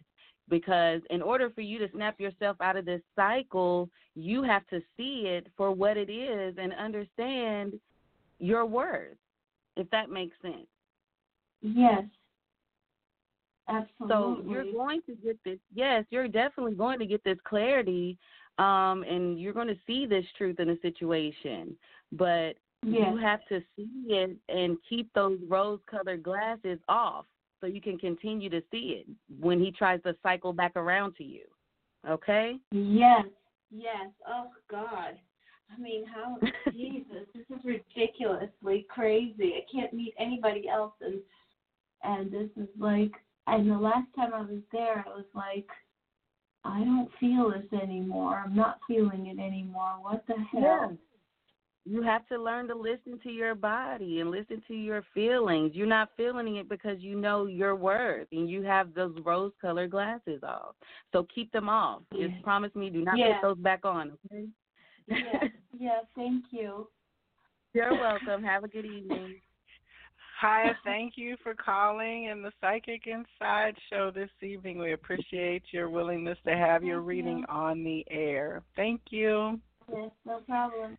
[0.50, 4.82] because in order for you to snap yourself out of this cycle, you have to
[4.98, 7.80] see it for what it is and understand
[8.40, 9.18] your worth.
[9.78, 10.68] If that makes sense.
[11.62, 12.04] Yes.
[14.08, 15.60] So you're going to get this.
[15.74, 18.18] Yes, you're definitely going to get this clarity,
[18.58, 21.76] um, and you're going to see this truth in the situation.
[22.12, 23.08] But yes.
[23.12, 27.26] you have to see it and keep those rose-colored glasses off,
[27.62, 29.08] so you can continue to see it
[29.40, 31.44] when he tries to cycle back around to you.
[32.10, 32.58] Okay?
[32.72, 33.26] Yes.
[33.72, 34.10] Yes.
[34.28, 35.18] Oh God.
[35.72, 36.38] I mean, how
[36.72, 39.54] Jesus, this is ridiculously crazy.
[39.58, 41.20] I can't meet anybody else and
[42.02, 43.12] and this is like
[43.56, 45.68] and the last time I was there I was like
[46.66, 48.44] I don't feel this anymore.
[48.46, 49.96] I'm not feeling it anymore.
[50.02, 50.98] What the hell?
[51.86, 55.72] You have to learn to listen to your body and listen to your feelings.
[55.74, 59.92] You're not feeling it because you know your worth and you have those rose colored
[59.92, 60.76] glasses off.
[61.14, 62.02] So keep them off.
[62.14, 63.40] Just promise me do not Yeah.
[63.40, 64.48] put those back on, okay?
[65.08, 65.48] Yeah.
[65.80, 66.90] yeah, thank you.
[67.74, 68.44] You're welcome.
[68.44, 69.36] Have a good evening.
[70.42, 74.80] Hi, thank you for calling in the Psychic Inside show this evening.
[74.80, 77.46] We appreciate your willingness to have your Thank reading you.
[77.50, 78.62] on the air.
[78.78, 79.60] Thank you.
[79.92, 80.98] Yes, no problem.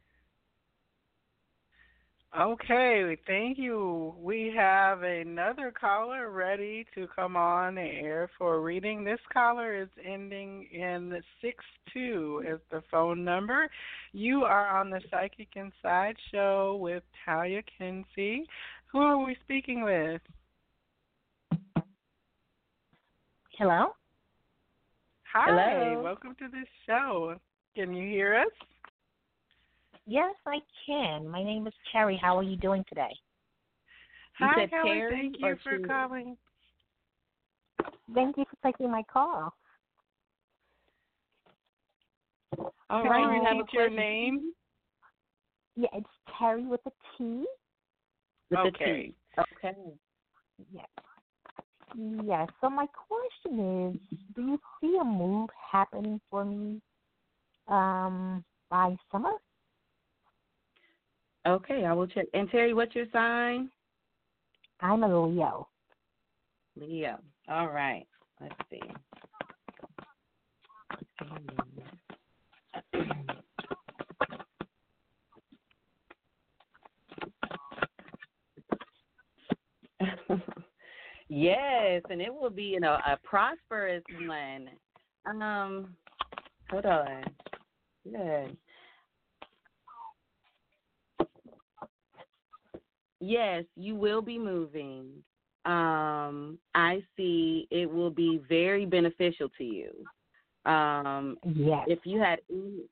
[2.38, 4.14] Okay, thank you.
[4.20, 9.02] We have another caller ready to come on the air for a reading.
[9.02, 13.68] This caller is ending in six two as the phone number.
[14.12, 18.46] You are on the Psychic Inside show with Talia Kinsey.
[18.92, 20.20] Who are we speaking with?
[23.56, 23.94] Hello.
[25.32, 26.02] Hi, Hello.
[26.02, 27.36] welcome to the show.
[27.76, 28.66] Can you hear us?
[30.06, 31.28] Yes, I can.
[31.28, 32.18] My name is Terry.
[32.20, 33.12] How are you doing today?
[34.40, 34.88] You Hi, Kelly.
[34.88, 35.84] Terry Thank you for Terry?
[35.84, 36.36] calling.
[38.12, 39.54] Thank you for taking my call.
[42.88, 44.52] All right, you have a your name?
[45.76, 47.46] Yeah, it's Terry with a T.
[48.50, 49.14] the Okay.
[49.14, 49.14] T.
[49.38, 49.76] Okay.
[50.72, 50.86] Yes.
[52.24, 52.48] Yes.
[52.60, 56.80] So my question is, do you see a move happening for me
[57.68, 59.32] um by summer?
[61.46, 62.26] Okay, I will check.
[62.34, 63.70] And Terry, what's your sign?
[64.80, 65.68] I'm a Leo.
[66.76, 67.18] Leo.
[67.48, 68.06] All right.
[68.40, 68.80] Let's see.
[81.30, 84.68] Yes, and it will be, you know, a prosperous one.
[85.26, 85.96] Um,
[86.70, 87.24] hold on.
[88.04, 88.56] Good.
[93.20, 95.08] Yes, you will be moving.
[95.66, 99.90] Um, I see it will be very beneficial to you.
[100.70, 101.86] Um, Yes.
[101.88, 102.40] if you had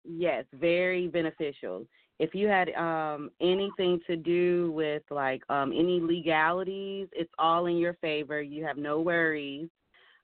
[0.05, 1.87] yes very beneficial
[2.19, 7.77] if you had um anything to do with like um any legalities it's all in
[7.79, 8.41] your favor.
[8.43, 9.69] You have no worries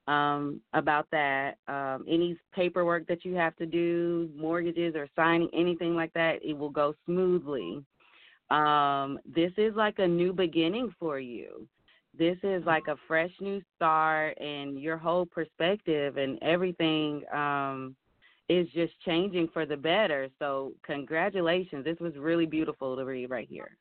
[0.06, 1.56] um about that.
[1.68, 6.54] Um any paperwork that you have to do mortgages or signing anything like that it
[6.54, 7.82] will go smoothly.
[8.50, 11.66] Um this is like a new beginning for you.
[12.16, 17.96] This is like a fresh new start and your whole perspective and everything um
[18.48, 20.28] is just changing for the better.
[20.38, 21.84] So congratulations.
[21.84, 23.76] This was really beautiful to read right here.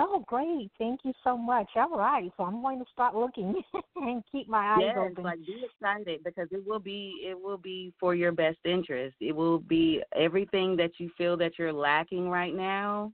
[0.00, 0.70] Oh, great.
[0.78, 1.68] Thank you so much.
[1.74, 2.30] All right.
[2.36, 3.60] So I'm going to start looking
[3.96, 5.24] and keep my eyes yes, open.
[5.24, 9.16] like be excited because it will be it will be for your best interest.
[9.20, 13.12] It will be everything that you feel that you're lacking right now,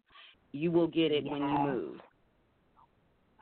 [0.52, 2.00] you will get it when you move.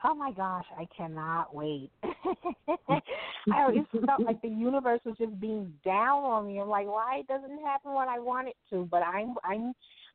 [0.03, 1.89] Oh my gosh, I cannot wait.
[2.03, 6.59] I always felt like the universe was just being down on me.
[6.59, 8.87] I'm like, why it doesn't happen when I want it to?
[8.89, 9.73] But I'm I'm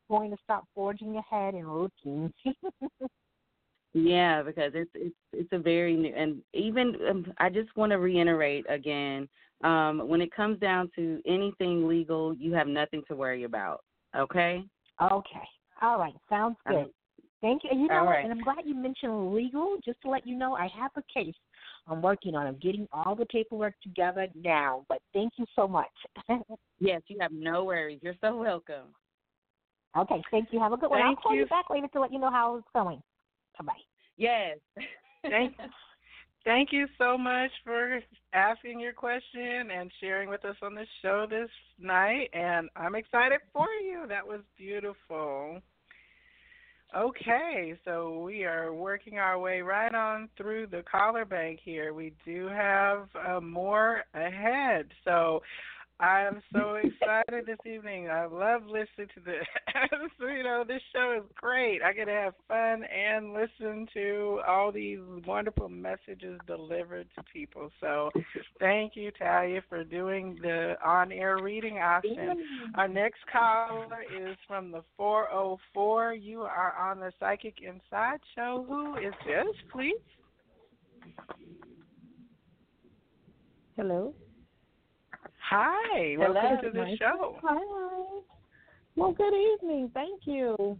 [0.09, 2.33] going to stop forging ahead and looking.
[3.93, 7.97] Yeah, because it's it's it's a very new and even um, I just want to
[7.97, 9.27] reiterate again,
[9.63, 13.83] um, when it comes down to anything legal, you have nothing to worry about.
[14.15, 14.63] Okay.
[15.01, 15.47] okay.
[15.81, 16.13] All right.
[16.29, 16.91] Sounds good.
[17.41, 17.69] Thank you.
[17.71, 18.23] And you know right.
[18.23, 19.77] And I'm glad you mentioned legal.
[19.83, 21.35] Just to let you know, I have a case.
[21.87, 22.47] I'm working on.
[22.47, 24.85] I'm getting all the paperwork together now.
[24.89, 25.87] But thank you so much.
[26.81, 27.99] Yes, you have no worries.
[28.01, 28.93] You're so welcome.
[29.97, 30.23] okay.
[30.31, 30.61] Thank you.
[30.61, 31.01] Have a good one.
[31.01, 31.41] I'll call you.
[31.41, 31.45] you.
[31.47, 33.01] back later to let you know how it's going.
[33.57, 33.73] Bye bye.
[34.15, 34.59] Yes.
[35.23, 35.57] Thank
[36.45, 37.99] Thank you so much for
[38.33, 42.29] asking your question and sharing with us on the show this night.
[42.33, 44.05] And I'm excited for you.
[44.07, 45.61] That was beautiful.
[46.95, 51.93] Okay, so we are working our way right on through the collar bank here.
[51.93, 54.87] We do have uh, more ahead.
[55.05, 55.43] So
[56.01, 58.09] I'm so excited this evening.
[58.09, 59.33] I love listening to the,
[60.19, 61.81] so, you know, this show is great.
[61.81, 67.69] I get to have fun and listen to all these wonderful messages delivered to people.
[67.81, 68.11] So
[68.59, 72.45] thank you, Talia, for doing the on-air reading option.
[72.75, 76.13] Our next caller is from the 404.
[76.13, 78.65] You are on the Psychic Inside Show.
[78.69, 79.95] Who is this, please?
[83.75, 84.13] Hello.
[85.49, 86.33] Hi, Hello.
[86.33, 86.97] welcome to the Nice.
[86.99, 87.39] show.
[87.43, 88.21] Hi.
[88.95, 89.89] Well, good evening.
[89.95, 90.77] Thank you.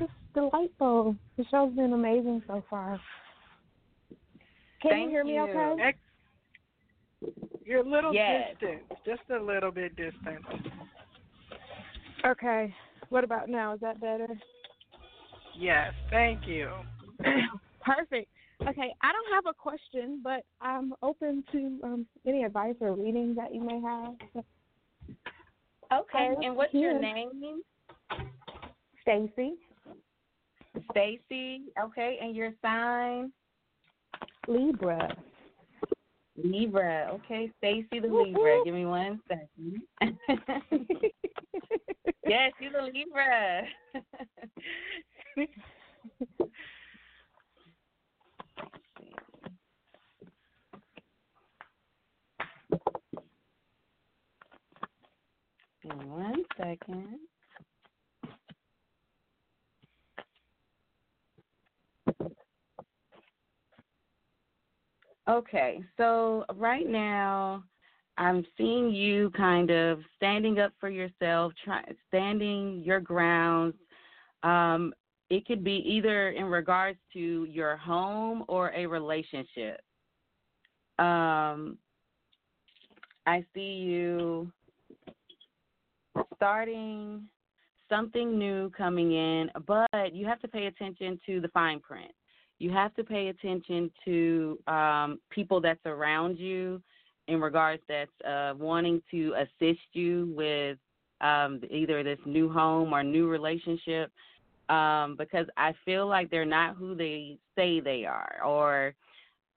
[0.00, 1.14] It's delightful.
[1.36, 2.98] The show's been amazing so far.
[4.80, 5.40] Can Thank you hear me you.
[5.42, 5.74] okay?
[5.82, 5.98] Ex-
[7.64, 8.54] You're a little Yes.
[8.58, 10.42] distant, just a little bit distant.
[12.24, 12.74] Okay.
[13.10, 13.74] What about now?
[13.74, 14.28] Is that better?
[15.58, 16.70] Yes, thank you.
[17.84, 18.30] Perfect.
[18.66, 23.34] Okay, I don't have a question, but I'm open to um, any advice or reading
[23.36, 24.14] that you may have.
[25.92, 26.34] Okay.
[26.42, 27.62] And what's your name?
[29.02, 29.54] Stacy,
[30.90, 31.62] Stacy.
[31.82, 32.18] Okay.
[32.20, 33.32] And your sign?
[34.46, 35.16] Libra.
[36.36, 37.10] Libra.
[37.12, 37.50] Okay.
[37.58, 38.60] Stacy the Libra.
[38.64, 39.82] Give me one second.
[42.26, 43.62] yes, you're the Libra.
[55.84, 57.18] One second.
[65.28, 67.62] Okay, so right now
[68.16, 73.74] I'm seeing you kind of standing up for yourself, try, standing your grounds.
[74.42, 74.94] Um,
[75.30, 79.80] it could be either in regards to your home or a relationship.
[80.98, 81.78] Um,
[83.26, 84.50] I see you
[86.34, 87.24] starting
[87.88, 92.10] something new coming in, but you have to pay attention to the fine print.
[92.58, 96.82] You have to pay attention to um, people that's around you
[97.28, 100.78] in regards that's uh, wanting to assist you with
[101.20, 104.10] um, either this new home or new relationship
[104.68, 108.94] um, because I feel like they're not who they say they are, or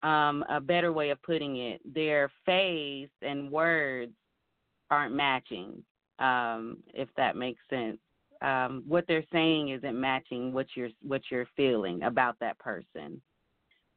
[0.03, 4.13] um, a better way of putting it, their face and words
[4.89, 5.83] aren't matching,
[6.19, 7.97] um, if that makes sense.
[8.41, 13.21] Um, what they're saying isn't matching what you're what you're feeling about that person.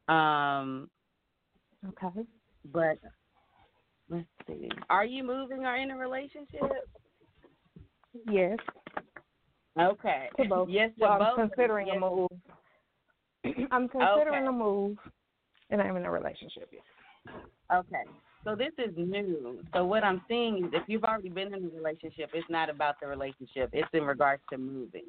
[0.09, 0.91] Um,
[1.89, 2.27] Okay.
[2.73, 2.99] but
[4.09, 4.69] let's see.
[4.91, 6.89] Are you moving or in a relationship?
[8.27, 8.59] Yes.
[9.79, 10.29] Okay.
[10.41, 10.69] To both.
[10.69, 11.39] Yes, to well, both.
[11.39, 11.97] I'm considering yes.
[11.97, 12.31] a move.
[13.71, 14.47] I'm considering Okay.
[14.47, 14.97] a move,
[15.71, 16.71] and I'm in a relationship.
[16.73, 16.83] Yes.
[17.73, 18.05] Okay.
[18.45, 19.65] So this is new.
[19.73, 22.97] So what I'm seeing is if you've already been in a relationship, it's not about
[23.01, 23.71] the relationship.
[23.73, 25.07] It's in regards to moving.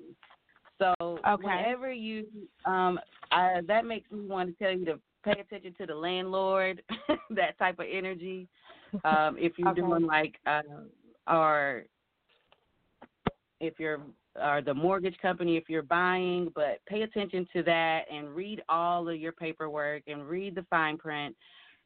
[0.80, 1.36] So Okay.
[1.42, 2.28] whenever you
[2.66, 3.00] um
[3.32, 6.82] I, that makes me want to tell you to pay attention to the landlord,
[7.32, 8.48] that type of energy.
[9.04, 9.82] Um if you're Okay.
[9.82, 10.62] doing like uh
[11.28, 11.84] or
[13.60, 14.00] if you're
[14.42, 19.08] or the mortgage company if you're buying, but pay attention to that and read all
[19.08, 21.36] of your paperwork and read the fine print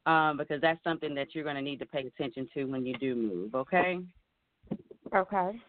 [0.05, 2.97] um, because that's something that you're going to need to pay attention to when you
[2.97, 3.55] do move.
[3.55, 3.99] Okay,
[5.15, 5.59] Okay.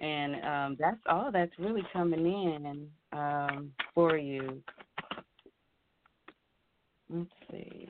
[0.00, 4.62] and um, that's all that's really coming in um, for you.
[7.08, 7.88] Let's see.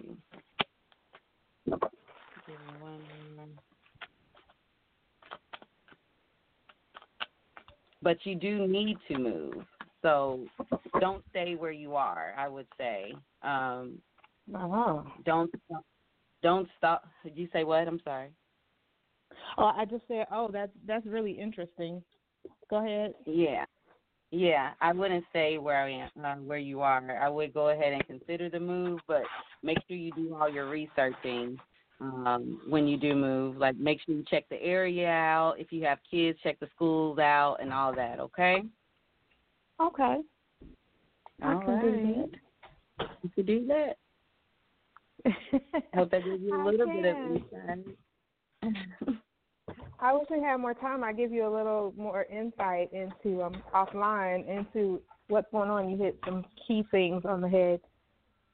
[1.67, 3.01] Give me one
[3.37, 3.47] more.
[8.03, 9.55] But you do need to move.
[10.03, 10.47] So
[11.01, 13.15] don't stay where you are, I would say.
[13.43, 13.99] Um,
[14.55, 15.05] Oh.
[15.25, 15.51] don't
[16.43, 17.05] don't stop.
[17.25, 17.89] Did you say what?
[17.89, 18.31] I'm sorry.
[19.59, 22.03] Oh, I just said, oh, that's that's really interesting.
[22.71, 23.15] Go ahead.
[23.25, 23.65] Yeah,
[24.31, 24.73] yeah.
[24.81, 27.21] I wouldn't stay where I am, uh, where you are.
[27.21, 29.23] I would go ahead and consider the move, but
[29.63, 31.59] make sure you do all your researching
[32.01, 33.57] um, when you do move.
[33.57, 35.55] Like, make sure you check the area out.
[35.59, 38.21] If you have kids, check the schools out and all that.
[38.21, 38.63] Okay.
[39.81, 40.17] Okay.
[41.43, 42.29] I All can do
[42.99, 43.09] that.
[43.23, 43.97] You can do that.
[45.27, 49.19] I hope that gives you a little bit of insight.
[49.99, 51.03] I wish we had more time.
[51.03, 55.89] I give you a little more insight into um offline into what's going on.
[55.91, 57.81] You hit some key things on the head.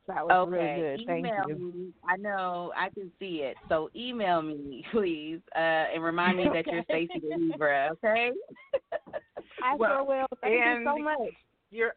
[0.09, 0.51] That was okay.
[0.51, 1.07] really good.
[1.07, 1.57] Thank email you.
[1.57, 1.93] me.
[2.09, 3.57] I know I can see it.
[3.69, 7.09] So email me, please, uh, and remind me that you're Okay.
[7.09, 7.91] Stacy the Libra.
[7.93, 8.33] Okay.
[9.63, 10.27] I Well, sure will.
[10.41, 11.35] Thank you so much.
[11.71, 11.95] You're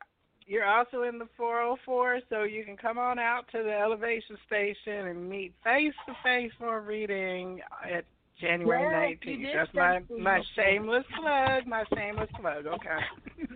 [0.48, 5.08] you're also in the 404, so you can come on out to the elevation station
[5.08, 8.06] and meet face to face for a reading at
[8.40, 9.42] January Yes, 19th.
[9.42, 11.66] did That's my my shameless plug.
[11.68, 12.66] My shameless plug.
[12.68, 13.00] Okay.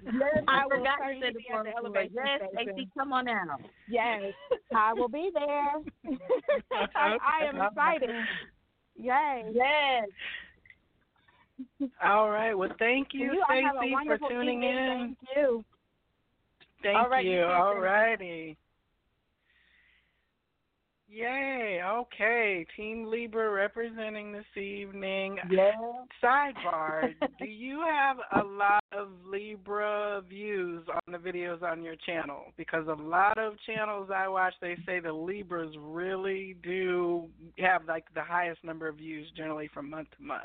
[0.05, 1.79] Yes, I I will forgot certainly you said the be at the 404.
[1.79, 2.73] elevation Yes, station.
[2.75, 3.61] Stacy, come on out.
[3.89, 4.33] Yes,
[4.73, 5.73] I will be there.
[6.95, 8.09] I, I am excited.
[8.95, 9.43] Yay.
[9.53, 10.07] Yes.
[12.03, 12.53] All right.
[12.53, 14.77] Well, thank you, you all have a Stacy, for tuning evening.
[14.77, 14.87] in.
[14.99, 15.65] Thank you.
[16.83, 17.43] Thank All right, you you.
[17.43, 18.57] All righty.
[21.11, 21.81] Yay.
[21.83, 22.65] Okay.
[22.77, 25.37] Team Libra representing this evening.
[25.49, 25.73] Yes.
[26.23, 32.53] Sidebar, do you have a lot of Libra views on the videos on your channel?
[32.57, 37.27] Because a lot of channels I watch, they say the Libras really do
[37.57, 40.43] have like the highest number of views generally from month to month.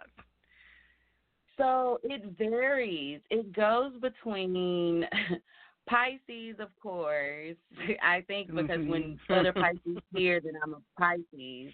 [1.59, 3.21] So it varies.
[3.31, 5.05] It goes between
[5.89, 7.57] Pisces, of course.
[8.03, 9.19] I think because when Mhm.
[9.31, 11.73] other Pisces hear that I'm a Pisces,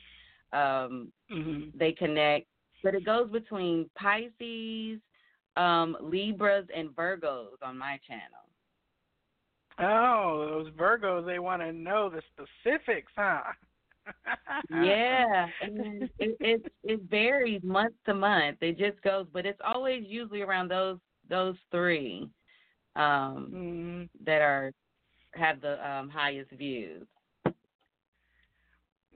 [0.53, 1.71] um, Mm-hmm.
[1.75, 2.47] they connect.
[2.83, 5.01] But it goes between Pisces,
[5.57, 8.45] um, Libras, and Virgos on my channel.
[9.79, 13.43] Oh, those Virgos, they want to know the specifics, huh?
[14.69, 18.59] yeah, and it, it it varies month to month.
[18.61, 22.29] It just goes, but it's always usually around those those three
[22.97, 24.09] um, Mhm.
[24.25, 24.73] that are
[25.35, 27.07] have the um, highest views.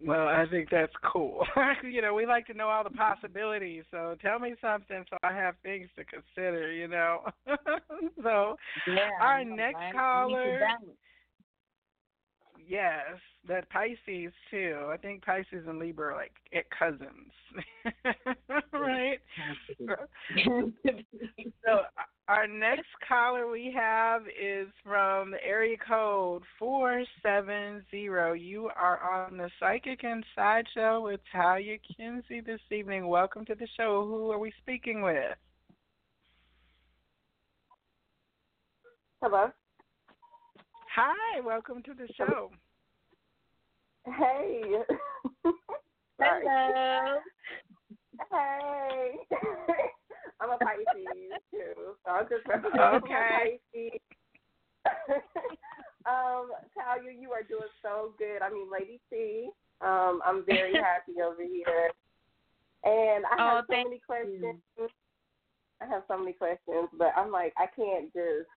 [0.05, 1.47] Well, I think that's cool.
[1.83, 3.85] you know, we like to know all the possibilities.
[3.91, 7.25] So tell me something so I have things to consider, you know.
[8.23, 8.57] so
[8.87, 9.93] Yeah, Our know, next right?
[9.95, 10.59] We need to caller-
[12.67, 14.89] yes, that Pisces too.
[14.91, 17.33] I think Pisces and Libra are like it cousins,
[18.73, 19.21] right?
[21.65, 21.81] so
[22.29, 28.33] our next caller we have is from the area code four seven zero.
[28.33, 33.09] You are on the Psychic Inside Show with Talia Kinsey this evening.
[33.09, 34.07] Welcome to the show.
[34.07, 35.37] Who are we speaking with?
[39.21, 39.51] Hello.
[40.95, 42.51] Hi, welcome to the show.
[44.07, 44.63] Hey.
[46.19, 47.19] Hello.
[48.31, 49.11] Hey.
[50.45, 52.45] I'm a Pisces too, so I'm just
[53.05, 53.59] Okay.
[53.73, 54.01] Pisces.
[56.07, 58.43] um, Talia, you are doing so good.
[58.43, 59.49] I mean, Lady T,
[59.81, 61.91] um, I'm very happy over here.
[62.85, 64.61] And I Oh, have so many questions.
[65.81, 68.49] I have so many questions, but I'm like, I can't just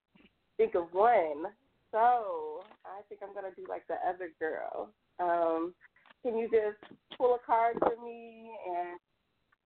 [0.58, 1.46] think of one.
[1.92, 4.90] So I think I'm gonna do like the other girl.
[5.20, 5.74] Um,
[6.22, 9.00] can you just pull a card for me and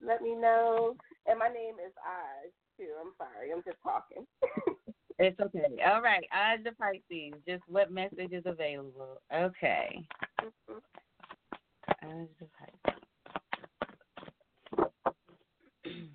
[0.04, 0.96] let me know?
[1.26, 2.88] And my name is Oz too.
[3.00, 4.26] I'm sorry, I'm just talking.
[5.18, 5.76] It's okay.
[5.86, 6.24] All right.
[6.32, 7.34] Oz the Pisces.
[7.46, 9.20] Just what message is available?
[9.32, 10.02] Okay.
[10.40, 10.78] Mm-hmm.
[12.04, 13.00] Eyes the Pisces.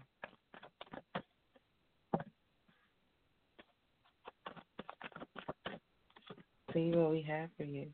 [6.73, 7.88] See what we have for you.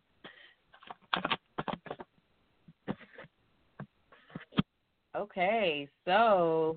[5.15, 6.75] Okay, so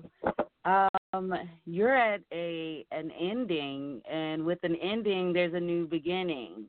[0.65, 1.33] um,
[1.65, 6.65] you're at a an ending, and with an ending, there's a new beginning.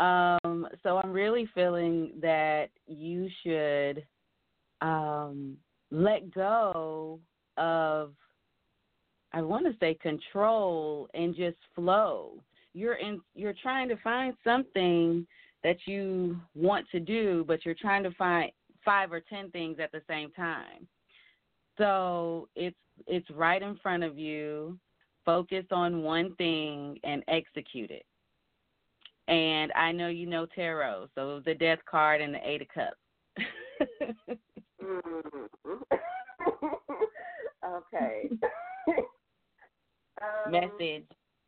[0.00, 4.04] Um, so I'm really feeling that you should
[4.82, 5.56] um,
[5.90, 7.20] let go
[7.56, 8.12] of,
[9.32, 12.34] I want to say, control and just flow.
[12.74, 13.22] You're in.
[13.34, 15.26] You're trying to find something
[15.64, 18.52] that you want to do, but you're trying to find
[18.84, 20.86] five or ten things at the same time.
[21.78, 22.76] So it's
[23.06, 24.78] it's right in front of you.
[25.24, 28.04] Focus on one thing and execute it.
[29.28, 32.96] And I know you know tarot, so the death card and the eight of cups.
[34.82, 35.22] Mm.
[37.66, 38.30] okay.
[40.22, 41.04] um, Message.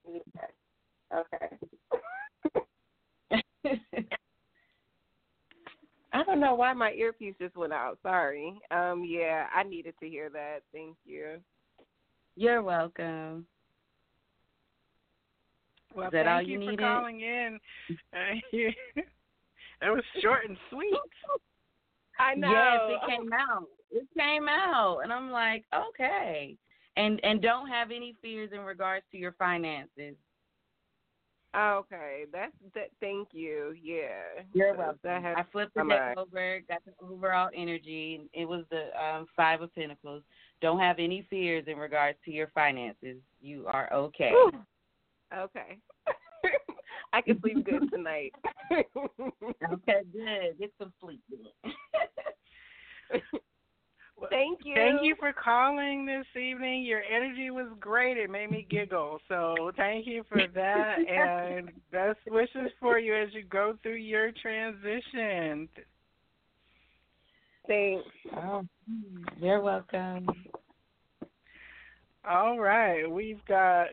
[0.06, 0.46] yeah.
[1.14, 1.58] Okay.
[6.12, 7.98] I don't know why my earpiece just went out.
[8.02, 8.58] Sorry.
[8.70, 10.60] Um, yeah, I needed to hear that.
[10.72, 11.38] Thank you.
[12.36, 13.46] You're welcome.
[15.94, 17.58] Well, Is that thank all you, you for calling in.
[18.52, 18.74] it
[19.82, 20.94] was short and sweet.
[22.18, 22.50] I know.
[22.50, 23.66] Yes, it came out.
[23.90, 26.56] It came out, and I'm like, okay.
[26.96, 30.14] And and don't have any fears in regards to your finances.
[31.56, 32.90] Okay, that's that.
[33.00, 33.74] Thank you.
[33.82, 34.42] Yeah.
[34.52, 35.22] You're welcome.
[35.22, 36.16] Has I flipped the deck alright.
[36.16, 38.20] over, got the overall energy.
[38.32, 40.22] It was the um, Five of Pentacles.
[40.60, 43.16] Don't have any fears in regards to your finances.
[43.40, 44.30] You are okay.
[44.30, 44.52] Whew.
[45.36, 45.78] okay.
[47.12, 48.32] I can sleep good tonight.
[48.72, 50.56] okay, good.
[50.58, 51.20] Get some sleep.
[54.20, 54.74] Well, Thank you.
[54.74, 56.82] Thank you for calling this evening.
[56.82, 58.18] Your energy was great.
[58.18, 59.18] It made me giggle.
[59.28, 64.30] So thank you for that, and best wishes for you as you go through your
[64.32, 65.68] transition.
[67.66, 68.04] Thanks.
[68.36, 68.66] Oh,
[69.40, 70.26] you're welcome.
[72.28, 73.86] All right, we've got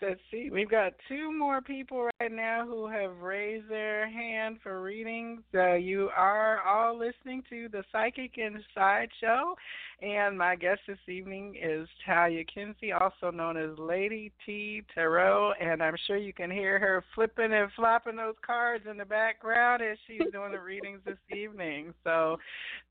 [0.00, 4.82] let's see, we've got two more people right now who have raised their hand for
[4.82, 5.40] readings.
[5.54, 9.54] Uh, you are all listening to the Psychic Inside Show,
[10.00, 15.82] and my guest this evening is Talia Kinsey, also known as Lady T Tarot, and
[15.82, 19.98] I'm sure you can hear her flipping and flopping those cards in the background as
[20.06, 21.92] she's doing the readings this evening.
[22.04, 22.38] So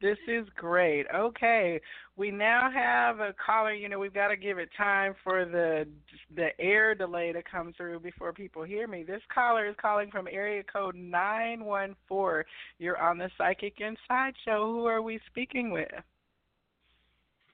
[0.02, 1.06] this is great.
[1.16, 1.80] Okay,
[2.18, 3.74] we now have a caller.
[3.74, 5.88] You know, we've got to give it time for the
[6.36, 9.04] the air delay to come through before people hear me.
[9.04, 12.46] This caller is calling from area code nine one four.
[12.80, 14.66] You're on the Psychic Inside Show.
[14.66, 15.92] Who are we speaking with?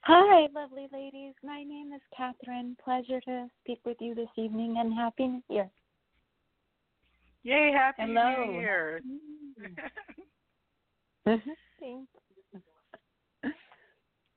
[0.06, 1.34] Hi, lovely ladies.
[1.44, 2.76] My name is Catherine.
[2.84, 5.70] Pleasure to speak with you this evening and Happy New Year.
[7.44, 7.72] Yay!
[7.74, 8.46] Happy Hello.
[8.46, 9.02] New Year.
[9.66, 9.76] Mm-hmm.
[11.80, 12.23] Thank you.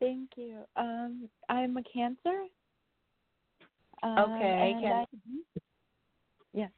[0.07, 0.61] Thank you.
[0.77, 2.45] Um, I'm a Cancer.
[4.05, 5.05] Uh, Okay, Can- I,
[6.55, 6.71] yes.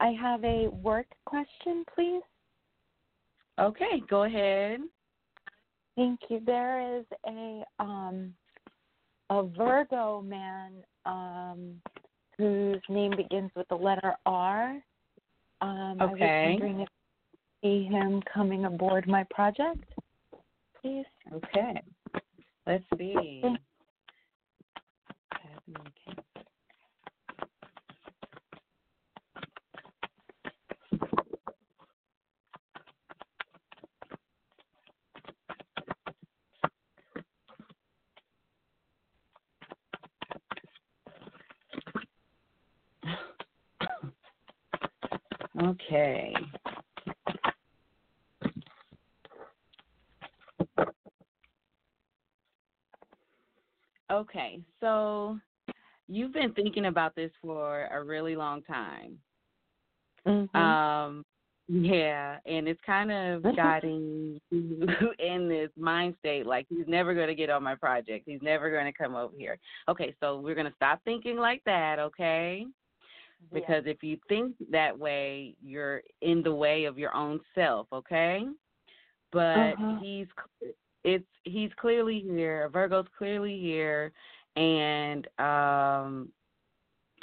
[0.00, 2.20] I have a work question, please.
[3.58, 4.80] Okay, go ahead.
[5.96, 6.42] Thank you.
[6.44, 8.34] There is a um
[9.30, 10.74] a Virgo man
[11.06, 11.80] um
[12.36, 14.72] whose name begins with the letter R.
[15.62, 16.88] Um I was wondering if
[17.64, 19.82] see him coming aboard my project,
[20.82, 21.06] please.
[21.32, 21.80] Okay.
[22.68, 23.42] Let's see.
[45.62, 46.34] Okay.
[54.18, 55.38] Okay, so
[56.08, 59.16] you've been thinking about this for a really long time.
[60.26, 60.56] Mm-hmm.
[60.56, 61.24] Um,
[61.68, 64.88] yeah, and it's kind of guiding you
[65.20, 68.24] in this mind state like he's never going to get on my project.
[68.26, 69.56] He's never going to come over here.
[69.88, 72.66] Okay, so we're going to stop thinking like that, okay?
[73.52, 78.42] Because if you think that way, you're in the way of your own self, okay?
[79.30, 79.98] But Uh-huh.
[80.00, 80.26] he's
[81.04, 82.68] it's he's clearly here.
[82.72, 84.12] Virgo's clearly here
[84.56, 86.28] and um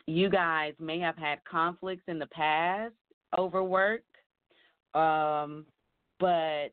[0.08, 2.94] you guys may have had conflicts in the past
[3.38, 4.04] over work.
[4.94, 5.66] Um
[6.20, 6.70] but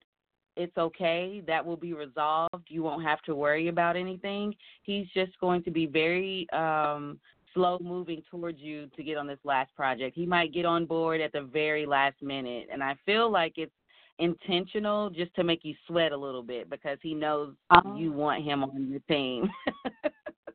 [0.56, 1.42] it's okay.
[1.46, 2.66] That will be resolved.
[2.68, 4.54] You won't have to worry about anything.
[4.82, 7.18] He's just going to be very um
[7.54, 10.16] slow moving towards you to get on this last project.
[10.16, 13.72] He might get on board at the very last minute and I feel like it's
[14.18, 17.96] intentional just to make you sweat a little bit because he knows Oh.
[17.96, 19.50] you want him on your team.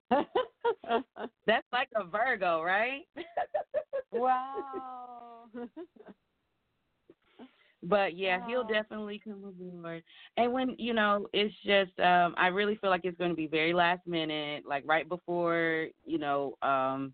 [1.46, 3.02] That's like a Virgo, right?
[4.12, 5.46] wow.
[7.84, 10.04] But yeah, he'll definitely come aboard.
[10.36, 13.48] And when you know, it's just um I really feel like it's going to be
[13.48, 17.14] very last minute, like right before you know um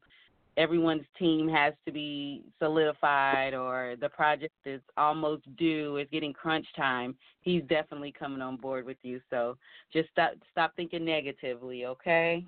[0.58, 6.66] everyone's team has to be solidified or the project is almost due, it's getting crunch
[6.76, 7.16] time.
[7.42, 9.20] He's definitely coming on board with you.
[9.30, 9.58] So
[9.92, 12.46] just stop stop thinking negatively, okay?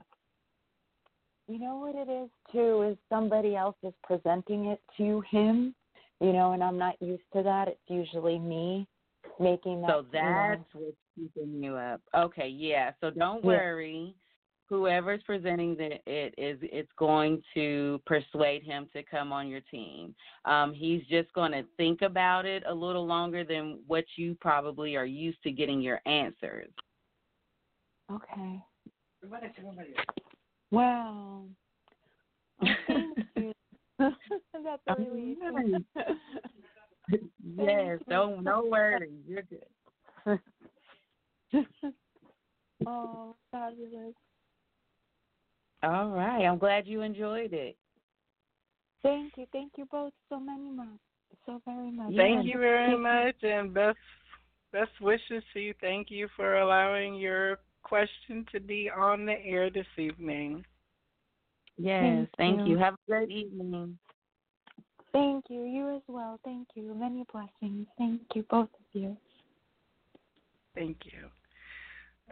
[1.47, 5.75] You know what it is too is somebody else is presenting it to him,
[6.19, 7.67] you know, and I'm not used to that.
[7.67, 8.87] It's usually me
[9.39, 9.87] making that.
[9.89, 12.01] So you know, that's what's keeping you up.
[12.15, 12.91] Okay, yeah.
[13.01, 13.49] So don't Yeah.
[13.49, 14.15] worry.
[14.67, 20.15] Whoever's presenting the, it is it's going to persuade him to come on your team.
[20.45, 24.95] Um, he's just going to think about it a little longer than what you probably
[24.95, 26.71] are used to getting your answers.
[28.11, 28.61] Okay.
[30.71, 31.43] Wow.
[32.61, 33.53] Oh, thank you.
[33.99, 35.37] That's a relief.
[37.57, 39.11] yes, don't no worries.
[39.27, 40.39] You're good.
[42.87, 44.15] oh, fabulous.
[45.85, 46.43] All right.
[46.45, 47.77] I'm glad you enjoyed it.
[49.03, 49.45] Thank you.
[49.51, 50.87] Thank you both so many much.
[51.45, 52.15] So very much.
[52.15, 53.97] Thank you very much, and best
[54.71, 55.73] best wishes to you.
[55.79, 60.65] Thank you for allowing your question to be on the air this evening.
[61.77, 62.75] Yes, thank, Thank you.
[62.75, 62.77] you.
[62.79, 63.97] Have a great evening.
[65.11, 65.63] Thank you.
[65.63, 66.39] You as well.
[66.43, 66.95] Thank you.
[66.95, 67.85] Many blessings.
[67.97, 69.15] Thank you, both of you.
[70.73, 71.29] Thank you.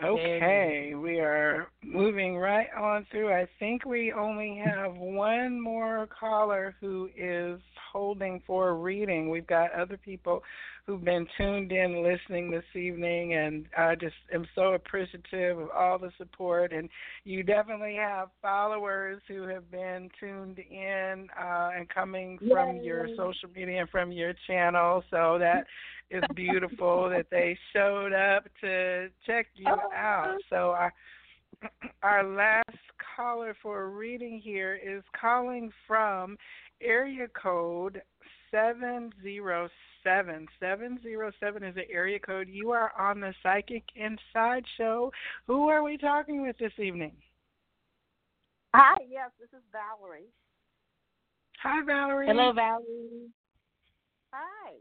[0.01, 3.31] Okay, we are moving right on through.
[3.31, 7.59] I think we only have one more caller who is
[7.91, 9.29] holding for reading.
[9.29, 10.41] We've got other people
[10.85, 15.97] who've been tuned in listening this evening, and I just am so appreciative of all
[15.97, 16.73] the support.
[16.73, 16.89] And
[17.23, 23.49] you definitely have followers who have been tuned in uh, and coming from your social
[23.55, 25.03] media and from your channel.
[25.09, 25.65] So that
[26.11, 30.37] is beautiful that they showed up to check you out.
[30.49, 30.93] So our
[32.03, 32.77] our last
[33.15, 36.37] caller for reading here is calling from
[36.81, 38.01] area code
[38.53, 39.67] seven zero
[40.03, 40.47] seven.
[40.59, 42.47] Seven zero seven is the area code.
[42.47, 45.11] You are on the Psychic Inside Show.
[45.47, 47.13] Who are we talking with this evening?
[48.75, 50.29] Hi, yes, this is Valerie.
[51.61, 52.27] Hi, Valerie.
[52.27, 53.29] Hello, Valerie.
[54.31, 54.71] Hi.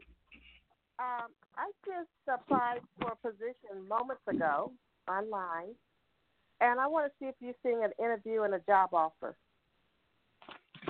[0.99, 4.71] Um, I just applied for a position moments ago
[5.07, 5.73] online,
[6.61, 9.35] and I want to see if you're seeing an interview and a job offer.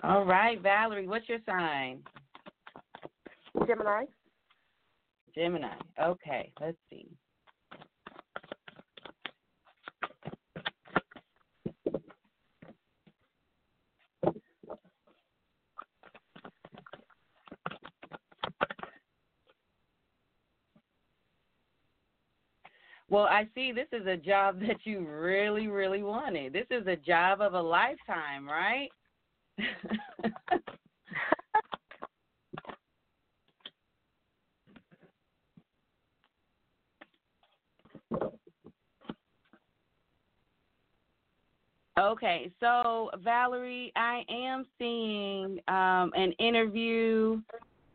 [0.02, 2.00] All right, Valerie, what's your sign?
[3.68, 4.06] Gemini?
[5.36, 5.76] Gemini.
[6.02, 7.08] Okay, let's see.
[23.10, 26.54] Well, I see this is a job that you really, really wanted.
[26.54, 28.90] This is a job of a lifetime, right?
[42.14, 47.42] Okay, so Valerie, I am seeing um, an interview,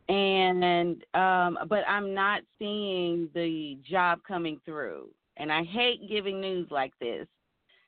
[0.09, 5.07] and um, but I'm not seeing the job coming through.
[5.37, 7.27] And I hate giving news like this.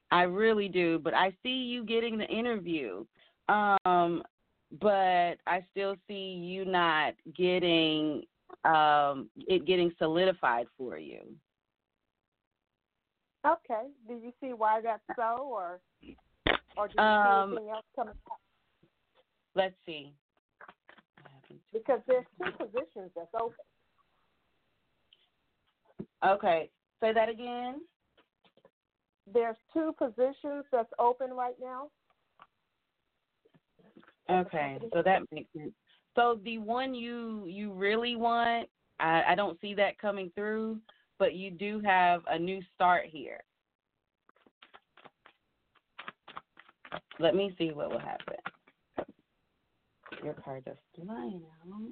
[0.09, 3.03] I really do, but I see you getting the interview.
[3.49, 4.23] Um,
[4.79, 8.23] but I still see you not getting
[8.63, 11.23] um, it getting solidified for you.
[13.45, 13.87] Okay.
[14.07, 15.79] Do you see why that's so, or
[16.77, 18.39] or do you Um, see anything else coming up?
[19.55, 20.13] Let's see.
[21.73, 23.55] Because there's two positions that's open.
[26.23, 26.69] Okay,
[27.01, 27.81] say that again.
[29.31, 31.89] There's two positions that's open right now.
[34.29, 35.73] Okay, so that makes sense.
[36.15, 38.69] So the one you you really want,
[38.99, 40.79] I, I don't see that coming through,
[41.21, 43.41] but you do have a new start here.
[47.19, 48.37] Let me see what will happen.
[50.23, 51.91] Your card is flying out.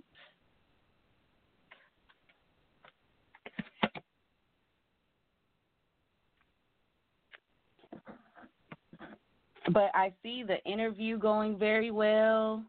[9.72, 12.64] But I see the interview going very well.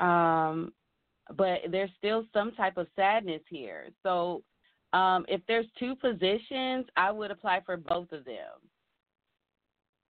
[0.00, 0.72] Um,
[1.36, 3.90] but there's still some type of sadness here.
[4.02, 4.42] So
[4.92, 8.60] um, if there's two positions, I would apply for both of them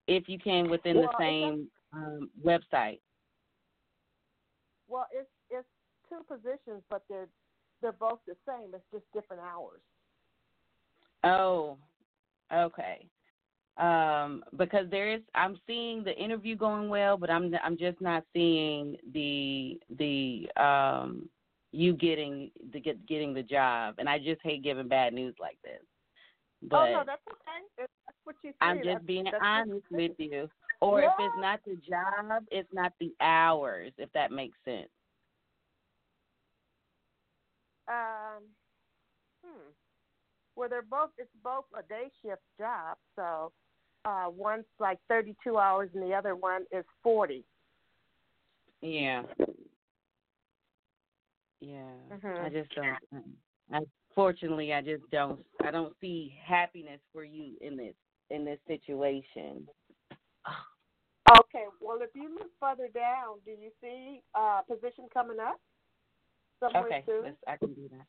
[0.07, 3.01] if you can within Well, the same um, website.
[4.89, 5.69] Well, it's it's
[6.09, 7.29] two positions, but they're
[7.81, 8.75] they're both the same.
[8.75, 9.81] It's just different hours.
[11.25, 11.77] Oh,
[12.53, 13.07] okay.
[13.77, 18.25] Um, because there is, I'm seeing the interview going well, but I'm I'm just not
[18.33, 21.29] seeing the the um
[21.73, 25.59] you getting the get getting the job, and I just hate giving bad news like
[25.63, 25.81] this.
[26.63, 27.65] But oh no, that's okay.
[27.79, 27.91] That's
[28.25, 28.57] what you see.
[28.61, 30.49] I'm just that's- being that's honest with you.
[30.81, 34.89] Or if it's not the job, it's not the hours, if that makes sense.
[37.87, 38.45] Um,
[39.45, 39.71] hmm.
[40.57, 41.11] Well, they're both.
[41.19, 42.97] It's both a day shift job.
[43.15, 43.53] So,
[44.07, 47.45] uh, one's like 32 hours, and the other one is 40.
[48.81, 49.23] Yeah.
[51.61, 51.93] Yeah.
[52.11, 52.41] Mhm.
[52.41, 53.39] I just don't.
[53.71, 55.45] Unfortunately, I just don't.
[55.63, 57.95] I don't see happiness for you in this
[58.31, 59.69] in this situation.
[61.39, 61.67] Okay.
[61.81, 65.61] Well, if you look further down, do you see uh position coming up
[66.59, 67.37] somewhere Okay, soon?
[67.47, 68.07] I can do that.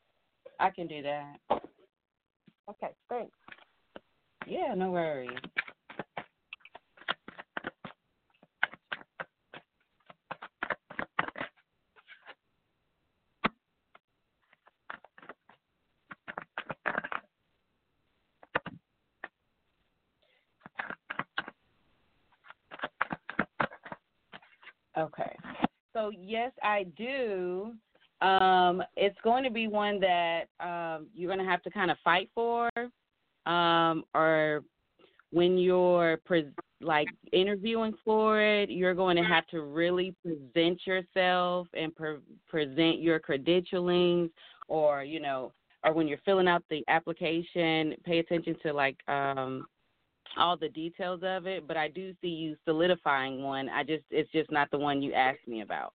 [0.58, 1.36] I can do that.
[2.68, 2.94] Okay.
[3.08, 3.36] Thanks.
[4.46, 5.30] Yeah, no worries.
[24.96, 25.36] Okay.
[25.94, 27.72] So yes, I do.
[28.20, 31.96] Um, it's going to be one that um, you're going to have to kind of
[32.04, 32.70] fight for,
[33.46, 34.62] um, or
[35.32, 41.66] when you're pre- like interviewing for it, you're going to have to really present yourself
[41.74, 42.18] and pre-
[42.48, 44.30] present your credentialings,
[44.68, 45.52] or you know,
[45.84, 49.66] or when you're filling out the application, pay attention to like um,
[50.38, 51.66] all the details of it.
[51.66, 53.68] But I do see you solidifying one.
[53.68, 55.92] I just it's just not the one you asked me about.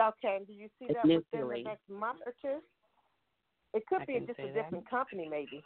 [0.00, 0.36] Okay.
[0.36, 2.58] And do you see that within the next month or two?
[3.74, 4.64] It could I be just a say that.
[4.64, 5.62] different company, maybe.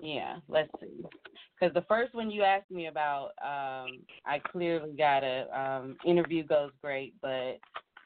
[0.00, 1.04] Yeah, let's see.
[1.58, 6.44] Because the first one you asked me about, um, I clearly got a um, interview
[6.44, 7.58] goes great, but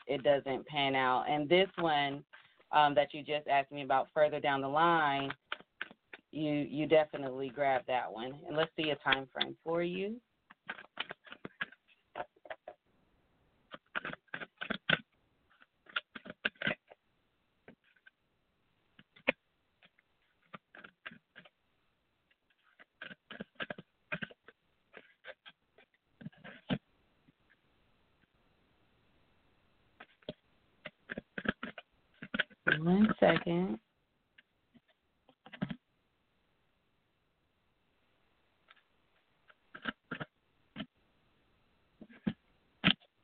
[0.07, 1.25] it doesn't pan out.
[1.29, 2.25] And this one
[2.73, 5.31] um, that you just asked me about further down the line,
[6.33, 8.33] you you definitely grab that one.
[8.49, 10.17] And let's see a time frame for you.
[32.83, 33.79] One second.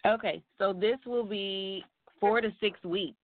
[0.07, 1.85] Okay, so this will be
[2.21, 3.19] four to six weeks.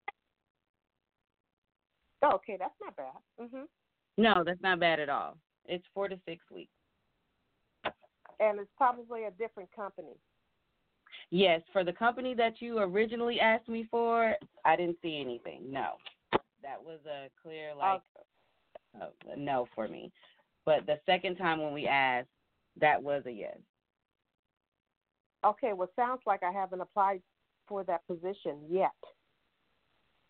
[2.23, 3.15] Oh, okay, that's not bad.
[3.41, 3.69] Mhm.
[4.17, 5.39] No, that's not bad at all.
[5.67, 6.73] It's four to six weeks.
[8.41, 10.19] And it's probably a different company.
[11.31, 15.71] Yes, for the company that you originally asked me for, I didn't see anything.
[15.71, 15.99] No,
[16.65, 18.01] that was a clear like
[19.01, 20.11] uh, no for me.
[20.65, 22.29] But the second time when we asked,
[22.81, 23.59] that was a yes.
[25.45, 27.21] Okay, well, sounds like I haven't applied
[27.69, 28.91] for that position yet.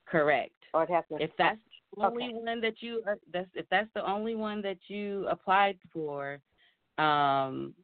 [0.07, 0.53] Correct.
[0.75, 1.23] Or it hasn't.
[1.23, 1.59] If that's
[1.97, 2.35] the only Okay.
[2.35, 6.41] one that you uh, that's if that's the only one that you applied for,
[6.99, 7.75] um,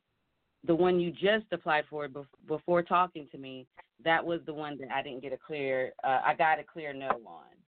[0.64, 3.66] the one you just applied for bef- before talking to me,
[4.04, 5.92] that was the one that I didn't get a clear.
[6.02, 7.59] Uh, I got a clear no on.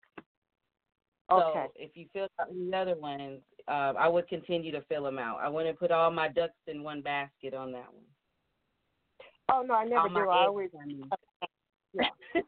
[1.32, 1.66] Okay.
[1.66, 5.18] So if you fill out the other ones, uh, I would continue to fill them
[5.18, 5.38] out.
[5.40, 8.04] I wouldn't put all my ducks in one basket on that one.
[9.50, 10.30] Oh no, I never All do.
[10.30, 11.10] I always I mean.
[11.92, 12.08] yeah.
[12.34, 12.42] yeah,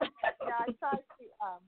[0.00, 1.24] I try to.
[1.40, 1.60] Um,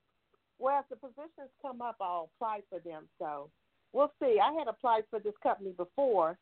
[0.58, 3.08] well, if the positions come up, I'll apply for them.
[3.18, 3.50] So
[3.92, 4.38] we'll see.
[4.42, 6.36] I had applied for this company before,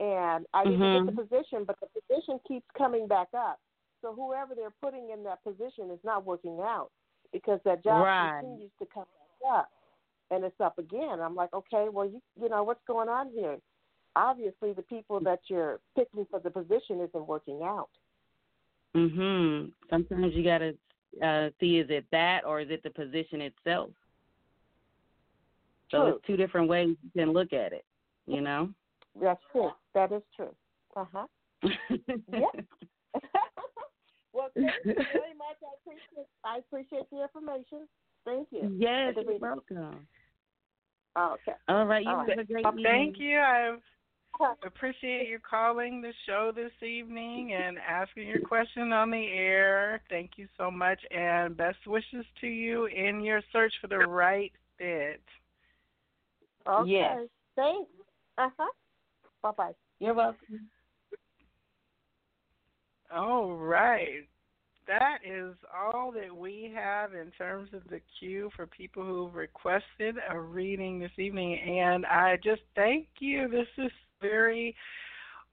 [0.00, 1.06] and I didn't Mhm.
[1.06, 3.60] get the position, but the position keeps coming back up.
[4.02, 6.90] So whoever they're putting in that position is not working out
[7.34, 8.40] because that job Right.
[8.40, 9.04] continues to come
[9.42, 9.72] back up,
[10.30, 11.20] and it's up again.
[11.20, 13.58] I'm like, okay, well, you you know what's going on here?
[14.16, 17.90] Obviously, the people that you're picking for the position isn't working out.
[18.94, 19.72] Mhm.
[19.90, 20.78] Sometimes you gotta
[21.20, 23.90] uh, see is it that or is it the position itself.
[25.90, 26.06] So True.
[26.14, 27.84] it's two different ways you can look at it.
[28.26, 28.72] You know.
[29.20, 29.72] That's true.
[29.94, 30.54] That is true.
[30.96, 31.26] Uh huh.
[32.32, 32.62] Yeah.
[34.34, 35.56] Well, thank you very much.
[35.62, 37.88] I appreciate I appreciate the information.
[38.24, 38.74] Thank you.
[38.76, 39.40] Yes, Thank you're you.
[39.40, 40.06] welcome.
[41.16, 41.52] Okay.
[41.68, 42.38] All right, you All have right.
[42.40, 42.84] a great Well, evening.
[42.84, 43.38] thank you.
[43.38, 43.76] I
[44.66, 50.00] appreciate you calling the show this evening and asking your question on the air.
[50.10, 54.52] Thank you so much, and best wishes to you in your search for the right
[54.78, 55.22] fit.
[56.66, 56.90] Okay.
[56.90, 57.28] Yes.
[57.54, 57.90] Thanks.
[58.38, 58.72] Uh huh.
[59.42, 59.74] Bye bye.
[60.00, 60.68] You're welcome.
[63.14, 64.26] All right.
[64.86, 70.16] That is all that we have in terms of the queue for people who've requested
[70.28, 71.58] a reading this evening.
[71.58, 73.48] And I just thank you.
[73.48, 74.74] This is very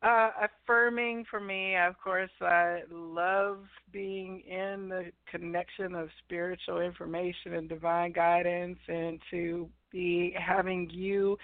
[0.02, 1.78] uh, affirming for me.
[1.78, 3.60] Of course, I love
[3.94, 11.38] being in the connection of spiritual information and divine guidance, and to be having you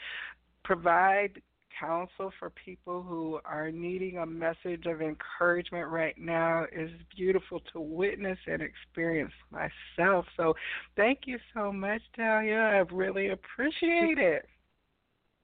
[0.64, 1.41] provide
[1.79, 7.79] counsel for people who are needing a message of encouragement right now is beautiful to
[7.79, 10.25] witness and experience myself.
[10.35, 10.53] So
[10.95, 12.57] thank you so much, Talia.
[12.57, 14.45] I really appreciate it.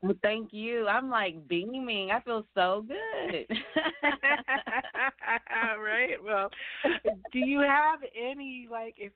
[0.02, 0.86] Well, thank you.
[0.88, 2.12] I'm like beaming.
[2.12, 3.48] I feel so good.
[5.64, 6.22] All right.
[6.22, 6.50] Well,
[7.32, 9.14] do you have any like if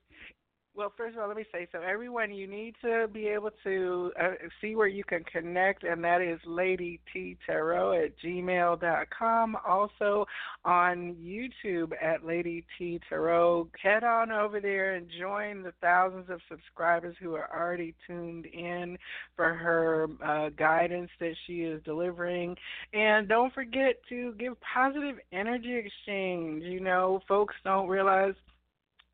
[0.78, 1.80] well, first of all, let me say so.
[1.82, 4.30] Everyone, you need to be able to uh,
[4.60, 9.56] see where you can connect, and that is Lady T Tarot at gmail.com.
[9.66, 10.24] Also
[10.64, 13.68] on YouTube at Lady T Tarot.
[13.82, 18.96] Head on over there and join the thousands of subscribers who are already tuned in
[19.34, 22.56] for her uh, guidance that she is delivering.
[22.94, 26.62] And don't forget to give positive energy exchange.
[26.62, 28.34] You know, folks don't realize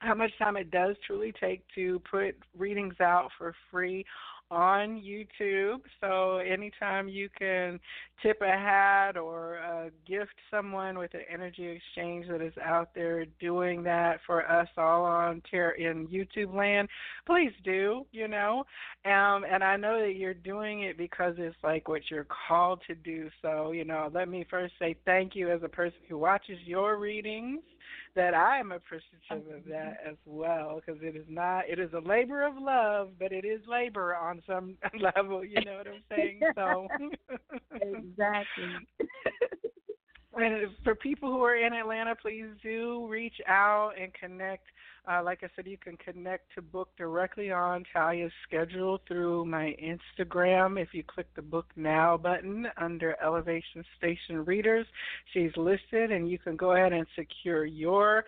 [0.05, 4.05] how much time it does truly take to put readings out for free
[4.51, 5.81] on YouTube.
[6.01, 7.81] So anytime you can
[8.23, 13.25] tip a hat or uh, gift someone with an energy exchange that is out there
[13.41, 16.89] doing that for us all on ter- in YouTube land,
[17.27, 18.07] please do.
[18.13, 18.65] You know,
[19.05, 22.95] um, and I know that you're doing it because it's like what you're called to
[22.95, 23.31] do.
[23.43, 26.99] So you know, let me first say thank you as a person who watches your
[26.99, 27.63] readings
[28.17, 32.07] that I am appreciative of that as well because it is not it is a
[32.07, 35.45] labor of love, but it is labor on some level.
[35.45, 36.41] You know what I'm saying?
[36.55, 36.89] So
[37.73, 38.69] exactly.
[40.37, 44.67] And for people who are in Atlanta, please do reach out and connect.
[45.07, 49.77] Uh, like I said, you can connect to book directly on Talia's schedule through my
[49.83, 50.81] Instagram.
[50.81, 54.87] If you click the Book Now button under Elevation Station Readers,
[55.35, 58.25] she's listed, and you can go ahead and secure your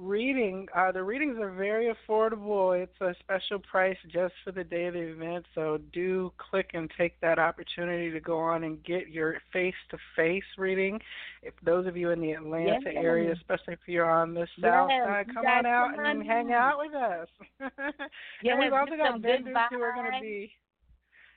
[0.00, 0.66] reading.
[0.74, 2.80] Uh, the readings are very affordable.
[2.80, 6.90] It's a special price just for the day of the event, so do click and
[6.96, 11.00] take that opportunity to go on and get your face-to-face reading.
[11.42, 12.94] If those of you in the Atlanta Yes.
[12.96, 16.26] area, especially if you're on the south Yes, side, come on out come and on
[16.26, 16.74] hang out.
[16.74, 17.28] out with us.
[17.60, 17.70] Yes,
[18.44, 20.52] and we've also got vendors who are going to be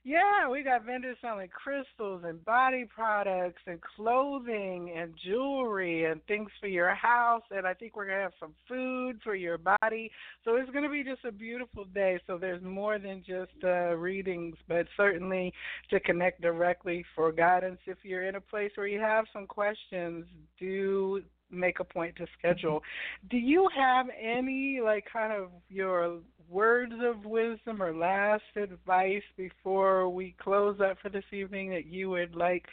[0.06, 6.50] yeah, we got vendors selling crystals and body products and clothing and jewelry and things
[6.60, 7.44] for your house.
[7.52, 10.12] And I think we're going to have some food for your body.
[10.44, 12.20] So it's going to be just a beautiful day.
[12.28, 15.54] So there's more than just uh, readings, but certainly
[15.90, 17.80] to connect directly for guidance.
[17.86, 20.26] If you're in a place where you have some questions,
[20.60, 21.22] do
[21.54, 22.82] make a point to schedule.
[23.30, 26.20] Do you have any like kind of your
[26.50, 32.10] words of wisdom or last advice before we close up for this evening that you
[32.10, 32.66] would like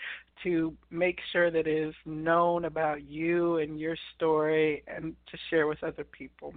[0.43, 5.82] to make sure that is known about you and your story and to share with
[5.82, 6.55] other people?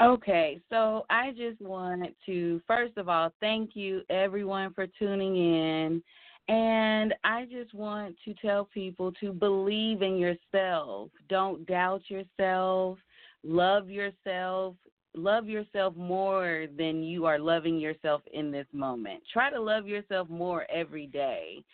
[0.00, 6.02] Okay, so I just want to first of all thank you everyone for tuning in.
[6.48, 11.10] And I just want to tell people to believe in yourself.
[11.28, 12.98] Don't doubt yourself.
[13.42, 14.76] Love yourself.
[15.14, 19.22] Love yourself more than you are loving yourself in this moment.
[19.32, 21.64] Try to love yourself more every day.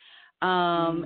[0.40, 0.48] Um,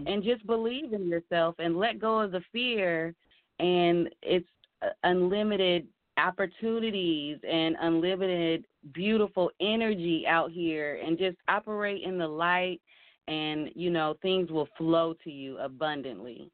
[0.01, 0.13] mm.
[0.13, 3.15] And just believe in yourself and let go of the fear.
[3.59, 4.47] And it's
[4.83, 5.89] uh, unlimited
[6.19, 12.81] opportunities and unlimited beautiful energy out here and just operate in the light
[13.29, 16.51] and you know things will flow to you abundantly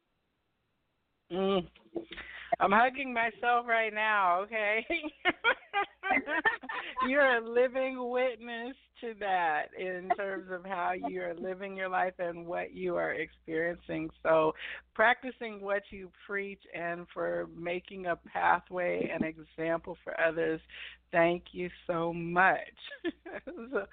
[1.31, 1.65] mm.
[2.59, 4.85] i'm hugging myself right now okay
[7.07, 12.13] you're a living witness to that in terms of how you are living your life
[12.19, 14.09] and what you are experiencing.
[14.21, 14.53] So,
[14.93, 20.61] practicing what you preach and for making a pathway and example for others.
[21.11, 22.57] Thank you so much.
[23.45, 23.85] so,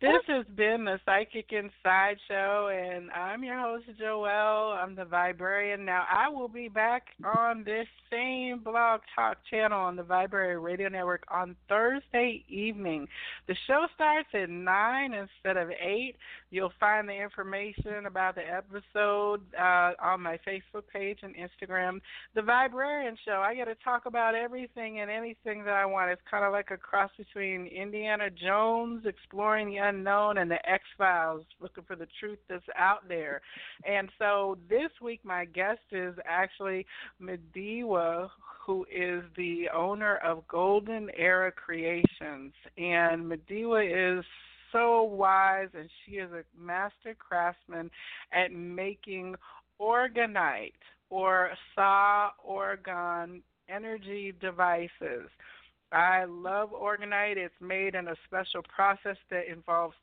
[0.00, 4.76] this has been the Psychic Inside Show, and I'm your host, Joelle.
[4.76, 5.80] I'm the Viberarian.
[5.80, 10.88] Now, I will be back on this same blog talk channel on the Viberary Radio
[10.88, 13.06] Network on Thursday evening.
[13.46, 16.16] The show starts at 9 instead of 8.
[16.50, 22.00] You'll find the information about the episode uh, on my Facebook page and Instagram.
[22.34, 26.10] The Viberarian Show, I get to talk about everything and anything that I want.
[26.10, 31.44] It's kind of like a cross between Indiana Jones exploring unknown and the X Files,
[31.60, 33.40] looking for the truth that's out there.
[33.88, 36.86] And so this week, my guest is actually
[37.20, 38.28] Mediwa,
[38.66, 42.52] who is the owner of Golden Era Creations.
[42.76, 44.24] And Mediwa is
[44.72, 47.90] so wise, and she is a master craftsman
[48.32, 49.36] at making
[49.80, 50.72] orgonite
[51.10, 55.28] or saw orgone energy devices.
[55.94, 57.36] I love orgonite.
[57.36, 59.94] It's made in a special process that involves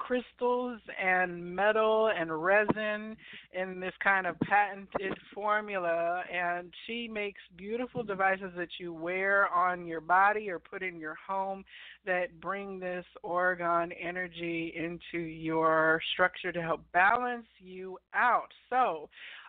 [0.00, 3.16] crystals and metal and resin
[3.52, 9.86] in this kind of patented formula and she makes beautiful devices that you wear on
[9.86, 11.62] your body or put in your home
[12.06, 19.06] that bring this orgone energy into your structure to help balance you out so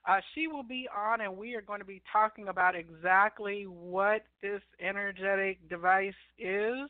[0.08, 4.24] uh, she will be on, and we are going to be talking about exactly what
[4.42, 6.90] this energetic device is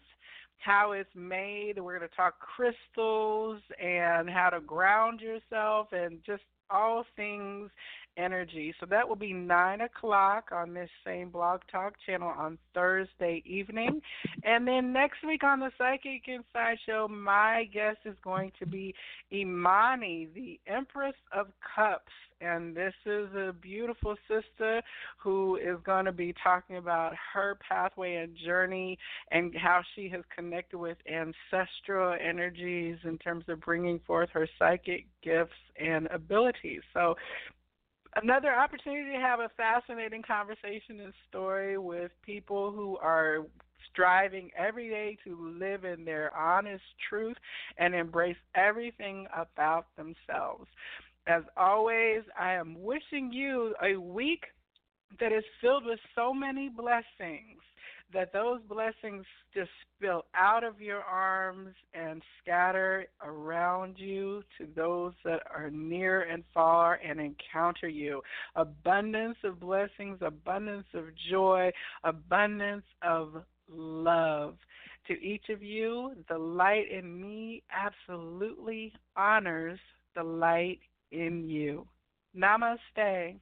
[0.61, 1.73] how it's made.
[1.79, 7.69] We're going to talk crystals and how to ground yourself and just all things
[8.17, 8.73] energy.
[8.79, 14.01] So that will be 9 o'clock on this same Blog Talk channel on Thursday evening.
[14.43, 18.93] And then next week on the Psychic Inside Show, my guest is going to be
[19.31, 22.11] Imani, the Empress of Cups.
[22.41, 24.81] And this is a beautiful sister
[25.19, 28.97] who is going to be talking about her pathway and journey
[29.31, 35.05] and how she has connected with ancestral energies in terms of bringing forth her psychic
[35.23, 36.81] gifts and abilities.
[36.95, 37.15] So
[38.15, 43.45] another opportunity to have a fascinating conversation and story with people who are
[43.91, 47.38] striving every day to live in their honest truth
[47.77, 50.67] and embrace everything about themselves.
[51.27, 54.45] As always, I am wishing you a week
[55.19, 57.61] that is filled with so many blessings
[58.13, 65.13] that those blessings just spill out of your arms and scatter around you to those
[65.23, 68.21] that are near and far and encounter you.
[68.55, 71.71] Abundance of blessings, abundance of joy,
[72.03, 74.55] abundance of love.
[75.07, 79.79] To each of you, the light in me absolutely honors
[80.15, 80.79] the light
[81.11, 81.88] in you.
[82.38, 83.39] Namaste.